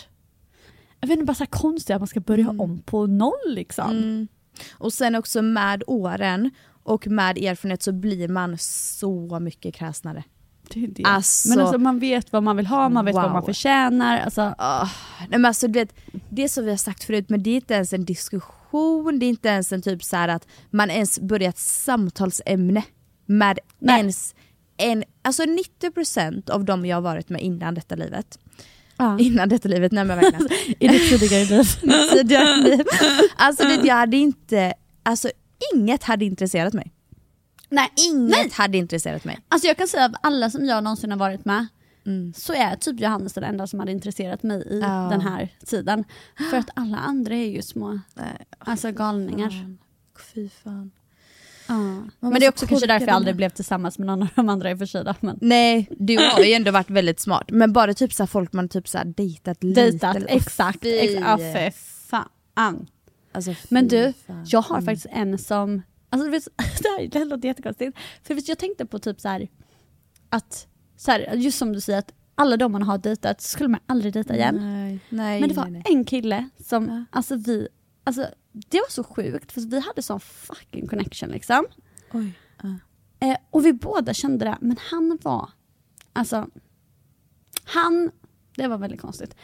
jag 1.00 1.08
vet 1.08 1.18
inte, 1.18 1.26
bara 1.26 1.34
så 1.34 1.46
konstigt 1.46 1.94
att 1.94 2.00
man 2.00 2.08
ska 2.08 2.20
börja 2.20 2.50
om 2.50 2.78
på 2.78 3.06
noll 3.06 3.32
liksom. 3.46 3.90
Mm. 3.90 4.28
Och 4.72 4.92
sen 4.92 5.14
också 5.14 5.42
med 5.42 5.82
åren 5.86 6.50
och 6.82 7.06
med 7.06 7.38
erfarenhet 7.38 7.82
så 7.82 7.92
blir 7.92 8.28
man 8.28 8.58
så 8.58 9.40
mycket 9.40 9.74
kräsnare. 9.74 10.24
Det 10.74 10.86
det. 10.86 11.02
Alltså- 11.04 11.48
men 11.48 11.60
alltså 11.60 11.78
man 11.78 11.98
vet 11.98 12.32
vad 12.32 12.42
man 12.42 12.56
vill 12.56 12.66
ha, 12.66 12.88
man 12.88 13.04
vet 13.04 13.14
vad 13.14 13.24
Wow. 13.24 13.32
man 13.32 13.42
förtjänar. 13.44 14.18
Alltså, 14.20 14.54
Ah, 14.58 14.88
nej 15.20 15.28
men 15.30 15.44
alltså, 15.44 15.66
du 15.68 15.72
vet, 15.78 15.94
det 16.30 16.48
som 16.48 16.64
vi 16.64 16.70
har 16.70 16.76
sagt 16.76 17.04
förut, 17.04 17.28
men 17.28 17.42
det 17.42 17.50
är 17.50 17.54
inte 17.56 17.74
ens 17.74 17.92
en 17.92 18.04
diskussion, 18.04 19.18
det 19.18 19.26
är 19.26 19.28
inte 19.28 19.48
ens 19.48 19.72
en 19.72 19.82
typ 19.82 20.04
så 20.04 20.16
att 20.16 20.46
man 20.70 20.90
ens 20.90 21.20
börjar 21.20 21.48
ett 21.48 21.58
samtalsämne 21.58 22.82
med 23.26 23.58
Nej. 23.78 23.98
ens 24.00 24.34
en, 24.76 25.04
alltså 25.22 25.42
90% 25.42 26.50
av 26.50 26.64
dem 26.64 26.86
jag 26.86 26.96
har 26.96 27.00
varit 27.02 27.28
med 27.28 27.40
innan 27.42 27.74
detta 27.74 27.94
livet, 27.94 28.38
ja. 28.96 29.18
innan 29.18 29.48
detta 29.48 29.68
livet, 29.68 29.92
nej 29.92 30.04
men 30.04 30.18
verkligen, 30.18 30.48
I 30.78 30.88
ditt 30.88 31.08
tidigare 31.10 31.44
liv. 31.44 31.64
tidigare 32.12 32.56
liv. 32.56 32.84
Alltså 33.36 33.64
det, 33.64 33.80
jag 33.86 33.94
hade 33.94 34.16
inte, 34.16 34.74
alltså 35.02 35.30
inget 35.74 36.04
hade 36.04 36.24
intresserat 36.24 36.72
mig. 36.74 36.92
Nej, 37.68 37.88
Inget 38.08 38.52
hade 38.52 38.78
intresserat 38.78 39.24
mig. 39.24 39.38
Alltså 39.48 39.68
jag 39.68 39.76
kan 39.76 39.88
säga 39.88 40.04
av 40.04 40.14
alla 40.22 40.50
som 40.50 40.64
jag 40.64 40.84
någonsin 40.84 41.10
har 41.10 41.18
varit 41.18 41.44
med 41.44 41.66
så 42.36 42.52
är 42.54 42.76
typ 42.76 43.00
Johannes 43.00 43.32
den 43.32 43.44
enda 43.44 43.66
som 43.66 43.78
hade 43.80 43.92
intresserat 43.92 44.42
mig 44.42 44.62
i 44.70 44.80
Ja. 44.80 45.08
den 45.10 45.20
här 45.20 45.48
tiden. 45.66 46.04
För 46.50 46.56
att 46.56 46.70
alla 46.74 46.96
andra 46.96 47.34
är 47.34 47.46
ju 47.50 47.62
små 47.62 48.00
alltså 48.58 48.92
galningar. 48.92 49.50
Fan. 49.50 49.78
Fy 50.34 50.48
fan. 50.48 50.90
Man 51.68 52.10
Men 52.20 52.32
det 52.32 52.36
är 52.38 52.40
så 52.40 52.48
också 52.48 52.66
kanske 52.66 52.86
därför 52.86 53.06
jag 53.06 53.14
aldrig 53.16 53.36
blev 53.36 53.50
tillsammans 53.50 53.98
med 53.98 54.06
någon 54.06 54.22
av 54.22 54.28
de 54.34 54.48
andra 54.48 54.70
i 54.70 54.74
och 54.74 54.78
för 54.78 54.86
sig. 54.86 55.04
Men 55.20 55.38
Nej, 55.40 55.88
du 55.98 56.16
har 56.18 56.40
ju 56.44 56.52
ändå 56.52 56.70
varit 56.70 56.90
väldigt 56.90 57.20
smart. 57.20 57.44
Men 57.50 57.72
bara 57.72 57.94
typ 57.94 58.12
så 58.12 58.26
folk 58.26 58.52
man 58.52 58.68
typ 58.68 58.88
så 58.88 58.98
här 58.98 59.04
dejtat 59.04 59.64
lite. 59.64 59.80
dejtat, 59.80 60.16
eller- 60.16 60.26
exakt. 60.28 60.80
fy. 60.82 60.98
ex- 60.98 61.14
Ja, 61.14 61.38
fy 61.38 61.70
fan. 62.10 62.86
Alltså, 63.32 63.54
Men 63.68 63.88
du, 63.88 64.12
fan. 64.26 64.44
jag 64.48 64.62
har 64.62 64.80
faktiskt 64.80 65.06
en 65.10 65.38
som, 65.38 65.82
alltså 66.10 66.30
vet, 66.30 66.44
det 66.56 66.88
här 66.88 67.08
det 67.08 67.18
här 67.18 67.26
låter 67.26 67.48
jättekonstigt. 67.48 67.98
För 68.22 68.34
vet, 68.34 68.48
jag 68.48 68.58
tänkte 68.58 68.86
på 68.86 68.98
typ 68.98 69.20
så 69.20 69.28
här 69.28 69.48
att, 70.30 70.66
så 70.96 71.10
här, 71.10 71.34
just 71.34 71.58
som 71.58 71.72
du 71.72 71.80
säger 71.80 71.98
att 71.98 72.12
alla 72.34 72.56
de 72.56 72.72
man 72.72 72.82
har 72.82 72.98
dejtat 72.98 73.40
skulle 73.40 73.68
man 73.68 73.80
aldrig 73.86 74.12
dejta 74.12 74.34
igen. 74.36 74.54
Nej, 74.60 75.00
nej, 75.08 75.40
Men 75.40 75.48
det 75.48 75.54
var 75.54 75.66
nej. 75.66 75.82
en 75.84 76.04
kille 76.04 76.48
som, 76.64 76.88
Ja. 76.88 77.04
alltså 77.10 77.36
vi, 77.36 77.68
alltså 78.04 78.26
det 78.52 78.76
var 78.78 78.90
så 78.90 79.04
sjukt 79.04 79.52
för 79.52 79.60
vi 79.60 79.80
hade 79.80 80.02
sån 80.02 80.20
fucking 80.20 80.86
connection 80.86 81.28
liksom. 81.28 81.66
Oj. 82.12 82.32
ja. 82.62 82.68
Eh, 83.20 83.36
och 83.50 83.66
vi 83.66 83.72
båda 83.72 84.14
kände 84.14 84.44
det, 84.44 84.58
men 84.60 84.76
han 84.90 85.18
var, 85.22 85.50
alltså, 86.12 86.46
han, 87.64 88.10
det 88.56 88.68
var 88.68 88.78
väldigt 88.78 89.00
konstigt. 89.00 89.36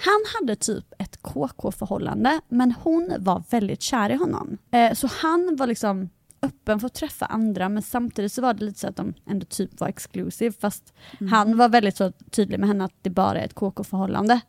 Han 0.00 0.24
hade 0.34 0.56
typ 0.56 0.84
ett 0.98 1.22
KK-förhållande, 1.22 2.40
men 2.48 2.72
hon 2.72 3.14
var 3.18 3.42
väldigt 3.50 3.82
kär 3.82 4.10
i 4.10 4.14
honom. 4.14 4.58
Eh, 4.70 4.94
så 4.94 5.06
han 5.06 5.56
var 5.56 5.66
liksom 5.66 6.08
öppen 6.42 6.80
för 6.80 6.86
att 6.86 6.94
träffa 6.94 7.26
andra, 7.26 7.68
men 7.68 7.82
samtidigt 7.82 8.32
så 8.32 8.42
var 8.42 8.54
det 8.54 8.64
lite 8.64 8.78
så 8.78 8.88
att 8.88 8.96
de 8.96 9.14
ändå 9.26 9.46
typ 9.46 9.80
var 9.80 9.88
exclusive, 9.88 10.52
fast 10.60 10.92
han 11.30 11.56
var 11.56 11.68
väldigt 11.68 11.96
så 11.96 12.12
tydlig 12.30 12.60
med 12.60 12.68
henne 12.68 12.84
att 12.84 12.94
det 13.02 13.10
bara 13.10 13.40
är 13.40 13.44
ett 13.44 13.54
KK-förhållande. 13.54 14.40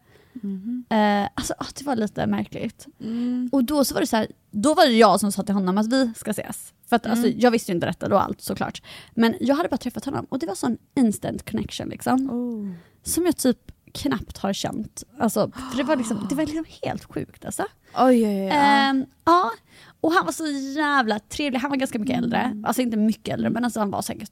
Eh, 0.89 1.29
alltså 1.33 1.53
ah, 1.57 1.65
det 1.77 1.85
var 1.85 1.95
lite 1.95 2.27
märkligt. 2.27 2.87
Mm. 2.99 3.49
Och 3.51 3.63
då 3.63 3.85
så 3.85 3.93
var 3.93 4.01
det 4.01 4.07
så 4.07 4.15
här, 4.15 4.27
då 4.51 4.73
var 4.73 4.85
det 4.85 4.91
jag 4.91 5.19
som 5.19 5.31
sa 5.31 5.43
till 5.43 5.53
honom 5.53 5.77
att 5.77 5.93
vi 5.93 6.13
ska 6.15 6.31
ses. 6.31 6.73
För 6.85 6.95
att 6.95 7.05
alltså, 7.05 7.27
jag 7.27 7.51
visste 7.51 7.71
ju 7.71 7.75
inte 7.75 7.87
detta 7.87 8.09
då 8.09 8.17
allt 8.17 8.41
såklart. 8.41 8.81
Men 9.13 9.35
jag 9.39 9.55
hade 9.55 9.69
bara 9.69 9.77
träffat 9.77 10.05
honom 10.05 10.25
och 10.29 10.39
det 10.39 10.45
var 10.45 10.55
sån 10.55 10.77
instant 10.95 11.49
connection 11.51 11.89
liksom. 11.89 12.31
Oh. 12.31 12.71
Som 13.03 13.25
jag 13.25 13.37
typ 13.37 13.71
knappt 13.93 14.37
har 14.37 14.53
känt. 14.53 15.03
Alltså, 15.19 15.51
för 15.71 15.77
det 15.77 15.83
var 15.83 15.95
liksom, 15.95 16.25
det 16.29 16.35
var 16.35 16.45
liksom 16.45 16.65
helt 16.83 17.03
sjukt 17.03 17.45
alltså. 17.45 17.63
Oj, 17.95 18.25
oj, 18.25 18.25
oj. 18.25 18.43
ja. 18.43 18.53
Ehm, 18.53 19.05
ja, 19.25 19.51
och 20.01 20.11
han 20.11 20.25
var 20.25 20.31
så 20.31 20.47
jävla 20.79 21.19
trevlig. 21.19 21.59
Han 21.59 21.69
var 21.69 21.77
ganska 21.77 21.99
mycket 21.99 22.17
äldre. 22.17 22.61
Alltså 22.63 22.81
inte 22.81 22.97
mycket 22.97 23.33
äldre 23.33 23.49
men 23.49 23.63
alltså 23.63 23.79
han 23.79 23.91
var 23.91 24.01
säkert 24.01 24.31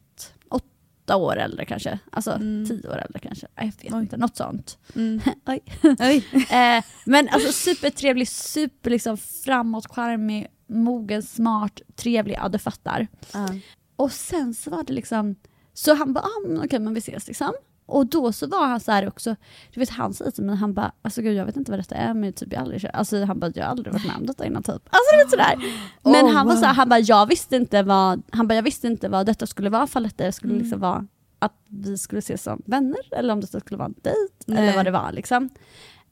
åtta 0.49 1.16
år 1.16 1.38
äldre 1.38 1.66
kanske. 1.66 1.99
Alltså 2.12 2.38
tio 2.68 2.89
år 2.89 2.97
äldre 2.97 3.20
kanske. 3.20 3.47
Jag 3.55 3.66
vet 3.66 3.84
inte, 3.84 4.18
något 4.18 4.38
sånt. 4.38 4.78
Mm. 4.95 5.22
Oj. 5.45 5.60
Oj. 5.99 6.26
Eh, 6.49 6.84
men 7.05 7.30
alltså 7.30 7.51
supertrevlig, 7.51 8.28
super 8.28 8.89
liksom 8.89 9.18
framåt, 9.18 9.88
charmig, 9.95 10.47
mogen, 10.68 11.24
smart, 11.24 11.82
trevlig, 11.95 12.36
ja 12.36 12.49
du 12.49 12.60
fattar. 12.60 13.08
Ja. 13.34 13.47
Och 13.95 14.12
sen 14.12 14.53
så 14.53 14.70
var 14.70 14.84
det 14.84 14.93
liksom, 14.93 15.36
så 15.74 15.93
han 15.95 16.14
bara, 16.14 16.24
ah, 16.26 16.64
okej 16.66 16.80
men 16.80 16.93
vi 16.93 16.99
ses 16.99 17.28
liksom. 17.28 17.53
Och 17.88 18.05
då 18.05 18.31
så 18.31 18.47
var 18.47 18.67
han 18.67 18.79
så 18.79 18.91
här 18.91 19.07
också, 19.07 19.35
du 19.73 19.79
vet 19.79 19.89
han 19.89 20.13
säger 20.13 20.31
till 20.31 20.43
mig, 20.43 20.55
han 20.55 20.73
bara, 20.73 20.91
alltså 21.01 21.21
gud 21.21 21.33
jag 21.38 21.45
vet 21.45 21.55
inte 21.55 21.71
vad 21.71 21.79
detta 21.79 21.95
är 21.95 22.13
men 22.13 22.33
typ 22.33 22.53
jag 22.53 22.61
aldrig 22.61 22.81
kört, 22.81 22.91
alltså 22.93 23.23
han 23.23 23.39
bara 23.39 23.51
jag 23.55 23.63
har 23.63 23.71
aldrig 23.71 23.93
varit 23.93 24.05
med 24.07 24.15
om 24.15 24.25
detta 24.25 24.45
innan 24.45 24.63
typ. 24.63 24.73
Alltså 24.89 25.11
du 25.11 25.17
vet 25.23 25.29
sådär. 25.29 25.55
Men 26.03 26.25
Oh, 26.25 26.33
han 26.33 26.47
var 26.47 26.53
wow. 26.53 26.61
så 26.61 26.65
här, 26.67 26.73
han 26.73 26.89
bara 26.89 26.99
jag 26.99 27.25
visste 27.25 27.55
inte 27.55 27.83
vad, 27.83 28.21
han 28.31 28.47
bara 28.47 28.55
jag 28.55 28.63
visste 28.63 28.88
inte 28.88 29.09
vad 29.09 29.25
detta 29.25 29.47
skulle 29.47 29.69
vara, 29.69 29.88
fall 29.88 30.03
detta 30.03 30.31
skulle 30.31 30.53
Mm. 30.53 30.63
liksom 30.63 30.79
vara 30.79 31.07
att 31.39 31.53
vi 31.69 31.97
skulle 31.97 32.19
ses 32.19 32.43
som 32.43 32.61
vänner 32.65 32.99
eller 33.17 33.33
om 33.33 33.41
det 33.41 33.47
skulle 33.59 33.77
vara 33.77 33.85
en 33.88 33.95
dejt 34.01 34.33
Nej. 34.45 34.57
eller 34.63 34.75
vad 34.75 34.85
det 34.85 34.91
var 34.91 35.11
liksom. 35.11 35.49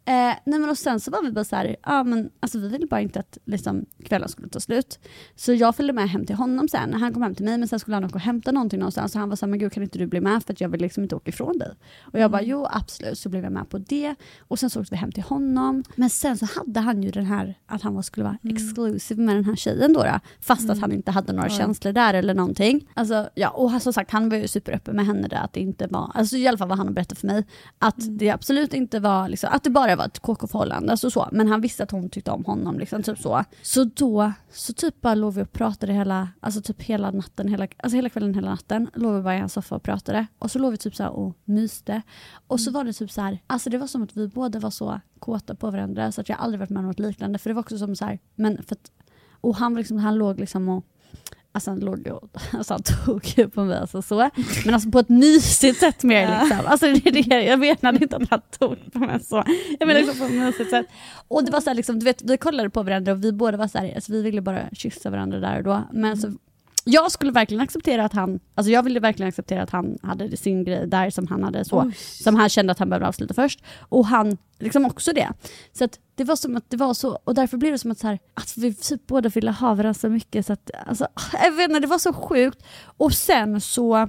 Eh, 0.07 0.35
nej 0.45 0.59
men 0.59 0.69
och 0.69 0.77
sen 0.77 0.99
så 0.99 1.11
var 1.11 1.23
vi 1.23 1.31
bara 1.31 1.43
så 1.43 1.55
här, 1.55 1.75
ja 1.83 2.03
men 2.03 2.29
alltså 2.39 2.59
vi 2.59 2.67
ville 2.67 2.87
bara 2.87 3.01
inte 3.01 3.19
att 3.19 3.37
liksom, 3.45 3.85
kvällen 4.03 4.29
skulle 4.29 4.47
ta 4.47 4.59
slut. 4.59 4.99
Så 5.35 5.53
jag 5.53 5.75
följde 5.75 5.93
med 5.93 6.09
hem 6.09 6.25
till 6.25 6.35
honom 6.35 6.67
sen, 6.67 6.93
han 6.93 7.13
kom 7.13 7.21
hem 7.21 7.35
till 7.35 7.45
mig 7.45 7.57
men 7.57 7.67
sen 7.67 7.79
skulle 7.79 7.95
han 7.95 8.03
åka 8.03 8.15
och 8.15 8.21
hämta 8.21 8.51
någonting 8.51 8.79
någonstans. 8.79 9.11
Så 9.11 9.19
han 9.19 9.29
var 9.29 9.35
så 9.35 9.45
här, 9.45 9.49
men 9.49 9.59
gud 9.59 9.71
kan 9.71 9.83
inte 9.83 9.99
du 9.99 10.07
bli 10.07 10.21
med? 10.21 10.43
För 10.43 10.53
att 10.53 10.61
jag 10.61 10.69
vill 10.69 10.81
liksom 10.81 11.03
inte 11.03 11.15
åka 11.15 11.29
ifrån 11.29 11.57
dig. 11.57 11.73
Och 12.01 12.19
jag 12.19 12.31
bara, 12.31 12.41
jo 12.41 12.67
absolut, 12.69 13.17
så 13.17 13.29
blev 13.29 13.43
jag 13.43 13.53
med 13.53 13.69
på 13.69 13.77
det. 13.77 14.15
Och 14.39 14.59
sen 14.59 14.69
så 14.69 14.81
åkte 14.81 14.91
vi 14.91 14.97
hem 14.97 15.11
till 15.11 15.23
honom. 15.23 15.83
Men 15.95 16.09
sen 16.09 16.37
så 16.37 16.47
hade 16.55 16.79
han 16.79 17.03
ju 17.03 17.11
den 17.11 17.25
här, 17.25 17.55
att 17.65 17.81
han 17.81 17.95
var, 17.95 18.01
skulle 18.01 18.23
vara 18.23 18.37
exclusive 18.43 19.21
med 19.21 19.35
den 19.35 19.45
här 19.45 19.55
tjejen 19.55 19.93
då, 19.93 20.03
då. 20.03 20.19
Fast 20.41 20.69
att 20.69 20.81
han 20.81 20.91
inte 20.91 21.11
hade 21.11 21.33
några 21.33 21.49
känslor 21.49 21.91
där 21.93 22.13
eller 22.13 22.33
någonting. 22.33 22.87
Alltså, 22.93 23.29
ja, 23.35 23.49
och 23.49 23.81
som 23.81 23.93
sagt 23.93 24.11
han 24.11 24.29
var 24.29 24.37
ju 24.37 24.47
superöppen 24.47 24.95
med 24.95 25.05
henne 25.05 25.27
där 25.27 25.37
att 25.37 25.53
det 25.53 25.59
inte 25.59 25.87
var, 25.87 26.11
alltså 26.13 26.37
i 26.37 26.47
alla 26.47 26.57
fall 26.57 26.67
vad 26.67 26.77
han 26.77 26.93
berättade 26.93 27.19
för 27.19 27.27
mig, 27.27 27.43
att 27.79 27.95
det 27.97 28.29
absolut 28.29 28.73
inte 28.73 28.99
var, 28.99 29.29
liksom, 29.29 29.49
att 29.53 29.63
det 29.63 29.69
bara 29.69 29.94
var 29.95 30.05
ett 30.05 30.19
KK-förhållande, 30.19 30.91
alltså 30.91 31.11
så. 31.11 31.29
men 31.31 31.47
han 31.47 31.61
visste 31.61 31.83
att 31.83 31.91
hon 31.91 32.09
tyckte 32.09 32.31
om 32.31 32.45
honom. 32.45 32.79
Liksom, 32.79 33.03
typ 33.03 33.19
så. 33.19 33.43
så 33.61 33.83
då 33.83 34.33
så 34.51 34.73
typ 34.73 35.01
bara 35.01 35.15
låg 35.15 35.33
vi 35.33 35.41
och 35.41 35.51
pratade 35.51 35.93
hela, 35.93 36.29
alltså 36.39 36.61
typ 36.61 36.81
hela 36.81 37.11
natten, 37.11 37.47
hela, 37.47 37.67
alltså 37.77 37.95
hela 37.95 38.09
kvällen, 38.09 38.33
hela 38.33 38.49
natten. 38.49 38.89
Låg 38.93 39.13
vi 39.15 39.21
bara 39.21 39.35
i 39.35 39.39
hans 39.39 39.53
soffa 39.53 39.75
och 39.75 39.83
pratade. 39.83 40.27
Och 40.39 40.51
så 40.51 40.59
låg 40.59 40.71
vi 40.71 40.77
typ 40.77 40.95
så 40.95 41.07
och 41.07 41.37
myste. 41.45 42.01
Och 42.47 42.59
så 42.59 42.71
var 42.71 42.83
det 42.83 42.93
typ 42.93 43.11
så 43.11 43.21
här, 43.21 43.39
alltså 43.47 43.69
det 43.69 43.77
var 43.77 43.87
som 43.87 44.03
att 44.03 44.17
vi 44.17 44.27
båda 44.27 44.59
var 44.59 44.69
så 44.71 44.99
kåta 45.19 45.55
på 45.55 45.71
varandra 45.71 46.11
så 46.11 46.21
att 46.21 46.29
jag 46.29 46.39
aldrig 46.39 46.59
varit 46.59 46.69
med 46.69 46.79
om 46.79 46.85
något 46.87 46.99
liknande. 46.99 47.39
För 47.39 47.49
det 47.49 47.53
var 47.53 47.61
också 47.61 47.77
som 47.77 47.95
så 47.95 48.05
här, 48.05 48.19
men 48.35 48.63
för 48.63 48.75
att, 48.75 48.91
och 49.41 49.55
han, 49.55 49.75
liksom, 49.75 49.97
han 49.97 50.15
låg 50.15 50.39
liksom 50.39 50.69
och 50.69 50.85
Alltså 51.55 51.71
han 51.71 51.79
låg 51.79 52.07
ju, 52.07 52.13
alltså 52.51 52.73
han 52.73 52.83
tog 52.83 53.25
ju 53.37 53.49
på 53.49 53.63
mig 53.63 53.77
alltså 53.77 54.01
så. 54.01 54.29
Men 54.65 54.73
alltså 54.73 54.89
på 54.89 54.99
ett 54.99 55.09
mysigt 55.09 55.79
sätt 55.79 56.03
mer 56.03 56.39
liksom. 56.41 56.65
Alltså 56.65 56.85
det 56.85 57.11
det, 57.11 57.43
jag 57.43 57.59
menade 57.59 57.99
inte 58.01 58.15
att 58.15 58.29
han 58.29 58.41
tog 58.59 58.93
på 58.93 58.99
mig 58.99 59.19
så. 59.19 59.43
Jag 59.79 59.87
menar 59.87 59.99
liksom 59.99 60.19
på 60.19 60.25
ett 60.25 60.31
mysigt 60.31 60.69
sätt. 60.69 60.85
Och 61.27 61.43
det 61.43 61.51
var 61.51 61.61
så 61.61 61.69
här 61.69 61.75
liksom, 61.75 61.99
du 61.99 62.05
vet 62.05 62.21
vi 62.21 62.37
kollade 62.37 62.69
på 62.69 62.83
varandra 62.83 63.11
och 63.11 63.23
vi 63.23 63.31
båda 63.31 63.57
var 63.57 63.67
så 63.67 63.77
här, 63.77 63.95
alltså 63.95 64.11
vi 64.11 64.21
ville 64.21 64.41
bara 64.41 64.69
kyssa 64.73 65.09
varandra 65.09 65.39
där 65.39 65.57
och 65.57 65.63
då. 65.63 65.83
Men 65.91 66.17
så, 66.17 66.33
jag 66.83 67.11
skulle 67.11 67.31
verkligen 67.31 67.61
acceptera 67.63 68.05
att 68.05 68.13
han, 68.13 68.39
alltså 68.55 68.71
jag 68.71 68.83
ville 68.83 68.99
verkligen 68.99 69.29
acceptera 69.29 69.63
att 69.63 69.69
han 69.69 69.97
hade 70.03 70.37
sin 70.37 70.63
grej 70.63 70.87
där 70.87 71.09
som 71.09 71.27
han 71.27 71.43
hade 71.43 71.65
så. 71.65 71.91
Som 72.23 72.35
han 72.35 72.49
kände 72.49 72.71
att 72.71 72.79
han 72.79 72.89
behövde 72.89 73.07
avsluta 73.07 73.33
först. 73.33 73.63
Och 73.79 74.05
han 74.05 74.37
liksom 74.59 74.85
också 74.85 75.13
det. 75.13 75.29
Så 75.73 75.83
att 75.83 75.99
det 76.15 76.23
var 76.23 76.35
som 76.35 76.57
att 76.57 76.69
det 76.69 76.77
var 76.77 76.93
så, 76.93 77.19
och 77.23 77.33
därför 77.33 77.57
blev 77.57 77.71
det 77.71 77.77
som 77.77 77.91
att, 77.91 77.99
så 77.99 78.07
här, 78.07 78.19
att 78.33 78.57
vi 78.57 78.73
typ 78.73 79.07
båda 79.07 79.29
ville 79.29 79.51
ha 79.51 79.67
varandra 79.67 79.93
så 79.93 80.09
mycket 80.09 80.45
så 80.45 80.53
att, 80.53 80.71
alltså, 80.87 81.07
jag 81.33 81.51
vet 81.51 81.69
inte, 81.69 81.79
det 81.79 81.87
var 81.87 81.99
så 81.99 82.13
sjukt. 82.13 82.63
Och 82.97 83.13
sen 83.13 83.61
så, 83.61 83.97
eh, 83.97 84.07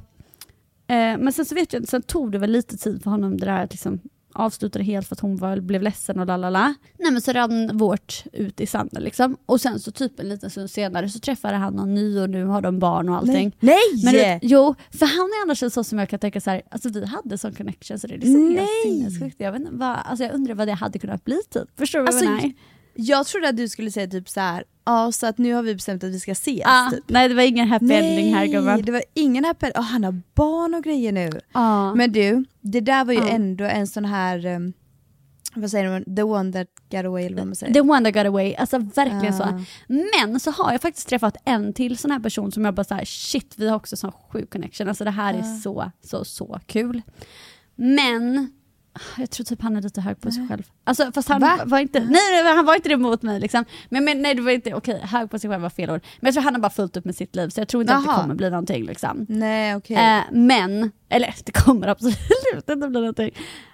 men 1.18 1.32
sen 1.32 1.44
så 1.44 1.54
vet 1.54 1.72
jag 1.72 1.80
inte, 1.80 1.90
sen 1.90 2.02
tog 2.02 2.32
det 2.32 2.38
väl 2.38 2.50
lite 2.50 2.76
tid 2.76 3.02
för 3.02 3.10
honom 3.10 3.36
det 3.36 3.46
där 3.46 3.64
att 3.64 3.72
liksom 3.72 4.00
avslutade 4.36 4.84
helt 4.84 5.08
för 5.08 5.14
att 5.14 5.20
hon 5.20 5.36
var, 5.36 5.60
blev 5.60 5.82
ledsen 5.82 6.20
och 6.20 6.26
lalala. 6.26 6.74
Nej 6.98 7.12
men 7.12 7.20
så 7.20 7.32
rann 7.32 7.76
vårt 7.76 8.24
ut 8.32 8.60
i 8.60 8.66
sanden 8.66 9.02
liksom. 9.02 9.36
Och 9.46 9.60
sen 9.60 9.80
så 9.80 9.90
typ 9.90 10.20
en 10.20 10.28
liten 10.28 10.50
stund 10.50 10.70
senare 10.70 11.08
så 11.08 11.18
träffade 11.18 11.56
han 11.56 11.74
någon 11.74 11.94
ny 11.94 12.20
och 12.20 12.30
nu 12.30 12.44
har 12.44 12.60
de 12.60 12.78
barn 12.78 13.08
och 13.08 13.16
allting. 13.16 13.56
Nej! 13.60 13.78
Men 14.04 14.14
du 14.14 14.38
jo, 14.42 14.74
för 14.90 15.06
han 15.06 15.26
är 15.26 15.42
annars 15.42 15.62
en 15.62 15.70
sån 15.70 15.84
som 15.84 15.98
jag 15.98 16.08
kan 16.08 16.18
tänka 16.18 16.40
så 16.40 16.50
här, 16.50 16.62
alltså 16.70 16.88
vi 16.88 17.06
hade 17.06 17.38
sån 17.38 17.54
connection 17.54 17.98
så 17.98 18.06
det 18.06 18.14
är 18.14 18.18
liksom 18.18 18.48
helt 18.48 18.56
Nej! 18.56 18.82
sinnessjukt. 18.82 19.36
Jag, 19.38 19.52
vet 19.52 19.60
inte, 19.60 19.72
vad, 19.74 19.96
alltså 20.04 20.24
jag 20.24 20.34
undrar 20.34 20.54
vad 20.54 20.68
det 20.68 20.74
hade 20.74 20.98
kunnat 20.98 21.24
bli 21.24 21.38
typ. 21.50 21.78
Förstår 21.78 21.98
du 21.98 22.04
vad 22.04 22.14
Alltså, 22.14 22.24
jag 22.24 22.36
menar? 22.36 22.52
Jag 22.98 23.26
trodde 23.26 23.48
att 23.48 23.56
du 23.56 23.68
skulle 23.68 23.90
säga 23.90 24.06
typ 24.06 24.28
så 24.28 24.40
här. 24.40 24.64
ja 24.84 25.12
så 25.12 25.26
att 25.26 25.38
nu 25.38 25.54
har 25.54 25.62
vi 25.62 25.74
bestämt 25.74 26.04
att 26.04 26.10
vi 26.10 26.20
ska 26.20 26.32
ses. 26.32 26.62
Ah, 26.64 26.90
typ. 26.90 27.04
nej 27.06 27.28
det 27.28 27.34
var 27.34 27.42
ingen 27.42 27.68
happy 27.68 27.92
ending 27.92 28.34
här 28.34 28.46
gumman. 28.46 28.82
det 28.82 28.92
var 28.92 29.02
ingen 29.14 29.44
happy 29.44 29.66
oh, 29.66 29.80
Han 29.82 30.04
har 30.04 30.20
barn 30.34 30.74
och 30.74 30.84
grejer 30.84 31.12
nu. 31.12 31.30
Ah. 31.52 31.94
Men 31.94 32.12
du, 32.12 32.44
det 32.60 32.80
där 32.80 33.04
var 33.04 33.12
ju 33.12 33.18
Ja. 33.20 33.28
ändå 33.28 33.64
en 33.64 33.86
sån 33.86 34.04
här, 34.04 34.46
um, 34.46 34.72
vad 35.54 35.70
säger 35.70 35.90
man, 35.90 36.16
the 36.16 36.22
one 36.22 36.52
that 36.52 36.68
got 36.90 37.04
away 37.04 37.24
eller 37.26 37.36
vad 37.36 37.46
man 37.46 37.56
säger. 37.56 37.74
The 37.74 37.80
one 37.80 38.04
that 38.04 38.14
got 38.14 38.26
away, 38.26 38.54
alltså 38.54 38.78
verkligen 38.78 39.34
Ah. 39.34 39.38
så. 39.38 39.64
Men 39.88 40.40
så 40.40 40.50
har 40.50 40.72
jag 40.72 40.82
faktiskt 40.82 41.08
träffat 41.08 41.36
en 41.44 41.72
till 41.72 41.98
sån 41.98 42.10
här 42.10 42.20
person 42.20 42.52
som 42.52 42.64
jag 42.64 42.74
bara 42.74 42.84
såhär, 42.84 43.04
shit 43.04 43.54
vi 43.56 43.68
har 43.68 43.76
också 43.76 43.96
sån 43.96 44.12
sjuk 44.12 44.50
connection, 44.52 44.88
alltså 44.88 45.04
det 45.04 45.10
här 45.10 45.34
Ah. 45.34 45.38
är 45.38 45.42
så, 45.60 45.90
så, 46.02 46.24
så 46.24 46.60
kul. 46.66 47.02
Men 47.74 48.50
jag 49.18 49.30
tror 49.30 49.44
typ 49.44 49.62
han 49.62 49.76
är 49.76 49.82
lite 49.82 50.00
hög 50.00 50.20
på 50.20 50.30
sig 50.30 50.48
själv. 50.48 50.62
Alltså 50.84 51.12
fast 51.12 51.28
han 51.28 51.40
Va? 51.40 51.60
var 51.64 51.78
inte, 51.78 52.00
nej, 52.00 52.42
nej 52.44 52.54
han 52.56 52.64
var 52.64 52.74
inte 52.74 52.88
det 52.88 52.96
mot 52.96 53.22
mig 53.22 53.40
liksom. 53.40 53.64
Men, 53.88 54.04
men 54.04 54.22
nej 54.22 54.34
det 54.34 54.42
var 54.42 54.50
inte, 54.50 54.74
okej 54.74 55.00
hög 55.04 55.30
på 55.30 55.38
sig 55.38 55.50
själv 55.50 55.62
var 55.62 55.70
fel 55.70 55.90
ord. 55.90 56.00
Men 56.20 56.26
jag 56.26 56.34
tror 56.34 56.42
han 56.44 56.54
har 56.54 56.60
bara 56.60 56.70
fullt 56.70 56.96
upp 56.96 57.04
med 57.04 57.16
sitt 57.16 57.36
liv 57.36 57.48
så 57.48 57.60
jag 57.60 57.68
tror 57.68 57.82
inte 57.82 57.94
att 57.94 58.04
Jaha. 58.04 58.16
det 58.16 58.22
kommer 58.22 58.34
bli 58.34 58.50
någonting 58.50 58.84
liksom. 58.84 59.26
Nej 59.28 59.76
okej. 59.76 59.96
Eh, 59.96 60.22
men, 60.32 60.92
eller 61.08 61.34
det 61.44 61.52
kommer 61.52 61.86
absolut 61.88 62.18
inte 62.70 62.88
bli 62.88 63.00
någonting. 63.00 63.30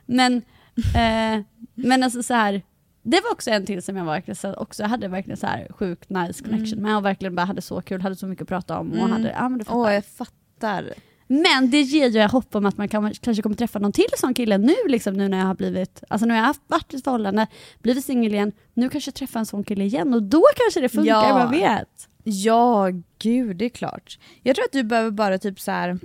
Men, 0.06 0.36
eh, 0.76 1.44
men 1.74 2.02
alltså 2.02 2.22
så 2.22 2.34
här. 2.34 2.62
Det 3.04 3.20
var 3.20 3.32
också 3.32 3.50
en 3.50 3.66
till 3.66 3.82
som 3.82 3.96
jag 3.96 4.04
verkligen 4.04 4.36
så, 4.36 4.54
också 4.54 4.84
hade 4.84 5.08
verkligen 5.08 5.36
så 5.36 5.46
här 5.46 5.66
sjukt 5.70 6.10
nice 6.10 6.44
connection 6.44 6.82
med 6.82 6.96
och 6.96 7.04
verkligen 7.04 7.34
bara 7.34 7.46
hade 7.46 7.62
så 7.62 7.80
kul, 7.82 8.00
hade 8.02 8.16
så 8.16 8.26
mycket 8.26 8.42
att 8.42 8.48
prata 8.48 8.78
om 8.78 8.90
och 8.90 8.96
Mm. 8.96 9.10
hade, 9.12 9.30
ja 9.30 9.48
men 9.48 9.58
du 9.58 9.64
fattar. 9.64 9.78
Åh 9.78 9.92
jag 9.94 10.04
fattar. 10.04 10.84
Men 11.32 11.70
det 11.70 11.80
ger 11.80 12.08
ju 12.08 12.22
hopp 12.22 12.54
om 12.54 12.66
att 12.66 12.78
man 12.78 12.88
kan, 12.88 13.14
kanske 13.20 13.42
kommer 13.42 13.56
träffa 13.56 13.78
någon 13.78 13.92
till 13.92 14.04
sån 14.18 14.34
kille 14.34 14.58
nu 14.58 14.74
liksom 14.86 15.14
nu 15.14 15.28
när 15.28 15.38
jag 15.38 15.46
har 15.46 15.54
blivit, 15.54 16.02
alltså 16.08 16.26
nu 16.26 16.32
har 16.34 16.38
jag 16.38 16.46
haft, 16.46 16.60
varit 16.66 16.94
i 16.94 16.96
ett 16.96 17.04
förhållande, 17.04 17.46
blivit 17.82 18.04
singel 18.04 18.34
igen, 18.34 18.52
nu 18.74 18.88
kanske 18.88 19.08
jag 19.08 19.14
träffar 19.14 19.40
en 19.40 19.46
sån 19.46 19.64
kille 19.64 19.84
igen 19.84 20.14
och 20.14 20.22
då 20.22 20.42
kanske 20.56 20.80
det 20.80 20.88
funkar, 20.88 21.28
Ja. 21.28 21.38
man 21.38 21.50
vet. 21.50 22.08
Ja, 22.24 22.88
gud 23.18 23.56
det 23.56 23.64
är 23.64 23.68
klart. 23.68 24.18
Jag 24.42 24.56
tror 24.56 24.64
att 24.64 24.72
du 24.72 24.82
behöver 24.82 25.10
bara 25.10 25.38
typ 25.38 25.60
så 25.60 25.70
här. 25.70 25.98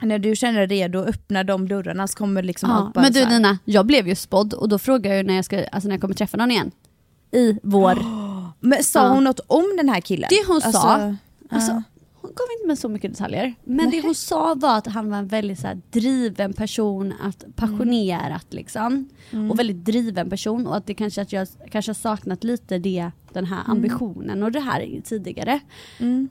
när 0.00 0.18
du 0.18 0.36
känner 0.36 0.66
dig 0.66 0.78
redo 0.82 0.98
öppna 0.98 1.44
de 1.44 1.68
dörrarna 1.68 2.06
så 2.08 2.18
kommer 2.18 2.42
liksom 2.42 2.70
Ja, 2.70 2.90
bara 2.94 3.00
men 3.02 3.12
du. 3.12 3.26
Nina, 3.26 3.58
jag 3.64 3.86
blev 3.86 4.08
ju 4.08 4.14
spådd 4.14 4.54
och 4.54 4.68
då 4.68 4.78
frågar 4.78 5.14
jag 5.14 5.26
när 5.26 5.34
jag, 5.36 5.44
ska, 5.44 5.64
alltså 5.64 5.88
när 5.88 5.94
jag 5.94 6.00
kommer 6.00 6.14
träffa 6.14 6.36
någon 6.36 6.50
igen. 6.50 6.70
I 7.32 7.58
vår... 7.62 7.98
Men 8.62 8.84
sa 8.84 9.02
Ja. 9.04 9.08
hon 9.08 9.24
något 9.24 9.40
om 9.46 9.74
den 9.76 9.88
här 9.88 10.00
killen? 10.00 10.26
Det 10.30 10.46
hon 10.46 10.60
sa, 10.60 11.14
Alltså, 11.50 11.82
Alltså, 12.30 12.44
gav 12.44 12.56
inte 12.56 12.66
mig 12.66 12.76
så 12.76 12.88
mycket 12.88 13.10
detaljer. 13.12 13.54
Men 13.64 13.90
det 13.90 14.02
hon 14.02 14.14
sa 14.14 14.54
var 14.54 14.78
att 14.78 14.86
han 14.86 15.10
var 15.10 15.18
en 15.18 15.28
väldigt 15.28 15.58
så 15.58 15.66
här, 15.66 15.80
driven 15.90 16.52
person, 16.52 17.14
att 17.22 17.44
passionerat 17.56 18.46
liksom. 18.52 19.08
Och 19.50 19.58
väldigt 19.58 19.84
driven 19.84 20.30
person 20.30 20.66
och 20.66 20.76
att 20.76 20.86
det 20.86 20.94
kanske 20.94 21.22
att 21.22 21.32
jag 21.32 21.48
kanske 21.70 21.90
har 21.90 21.94
saknat 21.94 22.44
lite 22.44 22.78
det, 22.78 23.10
den 23.34 23.44
här 23.46 23.62
ambitionen 23.66 24.42
och 24.42 24.52
det 24.52 24.60
här 24.60 25.00
tidigare. 25.04 25.60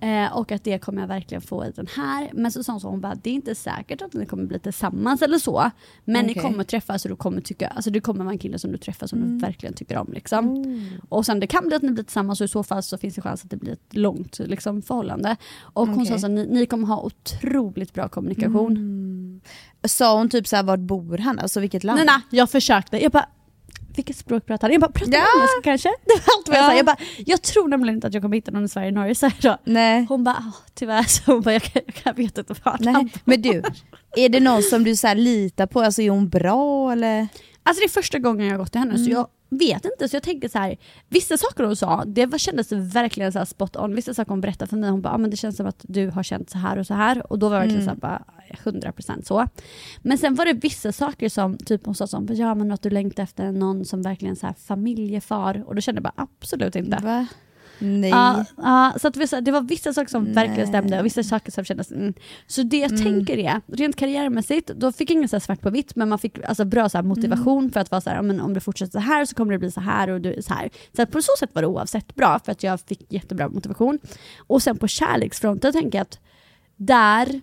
Eh, 0.01 0.37
och 0.37 0.51
att 0.51 0.63
det 0.63 0.79
kommer 0.79 1.01
jag 1.01 1.07
verkligen 1.07 1.41
få 1.41 1.65
i 1.65 1.71
den 1.75 1.87
här. 1.95 2.29
Men 2.33 2.51
så 2.51 2.63
sa 2.63 2.71
hon 2.73 2.81
så 2.81 2.89
hon 2.89 3.01
bara, 3.01 3.15
det 3.15 3.29
är 3.29 3.33
inte 3.33 3.55
säkert 3.55 4.01
att 4.01 4.13
ni 4.13 4.25
kommer 4.25 4.45
bli 4.45 4.59
tillsammans 4.59 5.21
eller 5.21 5.37
så. 5.37 5.71
Men 6.05 6.25
ni 6.25 6.31
Okej. 6.31 6.43
kommer 6.43 6.63
träffas 6.63 7.05
och 7.05 7.09
du 7.09 7.15
kommer 7.15 7.41
tycka, 7.41 7.67
alltså 7.67 7.89
det 7.91 7.99
kommer 7.99 8.23
vara 8.23 8.33
en 8.33 8.39
kille 8.39 8.59
som 8.59 8.71
du 8.71 8.77
träffar 8.77 9.07
som 9.07 9.19
Mm. 9.19 9.37
du 9.37 9.45
verkligen 9.45 9.73
tycker 9.75 9.97
om. 9.97 10.13
Liksom. 10.13 10.65
Och 11.09 11.25
sen 11.25 11.39
det 11.39 11.47
kan 11.47 11.67
bli 11.67 11.75
att 11.75 11.81
ni 11.81 11.91
blir 11.91 12.03
tillsammans 12.03 12.41
och 12.41 12.45
i 12.45 12.47
så 12.47 12.63
fall 12.63 12.83
så 12.83 12.97
finns 12.97 13.15
det 13.15 13.21
chans 13.21 13.43
att 13.43 13.49
det 13.49 13.57
blir 13.57 13.73
ett 13.73 13.95
långt 13.95 14.39
liksom, 14.39 14.81
förhållande. 14.81 15.35
Och 15.61 15.87
hon 15.87 16.05
sa 16.05 16.19
så 16.19 16.27
ni, 16.27 16.47
ni 16.47 16.65
kommer 16.65 16.87
ha 16.87 17.01
otroligt 17.01 17.93
bra 17.93 18.07
kommunikation. 18.09 18.71
Mm. 18.77 19.41
Sa 19.87 20.17
hon 20.17 20.29
typ 20.29 20.47
såhär, 20.47 20.63
vart 20.63 20.79
bor 20.79 21.17
han? 21.17 21.39
Alltså 21.39 21.59
vilket 21.59 21.83
land? 21.83 21.97
Nej, 21.97 22.05
nej, 22.05 22.21
jag 22.39 22.49
försökte. 22.49 23.03
Jag 23.03 23.11
bara, 23.11 23.25
vilket 23.99 24.17
språk 24.17 24.45
pratar 24.45 24.67
han? 24.67 24.71
Jag 24.71 24.81
bara, 24.81 24.91
pratar 24.91 25.13
Ja. 25.13 25.19
ja. 25.19 25.27
engelska 25.39 25.61
kanske? 25.63 25.89
Det 26.05 26.13
var 26.13 26.33
allt 26.37 26.47
vad 26.47 26.57
jag 26.57 26.63
Ja. 26.63 26.69
sa. 26.69 26.75
Jag 26.75 26.85
bara, 26.85 26.97
jag 27.25 27.41
tror 27.41 27.67
nämligen 27.67 27.95
inte 27.95 28.07
att 28.07 28.13
jag 28.13 28.23
kommer 28.23 28.35
hitta 28.37 28.51
någon 28.51 28.65
i 28.65 28.69
Sverige 28.69 28.87
och 28.87 28.93
Norge. 28.93 29.15
Så 29.15 29.25
här 29.27 29.35
då. 29.41 29.57
Nej. 29.63 30.05
Hon 30.09 30.23
bara, 30.23 30.35
"Ah, 30.35 30.53
tyvärr. 30.73 31.03
Så 31.03 31.31
hon 31.31 31.41
bara, 31.41 31.53
jag, 31.53 31.61
jag 32.03 32.13
vet 32.17 32.37
inte 32.37 32.55
han 32.63 32.77
Nej. 32.81 32.93
bor." 32.93 33.09
Men 33.23 33.41
du, 33.41 33.63
är 34.17 34.29
det 34.29 34.39
någon 34.39 34.63
som 34.63 34.83
du 34.83 34.95
så 34.95 35.07
här 35.07 35.15
litar 35.15 35.67
på? 35.67 35.81
Alltså 35.81 36.01
är 36.01 36.09
hon 36.09 36.29
bra 36.29 36.91
eller? 36.91 37.27
Alltså 37.63 37.81
det 37.81 37.85
är 37.85 37.89
första 37.89 38.19
gången 38.19 38.45
jag 38.47 38.53
har 38.53 38.59
gått 38.59 38.71
till 38.71 38.79
henne 38.81 38.97
så 38.97 39.11
jag 39.11 39.27
vet 39.49 39.85
inte. 39.85 40.09
Så 40.09 40.15
jag 40.15 40.23
tänker 40.23 40.49
så 40.49 40.59
här, 40.59 40.77
vissa 41.07 41.37
saker 41.37 41.63
hon 41.63 41.75
sa, 41.75 42.03
det 42.05 42.25
var, 42.25 42.37
kändes 42.37 42.71
verkligen 42.71 43.31
så 43.31 43.45
spot 43.45 43.75
on. 43.75 43.95
Vissa 43.95 44.13
saker 44.13 44.29
hon 44.29 44.41
berättade 44.41 44.69
för 44.69 44.77
mig, 44.77 44.89
hon 44.89 45.01
bara, 45.01 45.13
ah, 45.13 45.17
men 45.17 45.29
det 45.29 45.37
känns 45.37 45.57
som 45.57 45.67
att 45.67 45.85
du 45.87 46.09
har 46.09 46.23
känt 46.23 46.49
så 46.49 46.57
här 46.57 46.77
och 46.77 46.87
så 46.87 46.93
här. 46.93 47.31
Och 47.31 47.39
då 47.39 47.49
var 47.49 47.55
jag 47.55 47.61
verkligen 47.61 47.83
så 47.83 47.89
här, 47.89 47.97
bara, 47.97 48.23
100% 48.63 49.23
så. 49.23 49.47
Men 50.01 50.17
sen 50.17 50.35
var 50.35 50.45
det 50.45 50.53
vissa 50.53 50.91
saker 50.91 51.29
som, 51.29 51.57
typ 51.57 51.85
hon 51.85 51.95
sa 51.95 52.07
som, 52.07 52.27
ja 52.29 52.55
men 52.55 52.71
att 52.71 52.81
du 52.81 52.89
längtar 52.89 53.23
efter 53.23 53.51
någon 53.51 53.85
som 53.85 54.01
verkligen 54.01 54.35
så 54.35 54.47
här 54.47 54.53
familjefar. 54.53 55.63
Och 55.67 55.75
då 55.75 55.81
kände 55.81 56.01
jag 56.01 56.03
bara, 56.15 56.27
absolut 56.27 56.75
inte. 56.75 56.97
Va? 57.03 57.27
Nej. 57.79 58.09
Ja, 58.09 58.45
ja, 58.57 58.93
så 59.01 59.07
att 59.07 59.17
vi, 59.17 59.27
så- 59.27 59.39
det 59.39 59.51
var 59.51 59.61
vissa 59.61 59.93
saker 59.93 60.09
som 60.09 60.33
verkligen 60.33 60.57
Nej. 60.57 60.67
stämde 60.67 60.99
och 60.99 61.05
vissa 61.05 61.23
saker 61.23 61.51
som 61.51 61.63
kändes... 61.65 61.91
Mm. 61.91 62.13
Så 62.47 62.63
det 62.63 62.77
jag 62.77 63.03
tänker 63.03 63.37
är, 63.37 63.61
rent 63.67 63.95
karriärmässigt, 63.95 64.67
då 64.67 64.91
fick 64.91 65.09
jag 65.09 65.15
ingen 65.15 65.29
så 65.29 65.39
svart 65.39 65.61
på 65.61 65.69
vitt 65.69 65.95
men 65.95 66.09
man 66.09 66.19
fick 66.19 66.45
alltså, 66.45 66.65
bra 66.65 66.89
så 66.89 66.97
här, 66.97 67.03
motivation 67.03 67.71
för 67.71 67.79
att 67.79 67.91
vara 67.91 68.01
så 68.01 68.09
här, 68.09 68.21
men 68.21 68.41
om 68.41 68.53
du 68.53 68.59
fortsätter 68.59 68.91
så 68.91 68.99
här 68.99 69.25
så 69.25 69.35
kommer 69.35 69.51
det 69.51 69.59
bli 69.59 69.71
så 69.71 69.81
här 69.81 70.09
och 70.09 70.21
du 70.21 70.33
är 70.33 70.41
så 70.41 70.53
här. 70.53 70.69
Så 70.95 71.01
att 71.01 71.11
på 71.11 71.21
så 71.21 71.31
sätt 71.39 71.49
var 71.53 71.61
det 71.61 71.67
oavsett 71.67 72.15
bra 72.15 72.39
för 72.45 72.51
att 72.51 72.63
jag 72.63 72.79
fick 72.81 73.13
jättebra 73.13 73.49
motivation. 73.49 73.99
Och 74.47 74.63
sen 74.63 74.77
på 74.77 74.87
kärleksfronten 74.87 75.73
tänker 75.73 75.97
jag 75.97 76.03
att 76.03 76.19
där 76.77 77.41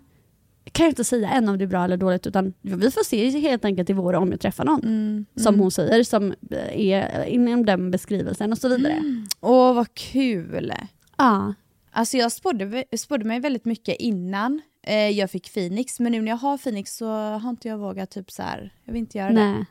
kan 0.76 0.84
jag 0.84 0.90
inte 0.90 1.04
säga 1.04 1.30
än 1.30 1.48
om 1.48 1.58
det 1.58 1.64
är 1.64 1.68
bra 1.68 1.84
eller 1.84 1.96
dåligt 1.96 2.26
utan 2.26 2.54
vi 2.62 2.90
får 2.90 3.04
se 3.04 3.30
helt 3.30 3.64
enkelt 3.64 3.90
i 3.90 3.92
vår 3.92 4.12
om 4.12 4.30
jag 4.30 4.40
träffar 4.40 4.64
någon. 4.64 4.80
Mm. 4.80 5.26
Som 5.36 5.60
hon 5.60 5.70
säger, 5.70 6.04
som 6.04 6.34
är 6.72 7.24
inom 7.24 7.66
den 7.66 7.90
beskrivelsen 7.90 8.52
och 8.52 8.58
så 8.58 8.68
vidare. 8.68 9.02
Åh 9.40 9.74
vad 9.74 9.94
kul. 9.94 10.72
Ja. 11.16 11.54
Alltså 11.90 12.16
jag 12.16 12.32
spådde, 12.32 12.84
spådde 12.96 13.24
mig 13.24 13.40
väldigt 13.40 13.64
mycket 13.64 13.96
innan 13.96 14.62
eh, 14.82 15.10
jag 15.10 15.30
fick 15.30 15.54
Phoenix 15.54 16.00
men 16.00 16.12
nu 16.12 16.22
när 16.22 16.32
jag 16.32 16.36
har 16.36 16.58
Phoenix 16.58 16.96
så 16.96 17.06
har 17.10 17.50
inte 17.50 17.68
jag 17.68 17.78
vågat 17.78 18.10
typ 18.10 18.30
så 18.30 18.42
här. 18.42 18.74
jag 18.84 18.92
vill 18.92 19.00
inte 19.00 19.18
göra 19.18 19.28
det. 19.28 19.34
Nej. 19.34 19.64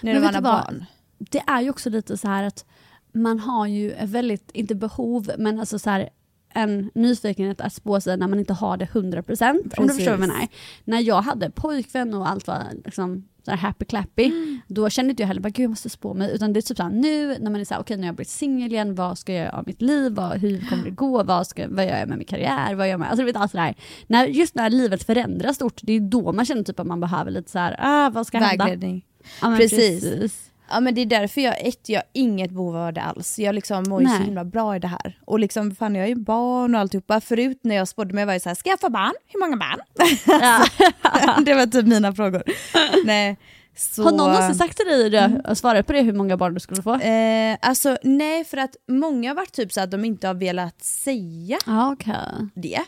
Men 0.00 0.14
när 0.14 0.20
du 0.20 0.26
har 0.26 0.32
vad? 0.32 0.42
barn. 0.42 0.84
det 1.18 1.42
är 1.46 1.60
ju 1.60 1.70
också 1.70 1.90
lite 1.90 2.16
så 2.16 2.28
här 2.28 2.44
att 2.44 2.64
man 3.12 3.38
har 3.38 3.66
ju 3.66 3.92
ett 3.92 4.10
väldigt, 4.10 4.50
inte 4.52 4.74
behov, 4.74 5.30
men 5.38 5.60
alltså 5.60 5.78
så 5.78 5.90
här 5.90 6.08
en 6.54 6.90
nyfikenhet 6.94 7.60
att 7.60 7.72
spå 7.72 8.00
sig 8.00 8.16
när 8.16 8.28
man 8.28 8.38
inte 8.38 8.52
har 8.52 8.76
det 8.76 8.84
100% 8.84 9.50
om 9.50 9.62
du 9.62 9.70
Precis. 9.70 9.96
förstår 9.96 10.04
vad 10.12 10.12
jag 10.12 10.20
menar. 10.20 10.48
När 10.84 11.00
jag 11.00 11.22
hade 11.22 11.50
pojkvän 11.50 12.14
och 12.14 12.28
allt 12.28 12.46
var 12.46 12.62
liksom 12.84 13.28
så 13.44 13.50
här 13.50 13.58
happy 13.58 13.84
clappy, 13.84 14.24
Mm. 14.24 14.60
då 14.66 14.90
kände 14.90 15.10
inte 15.10 15.22
jag 15.22 15.28
heller 15.28 15.40
bara 15.40 15.48
gud 15.48 15.64
jag 15.64 15.70
måste 15.70 15.88
spå 15.90 16.14
mig, 16.14 16.30
utan 16.34 16.52
det 16.52 16.60
är 16.60 16.62
typ 16.62 16.76
såhär 16.76 16.90
nu 16.90 17.38
när 17.38 17.50
man 17.50 17.60
är 17.60 17.64
såhär 17.64 17.80
okej 17.80 17.96
nu 17.96 18.02
har 18.02 18.06
jag 18.06 18.14
blivit 18.14 18.28
singel 18.28 18.72
igen, 18.72 18.94
vad 18.94 19.18
ska 19.18 19.32
jag 19.32 19.44
göra 19.44 19.58
av 19.58 19.66
mitt 19.66 19.82
liv, 19.82 20.12
vad, 20.12 20.38
hur 20.38 20.60
kommer 20.68 20.84
det 20.84 20.90
gå, 20.90 21.22
vad, 21.22 21.46
ska, 21.46 21.66
vad 21.68 21.84
gör 21.86 21.98
jag 21.98 22.08
med 22.08 22.18
min 22.18 22.26
karriär, 22.26 22.74
vad 22.74 22.86
gör 22.86 22.90
jag 22.92 23.00
med, 23.00 23.08
alltså 23.08 23.20
du 23.22 23.26
vet 23.26 23.36
allt 23.36 23.50
sådär. 23.50 23.74
När, 24.06 24.26
just 24.26 24.54
när 24.54 24.70
livet 24.70 25.02
förändras 25.02 25.56
stort, 25.56 25.80
det 25.82 25.92
är 25.92 26.00
då 26.00 26.32
man 26.32 26.44
känner 26.46 26.62
typ 26.62 26.80
att 26.80 26.86
man 26.86 27.00
behöver 27.00 27.30
lite 27.30 27.50
såhär, 27.50 27.76
ah, 27.78 28.10
vad 28.10 28.26
ska 28.26 28.38
hända? 28.38 28.64
Vägledning. 28.64 29.04
Ja, 29.40 29.48
men 29.48 29.58
Precis. 29.58 30.50
Ja 30.72 30.80
men 30.80 30.94
det 30.94 31.00
är 31.00 31.06
därför 31.06 31.40
jag, 31.40 31.66
ett, 31.66 31.88
jag 31.88 31.98
har 31.98 32.06
inget 32.12 32.50
behov 32.50 32.76
av 32.76 32.92
det 32.92 33.02
alls. 33.02 33.38
Jag 33.38 33.54
liksom 33.54 33.84
mår 33.88 34.02
ju 34.02 34.08
så 34.08 34.22
himla 34.22 34.44
bra 34.44 34.76
i 34.76 34.78
det 34.78 34.88
här. 34.88 35.18
Och 35.24 35.40
liksom, 35.40 35.74
fan 35.74 35.94
jag 35.94 36.04
är 36.04 36.08
ju 36.08 36.14
barn 36.14 36.74
och 36.74 36.80
alltihopa. 36.80 37.20
Förut 37.20 37.60
när 37.62 37.74
jag 37.74 37.88
spådde 37.88 38.14
mig 38.14 38.24
var 38.24 38.32
jag 38.32 38.42
såhär, 38.42 38.54
ska 38.56 38.70
jag 38.70 38.80
få 38.80 38.88
barn? 38.90 39.12
Hur 39.26 39.40
många 39.40 39.56
barn? 39.56 39.80
Ja. 40.26 40.64
det 41.44 41.54
var 41.54 41.66
typ 41.66 41.86
mina 41.86 42.12
frågor. 42.14 42.42
Nej. 43.04 43.36
Så, 43.76 44.02
Har 44.02 44.10
någon 44.10 44.18
någonsin 44.32 44.54
sagt 44.54 44.76
till 44.76 44.86
dig 44.86 45.10
det, 45.10 45.42
och 45.48 45.58
svarat 45.58 45.86
på 45.86 45.92
det 45.92 46.00
hur 46.00 46.12
många 46.12 46.36
barn 46.36 46.54
du 46.54 46.60
skulle 46.60 46.82
få? 46.82 46.94
Eh, 46.94 47.56
alltså 47.62 47.96
nej 48.02 48.44
för 48.44 48.56
att 48.56 48.76
många 48.88 49.30
har 49.30 49.34
varit 49.34 49.52
typ 49.52 49.72
så 49.72 49.80
att 49.80 49.90
de 49.90 50.04
inte 50.04 50.26
har 50.26 50.34
velat 50.34 50.82
säga 50.82 51.58
Ja 51.66 51.92
okej. 51.92 52.14
det. 52.54 52.82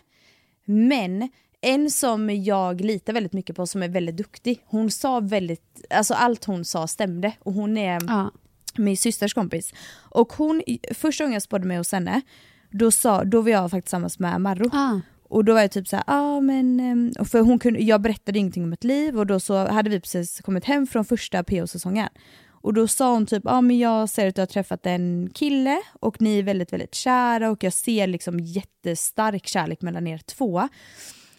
Men 0.64 1.28
en 1.64 1.90
som 1.90 2.30
jag 2.30 2.80
litar 2.80 3.12
väldigt 3.12 3.32
mycket 3.32 3.56
på 3.56 3.66
som 3.66 3.82
är 3.82 3.88
väldigt 3.88 4.16
duktig, 4.16 4.62
hon 4.66 4.90
sa 4.90 5.20
väldigt, 5.20 5.84
alltså 5.90 6.14
allt 6.14 6.44
hon 6.44 6.64
sa 6.64 6.86
stämde 6.86 7.32
och 7.38 7.52
hon 7.52 7.76
är 7.76 8.00
Ja. 8.06 8.30
min 8.76 8.96
systers 8.96 9.34
kompis. 9.34 9.72
Och 9.94 10.32
hon, 10.32 10.62
första 10.94 11.24
gången 11.24 11.32
jag 11.32 11.42
spådde 11.42 11.66
mig 11.66 11.76
hos 11.76 11.92
henne, 11.92 12.20
då, 12.70 12.90
sa, 12.90 13.24
då 13.24 13.40
var 13.40 13.50
jag 13.50 13.70
faktiskt 13.70 13.86
tillsammans 13.86 14.18
med 14.18 14.40
Marro. 14.40 14.70
Ah. 14.72 15.00
Och 15.28 15.44
då 15.44 15.54
var 15.54 15.60
jag 15.60 15.70
typ 15.70 15.88
såhär, 15.88 16.04
ja 16.06 16.20
ah, 16.20 16.40
men, 16.40 16.80
ehm, 16.80 17.24
för 17.24 17.40
hon 17.40 17.58
kunde, 17.58 17.80
jag 17.80 18.00
berättade 18.00 18.38
ingenting 18.38 18.64
om 18.64 18.70
mitt 18.70 18.84
liv 18.84 19.18
och 19.18 19.26
då 19.26 19.40
så 19.40 19.66
hade 19.66 19.90
vi 19.90 20.00
precis 20.00 20.40
kommit 20.40 20.64
hem 20.64 20.86
från 20.86 21.04
första 21.04 21.44
PO-säsongen. 21.44 22.08
Och 22.64 22.74
då 22.74 22.88
sa 22.88 23.12
hon 23.12 23.26
typ, 23.26 23.42
ja 23.44 23.50
ah, 23.52 23.60
men 23.60 23.78
jag 23.78 24.08
ser 24.08 24.28
att 24.28 24.34
du 24.34 24.40
har 24.40 24.46
träffat 24.46 24.86
en 24.86 25.30
kille 25.34 25.82
och 26.00 26.20
ni 26.20 26.38
är 26.38 26.42
väldigt 26.42 26.72
väldigt 26.72 26.94
kära 26.94 27.50
och 27.50 27.64
jag 27.64 27.72
ser 27.72 28.06
liksom 28.06 28.40
jättestark 28.40 29.46
kärlek 29.46 29.82
mellan 29.82 30.06
er 30.06 30.18
två. 30.18 30.68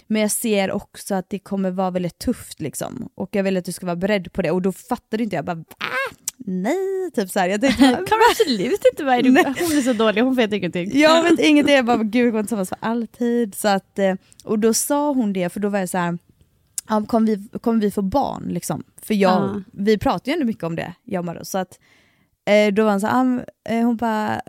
Men 0.08 0.22
jag 0.22 0.32
ser 0.32 0.72
också 0.72 1.16
att 1.16 1.30
det 1.30 1.40
kommer 1.40 1.72
vara 1.72 1.92
väldigt 1.92 2.20
tufft 2.20 2.62
liksom. 2.62 3.10
Och 3.16 3.30
jag 3.32 3.44
vill 3.44 3.58
att 3.58 3.66
du 3.66 3.72
ska 3.72 3.86
vara 3.86 3.96
beredd 3.96 4.34
på 4.34 4.42
det. 4.42 4.52
Och 4.52 4.62
då 4.62 4.72
fattade 4.72 5.24
inte 5.24 5.36
jag, 5.36 5.46
bara 5.46 5.58
ah, 5.78 6.14
nej, 6.38 7.12
typ 7.16 7.30
såhär. 7.30 7.48
Jag 7.48 7.62
tänkte, 7.62 7.84
Kan 8.08 8.20
absolut 8.32 8.82
inte 8.92 9.04
vara 9.04 9.16
Nej. 9.22 9.44
Hon 9.46 9.78
är 9.78 9.82
så 9.82 9.94
dålig, 9.94 10.22
hon 10.22 10.36
vet 10.36 10.54
ingenting. 10.54 11.00
jag 11.00 11.24
vet 11.24 11.40
ingenting, 11.40 11.76
jag 11.76 11.86
bara 11.86 11.98
gud 12.04 12.26
vi 12.26 12.32
kommer 12.32 12.44
tillsammans 12.44 12.70
för 12.70 12.78
alltid. 12.82 13.56
Så 13.56 13.68
att, 13.68 14.00
eh, 14.00 14.16
och 14.44 14.60
då 14.60 14.74
sa 14.74 15.12
hon 15.14 15.34
det, 15.34 15.50
för 15.50 15.60
då 15.60 15.70
var 15.70 15.80
jag 15.80 15.90
så 15.90 15.98
här. 15.98 16.18
Ja, 16.90 17.06
kommer, 17.08 17.28
vi, 17.28 17.60
kommer 17.60 17.82
vi 17.82 17.92
få 17.92 18.02
barn 18.02 18.44
liksom? 18.50 18.84
För 19.02 19.14
jag, 19.14 19.32
Ja. 19.32 19.62
vi 19.74 19.98
pratar 19.98 20.32
ju 20.32 20.34
ändå 20.34 20.46
mycket 20.46 20.64
om 20.64 20.76
det, 20.76 20.94
jag 21.04 21.20
och 21.20 21.26
Maro, 21.26 21.46
så 21.46 21.58
att 21.58 21.80
eh, 22.46 22.74
då 22.74 22.84
var 22.84 22.92
hon 22.92 23.02
så 23.02 23.08
här, 23.08 23.46
eh, 23.70 23.86
hon 23.86 23.98
bara, 23.98 24.42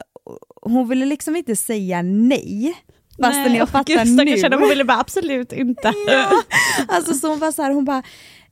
hon 0.62 0.88
ville 0.88 1.06
liksom 1.06 1.36
inte 1.36 1.56
säga 1.56 2.02
nej. 2.02 2.74
Fastän 3.22 3.54
jag 3.54 3.68
fattar 3.68 4.04
Gud, 4.04 4.26
nu. 4.26 4.42
henne, 4.42 4.56
hon 4.56 4.68
ville 4.68 4.84
bara 4.84 5.00
absolut 5.00 5.52
inte. 5.52 5.92
Ja, 6.06 6.42
alltså 6.88 7.14
så 7.14 7.28
hon 7.28 7.38
var 7.38 7.52
så 7.52 7.62
här, 7.62 7.70
hon 7.70 7.84
bara 7.84 8.02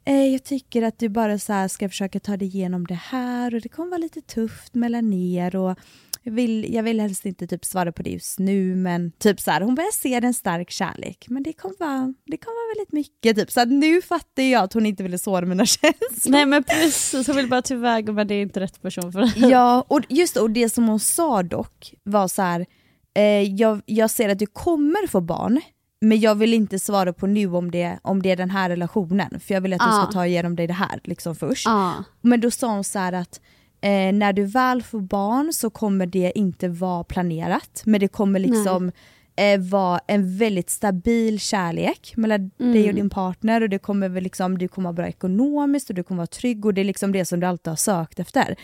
eh, 0.04 0.26
jag 0.26 0.44
tycker 0.44 0.82
att 0.82 0.98
du 0.98 1.08
bara 1.08 1.38
så 1.38 1.52
här 1.52 1.68
ska 1.68 1.88
försöka 1.88 2.20
ta 2.20 2.36
dig 2.36 2.48
igenom 2.48 2.86
det 2.86 2.94
här 2.94 3.54
och 3.54 3.60
det 3.60 3.68
kommer 3.68 3.90
vara 3.90 3.98
lite 3.98 4.20
tufft 4.20 4.74
mellan 4.74 5.12
er 5.12 5.56
och 5.56 5.78
jag 6.26 6.32
vill, 6.32 6.74
jag 6.74 6.82
vill 6.82 7.00
helst 7.00 7.26
inte 7.26 7.46
typ 7.46 7.64
svara 7.64 7.92
på 7.92 8.02
det 8.02 8.10
just 8.10 8.38
nu 8.38 8.76
men 8.76 9.12
typ 9.18 9.40
så 9.40 9.50
här, 9.50 9.60
hon 9.60 9.74
börjar 9.74 9.92
se 9.92 10.14
en 10.14 10.34
stark 10.34 10.70
kärlek 10.70 11.26
men 11.28 11.42
det 11.42 11.52
kommer 11.52 11.76
vara, 11.78 12.14
det 12.26 12.36
kommer 12.36 12.68
vara 12.68 12.74
väldigt 12.76 12.92
mycket 12.92 13.36
typ 13.36 13.50
så 13.50 13.60
att 13.60 13.68
nu 13.68 14.02
fattar 14.02 14.42
jag 14.42 14.64
att 14.64 14.72
hon 14.72 14.86
inte 14.86 15.02
ville 15.02 15.18
såra 15.18 15.46
mina 15.46 15.66
känslor. 15.66 16.32
Nej 16.32 16.46
men 16.46 16.64
precis, 16.64 17.26
hon 17.26 17.36
vill 17.36 17.48
bara 17.48 17.62
tillväga 17.62 18.12
men 18.12 18.26
det 18.26 18.34
är 18.34 18.42
inte 18.42 18.60
rätt 18.60 18.82
person 18.82 19.12
för 19.12 19.20
det. 19.20 19.48
Ja, 19.48 19.84
och 19.88 20.00
just 20.08 20.36
och 20.36 20.50
det 20.50 20.68
som 20.68 20.88
hon 20.88 21.00
sa 21.00 21.42
dock 21.42 21.94
var 22.02 22.28
så 22.28 22.42
här, 22.42 22.66
eh, 23.14 23.22
jag, 23.54 23.80
jag 23.86 24.10
ser 24.10 24.28
att 24.28 24.38
du 24.38 24.46
kommer 24.46 25.06
få 25.06 25.20
barn, 25.20 25.60
men 26.00 26.20
jag 26.20 26.34
vill 26.34 26.54
inte 26.54 26.78
svara 26.78 27.12
på 27.12 27.26
nu 27.26 27.46
om 27.54 27.70
det, 27.70 27.98
om 28.02 28.22
det 28.22 28.30
är 28.30 28.36
den 28.36 28.50
här 28.50 28.68
relationen, 28.68 29.40
för 29.40 29.54
jag 29.54 29.60
vill 29.60 29.72
att 29.72 29.78
du 29.80 29.86
Ah. 29.86 30.02
ska 30.02 30.12
ta 30.12 30.26
igenom 30.26 30.56
dig 30.56 30.66
det 30.66 30.72
här 30.72 31.00
liksom 31.04 31.34
först. 31.36 31.66
Ja. 31.66 31.92
Men 32.20 32.40
då 32.40 32.50
sa 32.50 32.74
hon 32.74 32.84
så 32.84 32.98
här 32.98 33.12
att 33.12 33.40
eh, 33.80 34.12
när 34.12 34.32
du 34.32 34.44
väl 34.44 34.82
får 34.82 35.00
barn 35.00 35.52
så 35.52 35.70
kommer 35.70 36.06
det 36.06 36.32
inte 36.34 36.68
vara 36.68 37.04
planerat, 37.04 37.82
men 37.84 38.00
det 38.00 38.08
kommer 38.08 38.40
liksom 38.40 38.92
eh, 39.36 39.60
vara 39.60 40.00
en 40.06 40.38
väldigt 40.38 40.70
stabil 40.70 41.40
kärlek 41.40 42.12
mellan 42.16 42.40
dig 42.40 42.68
och 42.68 42.76
Mm. 42.76 42.94
din 42.96 43.10
partner 43.10 43.60
och 43.60 43.68
det 43.68 43.78
kommer 43.78 44.08
väl 44.08 44.22
liksom, 44.22 44.58
du 44.58 44.68
kommer 44.68 44.86
vara 44.88 44.92
bra 44.94 45.08
ekonomiskt 45.08 45.88
och 45.90 45.94
du 45.96 46.02
kommer 46.02 46.16
vara 46.18 46.26
trygg 46.26 46.64
och 46.66 46.74
det 46.74 46.80
är 46.80 46.84
liksom 46.84 47.12
det 47.12 47.24
som 47.24 47.40
du 47.40 47.46
alltid 47.46 47.70
har 47.70 47.76
sökt 47.76 48.18
efter. 48.20 48.56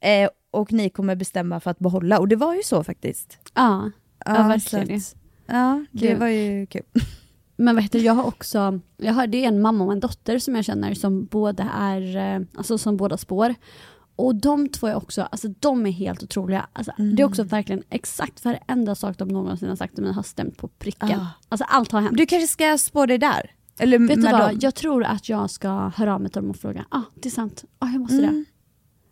Eh, 0.00 0.28
och 0.50 0.72
ni 0.72 0.90
kommer 0.90 1.16
bestämma 1.16 1.60
för 1.60 1.70
att 1.70 1.78
behålla 1.78 2.18
och 2.18 2.28
det 2.28 2.36
var 2.36 2.54
ju 2.54 2.62
så 2.62 2.84
faktiskt. 2.84 3.38
Ja. 3.54 3.90
Ja, 4.24 4.34
så 4.36 4.42
verkligen. 4.42 4.96
att- 4.98 5.14
Ja, 5.46 5.84
det 5.92 6.08
Kul. 6.08 6.18
var 6.18 6.26
ju 6.28 6.66
kul. 6.66 6.82
Men 7.56 7.76
vet 7.76 7.92
du, 7.92 7.98
jag 7.98 8.12
har 8.14 8.24
också, 8.26 8.80
jag 8.96 9.12
har, 9.12 9.26
det 9.26 9.44
är 9.44 9.48
en 9.48 9.60
mamma 9.60 9.84
och 9.84 9.92
en 9.92 10.00
dotter 10.00 10.38
som 10.38 10.54
jag 10.56 10.64
känner 10.64 10.94
som 10.94 11.24
båda 11.24 11.64
är, 11.78 12.16
eh, 12.16 12.46
alltså 12.56 12.78
som 12.78 12.96
båda 12.96 13.16
spår. 13.16 13.54
Och 14.16 14.34
de 14.34 14.68
två 14.68 14.86
är 14.86 14.94
också, 14.94 15.22
alltså 15.22 15.48
de 15.48 15.86
är 15.86 15.90
helt 15.90 16.22
otroliga. 16.22 16.66
Alltså, 16.72 16.92
Det 16.96 17.22
är 17.22 17.26
också 17.26 17.42
verkligen 17.42 17.82
exakt 17.90 18.44
varenda 18.44 18.94
sak 18.94 19.18
de 19.18 19.28
någonsin 19.28 19.68
har 19.68 19.76
sagt 19.76 19.94
till 19.94 20.04
mig 20.04 20.12
har 20.12 20.22
stämt 20.22 20.56
på 20.56 20.68
pricken. 20.68 21.20
Ah. 21.20 21.26
Alltså 21.48 21.64
allt 21.68 21.92
har 21.92 22.00
hänt. 22.00 22.16
Du 22.16 22.26
kanske 22.26 22.46
ska 22.48 22.78
spå 22.78 23.06
dig 23.06 23.18
där? 23.18 23.50
Eller 23.78 23.98
Vet 23.98 24.16
du 24.16 24.22
vad, 24.22 24.40
dem? 24.40 24.58
jag 24.60 24.74
tror 24.74 25.04
att 25.04 25.28
jag 25.28 25.50
ska 25.50 25.68
höra 25.96 26.14
av 26.14 26.20
mig 26.20 26.30
till 26.30 26.42
dem 26.42 26.50
och 26.50 26.56
fråga, 26.56 26.84
ja 26.90 26.98
ah, 26.98 27.02
det 27.14 27.28
är 27.28 27.30
sant, 27.30 27.64
ja 27.80 27.86
ah, 27.86 27.90
jag 27.90 28.00
måste 28.00 28.16
det. 28.20 28.44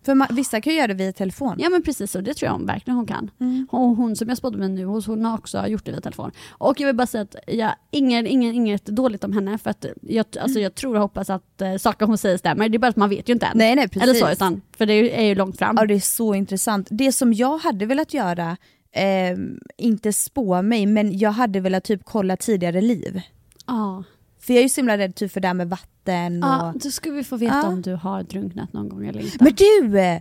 För 0.06 0.14
ma- 0.14 0.32
vissa 0.32 0.60
kan 0.60 0.72
ju 0.72 0.78
göra 0.78 0.88
det 0.88 0.94
via 0.94 1.12
telefon. 1.12 1.56
Ja 1.58 1.68
men 1.68 1.82
precis 1.82 2.10
så, 2.10 2.20
det 2.20 2.34
tror 2.34 2.52
jag 2.52 2.66
verkligen 2.66 2.96
hon 2.96 3.06
kan. 3.06 3.30
Mm. 3.40 3.66
Och 3.70 3.80
hon 3.80 4.16
som 4.16 4.28
jag 4.28 4.38
spådde 4.38 4.58
med 4.58 4.70
nu, 4.70 4.84
hon 4.84 5.24
har 5.24 5.34
också 5.34 5.66
gjort 5.66 5.84
det 5.84 5.92
via 5.92 6.00
telefon. 6.00 6.30
Och 6.50 6.80
jag 6.80 6.86
vill 6.86 6.96
bara 6.96 7.06
säga 7.06 7.22
att 7.22 7.36
jag, 7.46 7.74
ingen, 7.90 8.26
ingen, 8.26 8.54
inget 8.54 8.86
dåligt 8.86 9.24
om 9.24 9.32
henne 9.32 9.58
för 9.58 9.70
att 9.70 9.86
jag, 10.00 10.26
alltså, 10.40 10.60
jag 10.60 10.74
tror 10.74 10.94
och 10.94 11.00
hoppas 11.00 11.30
att 11.30 11.62
uh, 11.62 11.76
saker 11.76 12.06
hon 12.06 12.18
säger 12.18 12.38
stämmer. 12.38 12.68
Det 12.68 12.76
är 12.76 12.78
bara 12.78 12.88
att 12.88 12.96
man 12.96 13.08
vet 13.08 13.28
ju 13.28 13.32
inte 13.32 13.46
än. 13.46 13.58
Nej, 13.58 13.76
nej, 13.76 13.88
precis. 13.88 14.02
Eller 14.02 14.14
så, 14.20 14.32
utan, 14.32 14.60
för 14.76 14.86
det 14.86 15.20
är 15.20 15.24
ju 15.24 15.34
långt 15.34 15.58
fram. 15.58 15.76
Ja 15.80 15.86
det 15.86 15.94
är 15.94 16.00
så 16.00 16.34
intressant. 16.34 16.88
Det 16.90 17.12
som 17.12 17.32
jag 17.32 17.58
hade 17.58 17.86
velat 17.86 18.14
göra, 18.14 18.56
eh, 18.92 19.38
inte 19.78 20.12
spå 20.12 20.62
mig, 20.62 20.86
men 20.86 21.18
jag 21.18 21.30
hade 21.30 21.60
velat 21.60 21.84
typ 21.84 22.00
kolla 22.04 22.36
tidigare 22.36 22.80
liv. 22.80 23.20
Ja. 23.66 24.04
För 24.46 24.52
jag 24.54 24.58
är 24.58 24.62
ju 24.62 24.68
så 24.68 24.80
himla 24.80 24.98
rädd 24.98 25.14
typ 25.14 25.32
för 25.32 25.40
det 25.40 25.46
här 25.46 25.54
med 25.54 25.68
vatten 25.70 26.42
och... 26.44 26.48
Ja, 26.50 26.74
då 26.82 26.90
ska 26.90 27.10
vi 27.10 27.24
få 27.24 27.36
veta 27.36 27.54
Ja. 27.62 27.68
om 27.68 27.82
du 27.82 27.94
har 27.94 28.22
drunknat 28.22 28.72
någon 28.72 28.88
gång 28.88 29.06
eller 29.06 29.20
inte. 29.20 29.44
Men 29.44 29.52
du! 29.54 30.20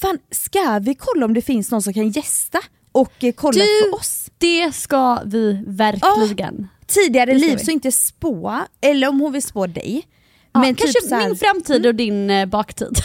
Fan, 0.00 0.18
ska 0.30 0.78
vi 0.78 0.94
kolla 0.94 1.24
om 1.26 1.34
det 1.34 1.42
finns 1.42 1.70
någon 1.70 1.82
som 1.82 1.92
kan 1.94 2.08
gästa 2.08 2.58
och 2.92 3.24
eh, 3.24 3.32
kolla 3.32 3.52
Du- 3.64 3.90
för 3.90 3.94
oss? 3.98 4.30
det 4.38 4.72
ska 4.74 5.20
vi 5.24 5.64
verkligen. 5.66 6.68
Tidigare 6.86 7.32
Det 7.32 7.38
ska 7.38 7.48
liv, 7.48 7.58
vi. 7.58 7.64
så 7.64 7.70
inte 7.70 7.92
spå, 7.92 8.60
eller 8.80 9.08
om 9.08 9.20
hon 9.20 9.32
vill 9.32 9.42
spå 9.42 9.66
dig. 9.66 10.02
Ja, 10.52 10.60
men 10.60 10.74
kanske 10.74 11.00
typ 11.00 11.10
här, 11.10 11.26
min 11.28 11.36
framtid 11.36 11.86
och 11.86 11.94
din 11.94 12.30
eh, 12.30 12.46
baktid. 12.46 12.96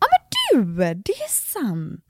Ja 0.00 0.06
men 0.10 0.64
du, 0.64 0.74
det 0.94 1.12
är 1.12 1.30
sant! 1.52 2.04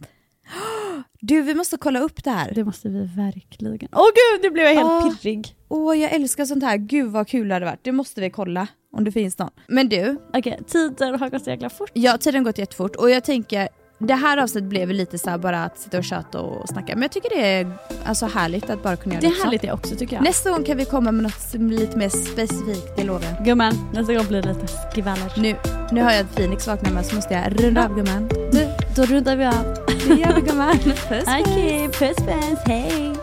Du, 1.21 1.43
vi 1.43 1.55
måste 1.55 1.77
kolla 1.77 2.01
upp 2.01 2.25
det 2.25 2.31
här. 2.31 2.53
Det 2.55 2.65
måste 2.65 2.89
vi 2.89 3.05
verkligen. 3.17 3.89
Åh 3.93 4.07
gud, 4.07 4.43
nu 4.43 4.51
blev 4.51 4.65
jag 4.67 4.75
helt 4.75 4.87
Ja. 4.89 5.15
pirrig. 5.23 5.55
Åh, 5.69 5.99
jag 5.99 6.13
älskar 6.13 6.45
sånt 6.45 6.65
här. 6.65 6.77
Gud 6.77 7.11
vad 7.13 7.29
kul 7.29 7.49
det 7.49 7.55
hade 7.55 7.67
varit. 7.67 7.81
Det 7.85 7.93
måste 7.93 8.21
vi 8.21 8.31
kolla 8.31 8.67
om 8.97 9.05
det 9.05 9.13
finns 9.13 9.39
någon. 9.39 9.51
Men 9.69 9.89
du, 9.89 10.17
Okej, 10.35 10.61
tiden 10.69 11.21
har 11.21 11.31
gått 11.31 11.45
så 11.45 11.51
jäkla 11.51 11.71
fort. 11.71 11.91
ja 11.93 12.19
tiden 12.19 12.41
har 12.41 12.45
gått 12.45 12.59
jättefort 12.59 12.97
och 12.97 13.11
jag 13.11 13.25
tänker 13.25 13.69
det 13.99 14.15
här 14.15 14.39
avsnittet 14.39 14.69
blev 14.69 14.91
lite 14.91 15.19
så 15.19 15.31
här 15.31 15.39
bara 15.39 15.65
att 15.65 15.79
sitta 15.79 15.99
och 15.99 16.05
köta 16.05 16.41
och 16.41 16.69
snacka. 16.69 16.93
Men 16.95 17.03
jag 17.03 17.13
tycker 17.13 17.29
det 17.31 17.47
är 17.53 17.73
alltså 18.05 18.27
härligt 18.27 18.71
att 18.71 18.83
bara 18.83 18.97
kunna 18.97 19.15
göra 19.15 19.21
Det 19.21 19.27
det 19.27 19.31
är 19.31 19.33
också. 19.35 19.45
härligt 19.45 19.63
det 19.63 19.73
också 19.73 19.97
tycker 19.97 20.17
jag. 20.17 20.23
Nästa 20.25 20.51
gång 20.51 20.65
kan 20.65 20.77
vi 20.77 20.85
komma 20.85 21.13
med 21.13 21.23
något 21.23 21.41
som 21.41 21.67
är 21.71 21.75
lite 21.75 21.97
mer 21.99 22.09
specifikt, 22.09 22.97
det 22.97 23.05
lovar 23.05 23.23
jag. 23.37 23.45
Gumman, 23.45 23.73
nästa 23.95 24.15
gång 24.15 24.27
blir 24.27 24.43
det 24.43 24.49
lite 24.53 24.67
skvaller. 24.69 25.33
Nu, 25.43 25.57
nu 25.93 26.03
har 26.03 26.11
jag 26.13 26.21
att 26.21 26.37
Phoenix 26.37 26.67
vaknar 26.67 26.91
med 26.93 27.07
så 27.07 27.17
måste 27.17 27.35
jag 27.35 27.65
runda 27.65 27.85
av 27.89 27.95
gumman. 27.97 28.29
Du, 28.29 28.69
då 28.97 29.03
rundar 29.03 29.37
vi 29.37 29.45
av. 29.45 29.92
Det 30.09 30.15
gör 30.15 30.35
vi 30.35 30.41
gumman. 30.41 30.79
Puss 30.79 31.05
puss. 31.09 31.25
Okej, 31.29 31.89
puss 31.89 32.17
puss, 32.17 32.59
hej! 32.67 33.22